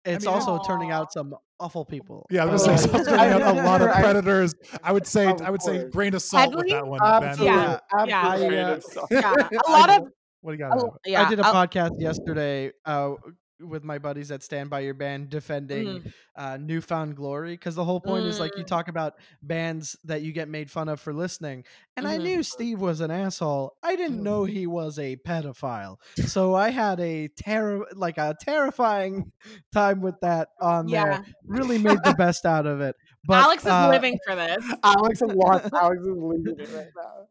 [0.06, 2.26] it's mean, also turning out some awful people.
[2.32, 3.04] Yeah, I was Oh, gonna say yeah.
[3.04, 4.56] turning out a lot of predators.
[4.84, 7.00] I would say I would say grain of salt with that one.
[7.00, 7.24] Ben.
[7.24, 7.56] Absolutely.
[7.56, 8.28] Yeah, yeah.
[8.32, 8.58] absolutely.
[8.60, 8.80] I, uh,
[9.12, 9.60] Yeah.
[9.68, 10.08] A lot of
[10.42, 10.78] What do you got?
[10.82, 11.24] a- yeah.
[11.24, 13.14] I did a a- podcast yesterday uh,
[13.60, 16.14] with my buddies at Stand By Your Band defending Mhm.
[16.36, 18.68] uh, New Found Glory because the whole point is like you Mm.
[18.68, 21.64] talk about bands that you get made fun of for listening.
[21.96, 22.24] And I Mhm.
[22.24, 23.76] knew Steve was an asshole.
[23.82, 24.24] I didn't Mhm.
[24.24, 25.98] know he was a pedophile.
[26.26, 29.32] So I had a terror like a terrifying
[29.74, 31.06] time with that on Yeah.
[31.06, 31.26] there.
[31.46, 32.96] Really made the best out of it.
[33.26, 34.64] But Alex is uh, living for this.
[34.84, 35.70] Alex is lost.
[35.74, 37.28] Alex is losing it right now.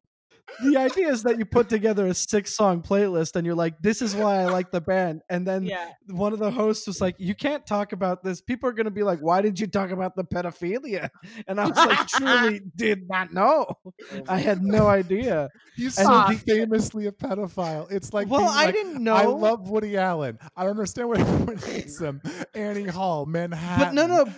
[0.63, 4.01] The idea is that you put together a six song playlist and you're like, this
[4.01, 5.23] is why I like the band.
[5.29, 5.91] And then Yeah.
[6.09, 8.41] one of the hosts was like, you can't talk about this.
[8.41, 11.09] People are going to be like, why did you talk about the pedophilia?
[11.49, 13.67] And I was like, truly did not know.
[14.29, 15.49] I had no idea.
[15.77, 17.91] He's And so the- famously a pedophile.
[17.91, 19.15] It's like well, being I like, didn't know.
[19.15, 20.39] I love Woody Allen.
[20.57, 22.23] I don't understand why everyone hates him.
[22.55, 23.95] Annie Hall, Manhattan.
[23.95, 24.33] but no, no,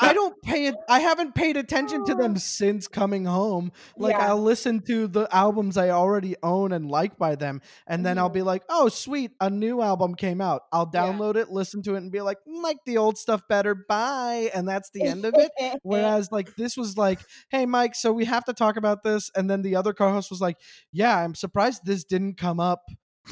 [0.00, 0.74] I don't pay it.
[0.88, 3.70] I haven't paid attention to them since coming home.
[3.96, 4.28] Like Yeah.
[4.30, 8.28] I'll listen to the albums I already own and like by them, and then I'll
[8.28, 11.12] be like, "Oh, sweet, a new album came out." I'll Yeah.
[11.12, 14.50] download it, listen to it, and be like, "Mm, "Like the old stuff better." Bye,
[14.54, 15.50] and that's the end of it.
[15.82, 19.50] Whereas like this was like, hey Mike, so we have to talk about this, and
[19.50, 20.56] then the other co-host was like,
[20.92, 22.82] yeah, I'm surprised this didn't come up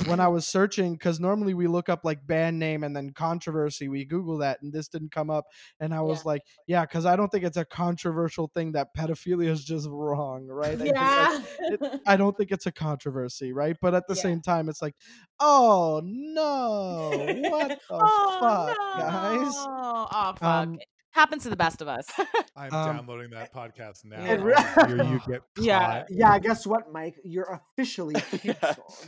[0.07, 3.89] when I was searching because normally we look up like band name and then controversy.
[3.89, 5.45] We Google that, and this didn't come up.
[5.81, 9.49] And I was like, yeah, because I don't think it's a controversial thing that pedophilia
[9.49, 10.81] is just wrong, right?
[10.81, 11.43] I Yeah.
[11.59, 13.77] it- I don't think it's a controversy, right?
[13.81, 14.23] But at the Yeah.
[14.23, 14.95] same time, it's like,
[15.41, 17.11] oh no,
[17.51, 19.03] what the oh, fuck, no.
[19.05, 19.53] guys?
[19.57, 20.07] Oh,
[20.39, 20.43] fuck.
[20.43, 20.79] Um,
[21.13, 22.07] happens to the best of us.
[22.57, 24.23] I'm Um, downloading that podcast now.
[24.25, 24.55] It re-
[24.87, 25.79] Here you get Yeah.
[26.01, 26.07] caught.
[26.11, 27.17] Yeah, guess what, Mike?
[27.25, 29.07] You're officially canceled.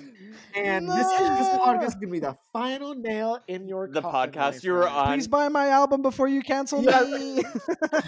[0.55, 4.63] And this is this podcast is gonna be the final nail in your The podcast
[4.65, 5.09] you were on.
[5.09, 7.03] Please buy my album before you cancel Yeah.
[7.03, 7.43] me.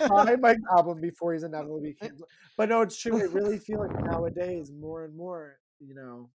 [0.09, 2.29] Buy Mike's album before he's inevitably canceled.
[2.57, 3.19] But no, it's true.
[3.19, 6.31] I really feel like nowadays, more and more, you know,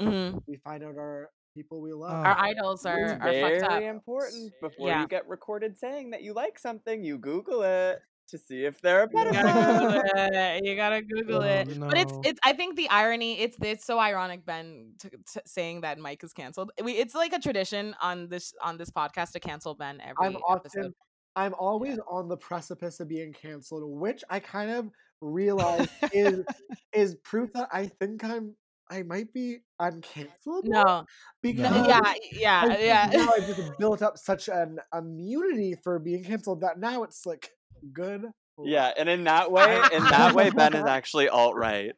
[0.00, 0.42] Mhm.
[0.46, 2.10] we find out our people we love.
[2.12, 2.28] Oh.
[2.28, 3.70] Our idols are, it's are fucked up.
[3.72, 5.02] very important before Yeah.
[5.02, 7.02] you get recorded saying that you like something.
[7.04, 9.78] You Google it to see if they're a You You gotta.
[9.80, 10.64] Google it.
[10.64, 11.78] You gotta Google Oh, it.
[11.80, 12.40] But it's it's.
[12.44, 13.38] I think the irony.
[13.40, 16.72] It's it's so ironic, Ben, to, to saying that Mike is canceled.
[16.82, 20.36] We, it's like a tradition on this on this podcast to cancel Ben every I'm
[20.36, 20.46] episode.
[20.48, 20.94] often,
[21.36, 24.90] I'm always on the precipice of being canceled, which I kind of
[25.20, 26.44] realize is
[26.92, 28.54] is proof that I think I'm
[28.90, 30.64] I might be uncancelable.
[30.64, 31.04] No,
[31.42, 32.00] because no, yeah,
[32.32, 33.10] yeah, I yeah.
[33.12, 37.50] now I've just built up such an immunity for being canceled that now it's like
[37.92, 38.26] good.
[38.62, 41.92] Yeah, and in that way, in that way, Ben is actually alt right.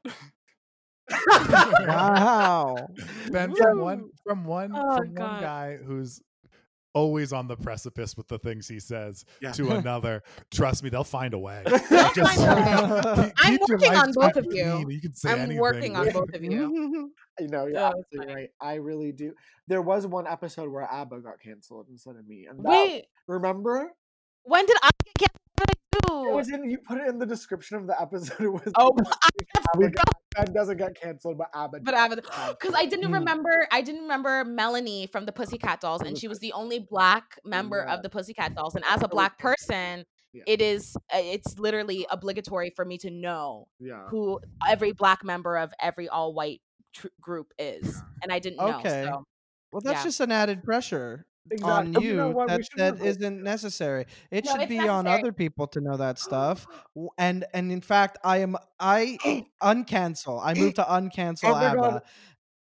[1.87, 2.77] wow.
[3.31, 3.63] Ben Yeah.
[3.63, 6.21] from one from one Oh, from one guy who's
[6.97, 9.53] always on the precipice with the things he says Yeah.
[9.53, 10.23] to another.
[10.51, 11.63] Trust me, they'll find a way.
[11.67, 11.91] Just-
[12.41, 14.57] find a keep- I'm keep working on both of clean.
[14.81, 14.91] you.
[14.91, 15.59] You can say I'm anything.
[15.61, 17.13] working on both of you.
[17.39, 18.49] You know, you're absolutely right.
[18.63, 19.35] I really do.
[19.69, 22.47] There was one episode where ABBA got canceled instead of me.
[22.49, 23.93] And that, Wait, remember?
[24.45, 25.41] when did I get canceled?
[26.09, 28.41] It was in, you put it in the description of the episode.
[28.41, 28.97] It was Oh,
[29.75, 29.93] ABBA
[30.35, 31.81] Ben doesn't get canceled, but ABBA.
[31.83, 33.15] But I because I didn't Mm.
[33.15, 37.25] remember, I didn't remember Melanie from the Pussycat Dolls, and she was the only black
[37.45, 37.95] member Yeah.
[37.95, 38.75] of the Pussycat Dolls.
[38.75, 40.43] And as a black person, Yeah.
[40.47, 44.07] it is uh, it's literally obligatory for me to know yeah.
[44.09, 46.61] who every black member of every all white
[46.95, 48.79] tr- group is, and I didn't know.
[48.79, 49.05] Okay.
[49.05, 49.25] So
[49.73, 51.97] Well, that's just an added pressure Exactly.
[51.97, 52.51] on you know you what?
[52.51, 54.07] We that that isn't necessary.
[54.31, 56.67] It No, should be on other people to know that stuff.
[57.19, 59.19] And and in fact, I am I
[59.63, 60.41] uncancel.
[60.43, 61.55] I move to uncancel Oh.
[61.55, 62.03] ABBA.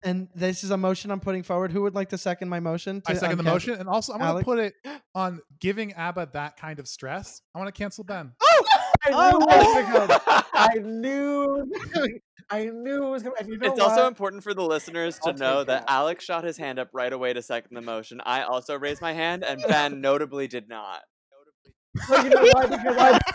[0.03, 1.71] And this is a motion I'm putting forward.
[1.71, 3.01] Who would like to second my motion?
[3.01, 4.75] To I second the motion, and also I'm going to put it
[5.15, 7.41] on giving ABBA that kind of stress.
[7.55, 8.31] I want to cancel Ben.
[8.39, 8.65] oh!
[9.03, 9.39] I oh!
[9.39, 9.91] knew Oh!
[9.91, 10.43] gonna come.
[10.53, 11.71] I knew.
[12.49, 13.35] I knew it was going.
[13.37, 15.91] to you know it's also important for the listeners to I'll know that that.
[15.91, 18.21] Alex shot his hand up right away to second the motion.
[18.25, 21.01] I also raised my hand, and Ben notably did not.
[22.09, 22.65] No, you know why?
[22.67, 23.19] Because I.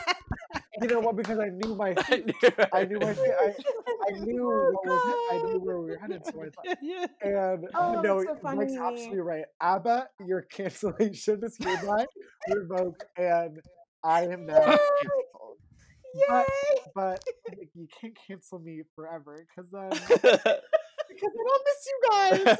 [0.82, 1.14] You know what?
[1.14, 1.94] Because I knew my.
[2.08, 2.50] I knew.
[2.72, 3.10] I knew my.
[3.10, 3.52] I,
[4.08, 5.26] I knew what was.
[5.30, 6.24] I knew where we were headed.
[6.24, 6.78] So I thought.
[6.80, 7.06] Yeah.
[7.20, 9.44] And Oh, no, that's so Mike's absolutely right.
[9.60, 12.06] ABBA, your cancellation is hereby
[12.48, 13.60] revoked, and
[14.02, 14.78] I am now
[16.28, 16.46] canceled.
[16.94, 19.90] But, but you can't cancel me forever because then
[21.08, 22.56] because then I'll miss you guys.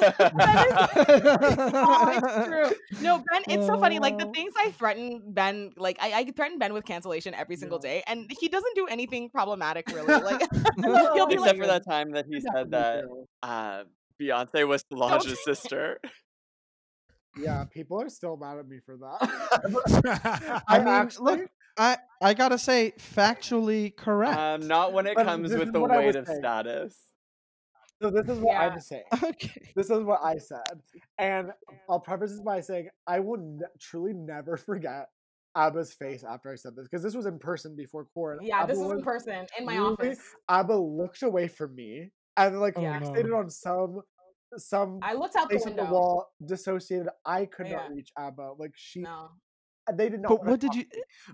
[1.75, 2.71] Oh, it's true.
[3.01, 3.99] No, Ben, it's so funny.
[3.99, 7.81] Like the things I threaten Ben, like I, I threaten Ben with cancellation every single
[7.83, 7.91] Yeah.
[7.91, 10.21] day, and he doesn't do anything problematic really.
[10.21, 10.47] Like
[11.15, 13.05] he'll be Except like, for that time that he said that
[13.43, 13.85] uh,
[14.21, 16.01] Beyonce was Solange's sister.
[17.39, 20.63] Yeah, people are still mad at me for that.
[20.69, 21.51] I I mean, actually, look,
[21.81, 24.39] I I gotta say, factually correct.
[24.39, 26.39] Um, not when it But comes with the weight of saying.
[26.41, 26.95] status.
[28.03, 28.69] so this is what Yeah.
[28.69, 29.05] I'm saying.
[29.25, 29.73] okay.
[29.75, 30.83] This is what I said,
[31.19, 31.53] and
[31.89, 35.09] I'll preface this by saying I will ne- truly never forget
[35.57, 38.41] Abba's face after I said this because this was in person before court.
[38.43, 40.21] yeah, this was is in person in my really- office.
[40.49, 43.37] Abba looked away from me and like Oh, fixated no.
[43.39, 44.03] on some
[44.57, 45.93] some I looked out the place on the window.
[45.95, 47.09] wall, dissociated.
[47.25, 47.77] I could Yeah.
[47.79, 48.53] not reach Abba.
[48.59, 49.31] Like she, No.
[49.95, 50.29] They did not.
[50.29, 50.85] But wanna what did you?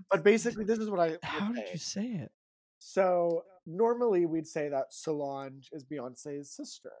[0.09, 1.17] But basically, this is what I.
[1.23, 1.73] How did say.
[1.73, 2.31] you say it?
[2.79, 6.93] So normally we'd say that Solange is Beyonce's sister,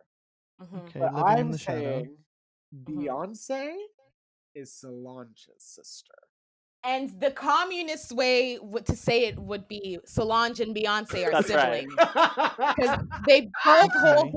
[0.61, 0.87] Mhm.
[0.87, 1.81] Okay, but I'm the shadow.
[1.81, 2.17] saying
[2.75, 2.83] Mhm.
[2.83, 3.77] Beyonce
[4.55, 6.13] is Solange's sister.
[6.83, 12.99] And the communist way to say it would be Solange and Beyonce are siblings because
[13.27, 14.31] they both hold Okay.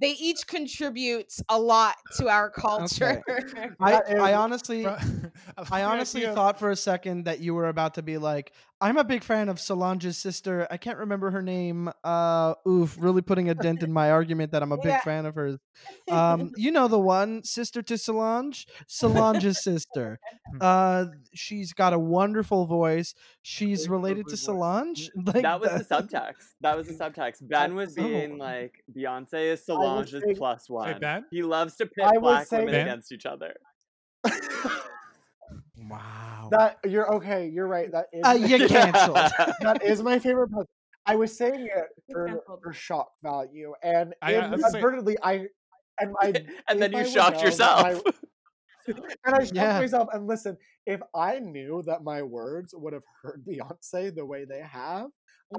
[0.00, 0.08] Weight.
[0.08, 3.22] They each contribute a lot to our culture.
[3.80, 4.86] I, I honestly,
[5.70, 9.04] I honestly thought for a second that you were about to be like, I'm a
[9.04, 10.66] big fan of Solange's sister.
[10.70, 11.90] I can't remember her name.
[12.04, 15.00] Uh, oof, really putting a dent in my argument that I'm a big Yeah.
[15.00, 15.58] fan of hers.
[16.10, 20.18] Um, you know the one, sister to Solange, Solange's sister.
[20.60, 23.14] Uh, she's got a wonderful voice.
[23.48, 24.36] She's related to.
[24.36, 25.08] Solange.
[25.24, 26.54] Like that was the subtext.
[26.62, 27.46] That was the subtext.
[27.48, 30.98] Ben was so- being like, Beyonce is I Solange is say- plus one.
[30.98, 31.24] Ben?
[31.30, 32.88] He loves to pit I black say- women Ben?
[32.88, 33.54] against each other.
[35.88, 36.48] Wow.
[36.50, 37.46] that you're okay.
[37.48, 37.90] You're right.
[37.92, 39.14] That is Uh, you're canceled.
[39.60, 40.66] that is my favorite part.
[41.06, 45.46] I was saying it for, for shock value, and I- I was inadvertently, I
[46.00, 46.32] and I
[46.68, 48.02] and then if I you shocked know that yourself.
[48.88, 49.80] And I shocked Yeah.
[49.80, 50.08] myself.
[50.12, 50.56] And listen,
[50.86, 55.08] if I knew that my words would have hurt Beyonce the way they have,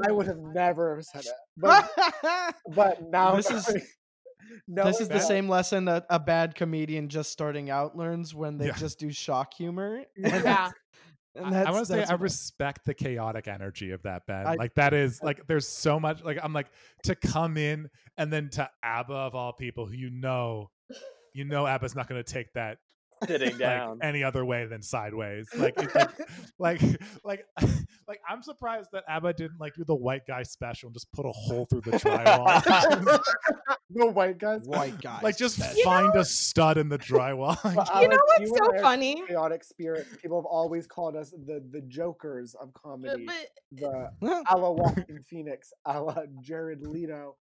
[0.07, 1.33] I would have never have said it.
[1.57, 1.89] But
[2.75, 3.67] but now This is-
[4.67, 8.57] no, this is the same lesson that a bad comedian just starting out learns when
[8.57, 8.75] they Yeah.
[8.75, 10.03] just do shock humor.
[10.17, 10.71] Yeah.
[11.35, 14.47] And I- want to say I respect the chaotic energy of that Ben.
[14.47, 16.67] I- like that is like there's so much like I'm like
[17.03, 20.71] to come in and then to ABBA of all people who you know
[21.33, 22.79] you know ABBA's not going to take that
[23.25, 23.99] Sitting like down.
[24.03, 25.47] any other way than sideways.
[25.55, 26.11] Like like
[26.59, 26.81] like
[27.23, 27.45] like
[28.07, 31.25] like I'm surprised that ABBA didn't like do the white guy special and just put
[31.25, 32.61] a hole through the drywall.
[33.89, 34.61] the white guys.
[34.65, 35.19] white guy.
[35.23, 35.83] like just special.
[35.83, 37.57] find a stud in the drywall.
[38.01, 39.23] You know what's and so funny?
[39.27, 40.09] Chaotic spirits.
[40.21, 43.25] People have always called us the the jokers of comedy.
[43.25, 44.43] But the Huh?
[44.49, 47.35] a la Joaquin Phoenix, a la Jared Leto.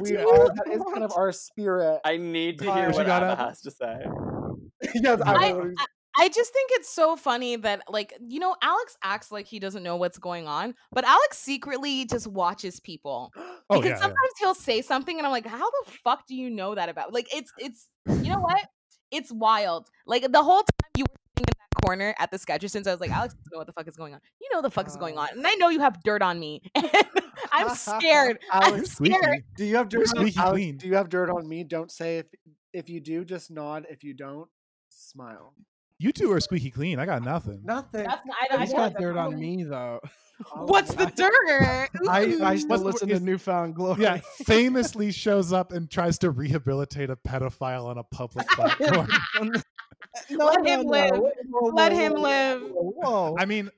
[0.00, 0.24] We Yeah.
[0.24, 2.00] are that is kind of our spirit.
[2.04, 3.44] I need to What hear you what got, Abba Abba?
[3.50, 4.04] has to say.
[4.94, 5.74] yes, I, I-
[6.20, 9.84] I just think it's so funny that like you know Alex acts like he doesn't
[9.84, 13.30] know what's going on, but Alex secretly just watches people.
[13.36, 13.96] oh because yeah, yeah.
[14.00, 17.12] sometimes he'll say something and I'm like, how the fuck do you know that about?
[17.12, 18.60] Like it's it's you know what?
[19.12, 19.88] It's wild.
[20.06, 22.90] Like the whole time you were sitting in that corner at the sketcher since I
[22.90, 24.20] was like, Alex doesn't know what the fuck is going on.
[24.40, 25.20] You know the fuck is going Uh.
[25.22, 25.28] on.
[25.36, 26.62] And I know you have dirt on me.
[27.52, 28.38] I'm scared.
[28.50, 29.44] I'm scared.
[29.56, 30.82] Do you have You're dirt on squeaky Alex.
[30.82, 31.62] Do you have dirt on me?
[31.62, 32.26] Don't say if
[32.72, 33.86] if you do, just nod.
[33.88, 34.48] If you don't,
[34.98, 35.54] smile.
[36.00, 36.98] You two are squeaky clean.
[36.98, 37.60] I got nothing.
[37.64, 38.04] Nothing.
[38.04, 40.00] That's not, I, I He's don't got dirt on me though.
[40.54, 41.90] Oh, What's the dirt?
[42.08, 42.58] I, I Ooh.
[42.58, 44.02] still the- listen is- to New Found Glory.
[44.04, 49.08] Yeah, famously shows up and tries to rehabilitate a pedophile on a public platform.
[50.30, 50.90] no, Let no, him no.
[50.92, 51.10] live.
[51.50, 52.62] Whoa, Let whoa, him whoa, live.
[52.70, 53.36] Whoa, whoa.
[53.36, 53.68] I mean,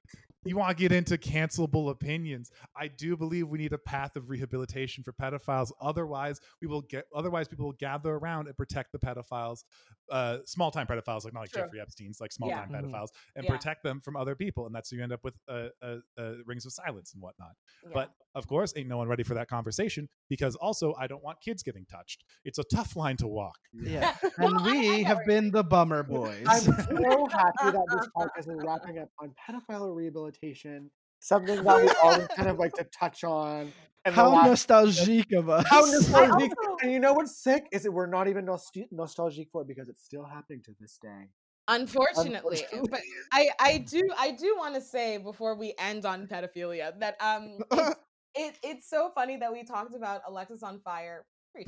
[0.44, 2.50] you want to get into cancelable opinions.
[2.74, 5.70] I do believe we need a path of rehabilitation for pedophiles.
[5.80, 7.04] Otherwise, we will get.
[7.14, 9.64] Otherwise, people will gather around and protect the pedophiles,
[10.10, 11.52] uh, small time pedophiles, like not like.
[11.52, 12.64] Jeffrey Epstein's, like small Yeah.
[12.64, 12.90] time Mhm.
[12.90, 13.50] pedophiles, and Yeah.
[13.50, 14.66] protect them from other people.
[14.66, 17.54] And that's you end up with uh, uh, uh, rings of silence and whatnot.
[17.82, 17.90] Yeah.
[17.92, 21.40] But of course, ain't no one ready for that conversation because also I don't want
[21.40, 22.24] kids getting touched.
[22.44, 23.58] It's a tough line to walk.
[23.72, 24.14] yeah.
[24.38, 26.44] Well, And I- I we have where been the bummer boys.
[26.46, 31.88] I'm so happy that this podcast is wrapping up on pedophile rehabilitation, something that we
[32.02, 33.72] always kind of like to touch on.
[34.06, 35.66] And How nostalgic of us.
[35.68, 36.52] How nostalgic!
[36.58, 39.68] also- And you know what's sick is that we're not even nostal- nostalgic for it
[39.68, 41.28] because it's still happening to this day.
[41.68, 42.88] Unfortunately, Unfortunately.
[42.90, 43.00] but
[43.32, 47.58] I I do I do want to say before we end on pedophilia that um
[47.70, 47.94] it's,
[48.34, 51.20] it it's so funny that we talked about Alexisonfire.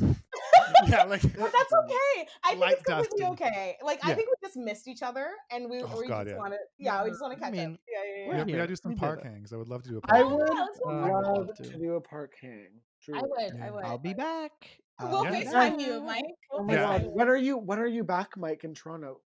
[0.86, 2.26] yeah, like But that's okay.
[2.44, 3.46] I think Light it's completely dusting.
[3.48, 3.76] okay.
[3.82, 6.38] Like I think we just missed each other, and we, Oh, we God, just yeah.
[6.38, 6.58] want to.
[6.78, 7.80] Yeah, we just want to I catch mean, up.
[7.88, 8.28] Yeah, yeah, we, yeah.
[8.28, 9.26] we're got- we gotta do some We park it.
[9.26, 9.52] hangs.
[9.52, 10.26] I would love to do a I park.
[10.30, 11.78] Yeah, would Uh, I'd love love to to.
[11.78, 12.68] do a park hang.
[12.70, 13.22] I truly.
[13.28, 13.60] would.
[13.60, 13.84] I would.
[13.84, 14.52] I'll be back.
[15.00, 15.44] We'll I'll be Yeah.
[15.52, 16.24] FaceTime you, Mike.
[16.52, 16.82] We'll Oh my Yeah.
[16.98, 17.58] god, when are you?
[17.58, 19.20] When are you back, Mike, in Toronto?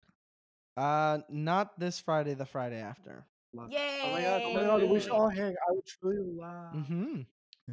[0.77, 2.35] Uh, not this Friday.
[2.35, 3.25] The Friday after.
[3.53, 3.99] Love- Yay!
[4.05, 4.41] Oh my god!
[4.45, 4.83] Oh my god!
[4.89, 5.53] We should all hang.
[5.53, 6.73] I would truly love.
[6.73, 7.21] Mm-hmm.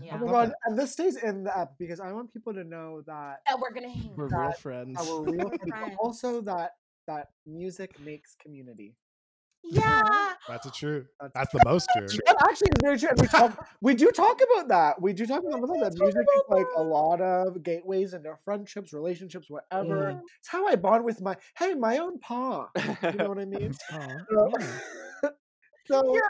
[0.03, 0.19] Yeah.
[0.21, 0.53] Oh my god!
[0.67, 3.73] And this stays in the app because I want people to know that That we're
[3.73, 4.13] gonna hang.
[4.17, 4.99] We're That- real friends.
[4.99, 6.73] that we're real, friends, also that
[7.07, 8.95] that music makes community.
[9.65, 10.03] Yeah.
[10.49, 11.07] That's a true.
[11.21, 12.07] That's- That's the most true.
[12.27, 13.09] But actually, it's very true.
[13.11, 15.01] and We, talk, we do talk about that.
[15.03, 15.93] We do talk about that.
[15.97, 20.21] talk Music is about like a lot of gateways into friendships, relationships, whatever.
[20.39, 22.69] It's how I bond with my hey, my own pa.
[23.03, 23.75] You know what I mean?
[23.93, 25.31] Aw,
[25.91, 26.23] So, Your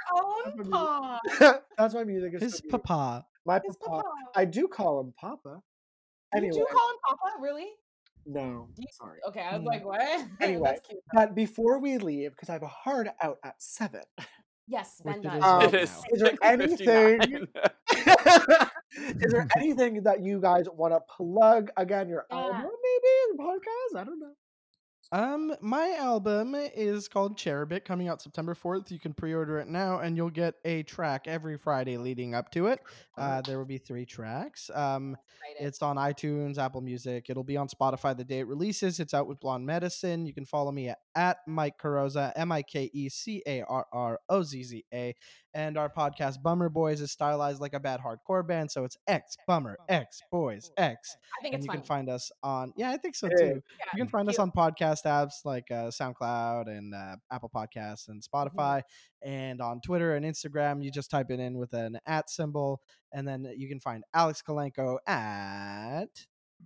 [0.56, 3.26] That's own what that's why music is His so papa.
[3.46, 4.02] My His papa.
[4.02, 4.08] papa.
[4.36, 5.60] I do call him Papa.
[6.32, 7.36] Did Anyway, you call him Papa?
[7.40, 7.66] Really?
[8.26, 9.18] no, Do you- sorry.
[9.28, 9.66] Okay, I was Mm.
[9.66, 10.00] like, what?
[10.40, 11.00] Anyway, That's cute.
[11.12, 14.02] But before we leave, because I have a hard out at seven,
[14.68, 15.36] Yes, Which Ben it does.
[15.38, 16.04] is Um, right it is.
[16.12, 17.48] Is there 6:59.
[19.24, 22.08] is there anything that you guys want to plug again?
[22.08, 22.36] Your Yeah.
[22.36, 24.00] album, maybe the podcast?
[24.00, 24.32] I don't know.
[25.12, 28.92] Um, my album is called Cherubit, coming out September 4th.
[28.92, 32.68] You can pre-order it now, and you'll get a track every Friday leading up to
[32.68, 32.80] it.
[33.18, 34.70] Uh, there will be three tracks.
[34.72, 35.16] Um,
[35.58, 37.26] it's on iTunes, Apple Music.
[37.28, 39.00] It'll be on Spotify the day it releases.
[39.00, 40.26] It's out with Blonde Medicine.
[40.26, 43.86] You can follow me at, at Mike Carrozza, M I K E C A R
[43.92, 45.16] R O Z Z A.
[45.52, 48.70] And our podcast, Bummer Boys, is stylized like a bad hardcore band.
[48.70, 51.16] So it's X Bummer, X Boys, X.
[51.38, 51.80] I think And it's you funny.
[51.80, 53.60] can find us on, yeah, I think so too.
[53.78, 58.08] Yeah, You can find us on podcast apps like uh, SoundCloud and uh, Apple Podcasts
[58.08, 58.82] and Spotify,
[59.22, 60.84] and on Twitter and Instagram.
[60.84, 62.80] You just type it in with an at symbol,
[63.12, 66.08] and then you can find Alex Kalenko at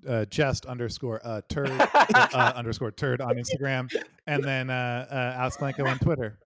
[0.06, 1.70] uh, just underscore uh, turd
[2.14, 3.90] uh, underscore turd on Instagram,
[4.26, 6.38] and then uh, uh, Alex Blanco on Twitter.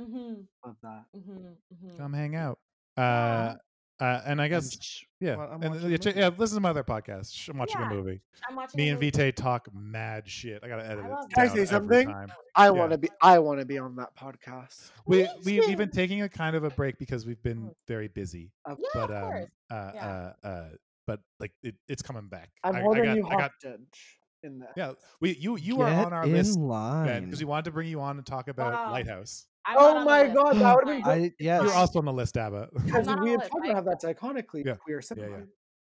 [0.00, 1.04] Mm-hmm, Love that.
[1.16, 1.96] mm-hmm, mm-hmm.
[1.98, 2.58] Come hang out.
[2.96, 3.54] Uh,
[3.98, 4.76] uh, and I guess
[5.20, 6.20] yeah, Well, and yeah, a check- movie.
[6.20, 7.32] yeah, listen to my other podcast.
[7.34, 7.90] Sh- I'm watching Yeah.
[7.90, 8.20] a movie.
[8.46, 9.10] I'm watching Me a and movie.
[9.10, 10.60] Vite talk mad shit.
[10.62, 11.30] I gotta edit I it.
[11.34, 12.06] Can I say something?
[12.08, 12.30] time.
[12.54, 12.70] I Yeah.
[12.72, 13.08] want to be.
[13.22, 14.90] I want to be on that podcast.
[15.06, 18.52] we, we we've been taking a kind of a break because we've been very busy.
[18.66, 19.46] Of- Yeah, but of um, course.
[19.70, 20.30] uh, Yeah.
[20.44, 20.68] uh, uh,
[21.06, 22.50] but like it, it's coming back.
[22.64, 24.72] I'm I, I holding got, you hostage in that.
[24.76, 24.92] yeah.
[25.22, 27.24] We you you are on our list line.
[27.24, 28.90] because we wanted to bring you on and talk about Wow.
[28.90, 29.46] Lighthouse.
[29.66, 31.62] I'm Oh my god, that would have been I yes.
[31.62, 32.68] You're also on the list, Abba.
[32.84, 34.74] Because we the had talked about how that's iconically Yeah.
[34.76, 35.38] queer yeah, cinema.
[35.38, 35.44] yeah,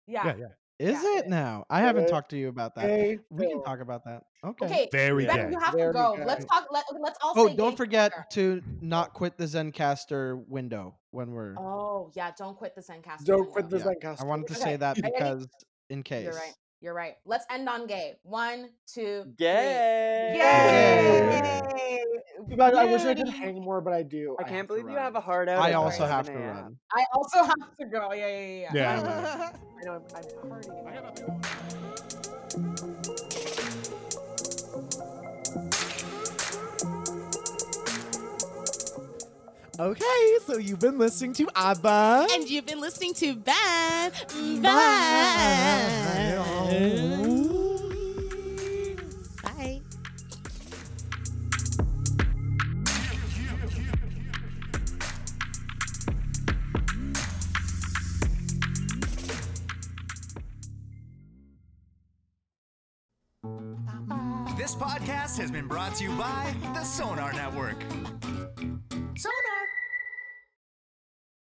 [0.07, 0.27] Yeah.
[0.27, 0.47] yeah, yeah.
[0.81, 1.65] Is Yeah, it it- now?
[1.69, 2.11] I haven't is.
[2.11, 2.87] talked to you about that.
[2.87, 4.23] Gay We can talk about that.
[4.45, 4.65] Okay.
[4.67, 4.89] Okay.
[4.93, 5.37] Very Yeah.
[5.37, 5.53] Ben, gay.
[5.55, 6.17] you have Very to go.
[6.17, 6.25] gay.
[6.25, 6.67] Let's talk.
[6.71, 8.61] Let, let's all Oh, say don't gay forget together.
[8.63, 11.55] to not quit the Zencastr window when we're.
[11.59, 13.25] Oh yeah, don't quit the Zencastr.
[13.25, 14.21] Don't quit the Yeah, Zencastr.
[14.21, 15.49] I wanted to Okay, say that because
[15.91, 16.25] in case.
[16.27, 16.55] You're right.
[16.81, 17.17] You're right.
[17.25, 18.19] Let's end on gay.
[18.23, 20.37] One, two, Gay.
[20.39, 22.01] Yay!
[22.49, 24.37] Too bad, I wish I could hang more, but I do.
[24.39, 25.61] I have can't believe you have a hard out.
[25.61, 26.57] I also 11 have to a.m.
[26.57, 26.77] run.
[26.93, 28.13] I also have to go.
[28.13, 28.75] Yeah, yeah, yeah.
[28.75, 29.51] Yeah.
[29.81, 30.85] I know I'm, I'm partying.
[39.81, 42.27] Okay, so you've been listening to ABBA.
[42.33, 44.11] And you've been listening to Ben.
[44.61, 46.35] Bye.
[64.57, 67.81] This podcast has been brought to you by the Sonar Network.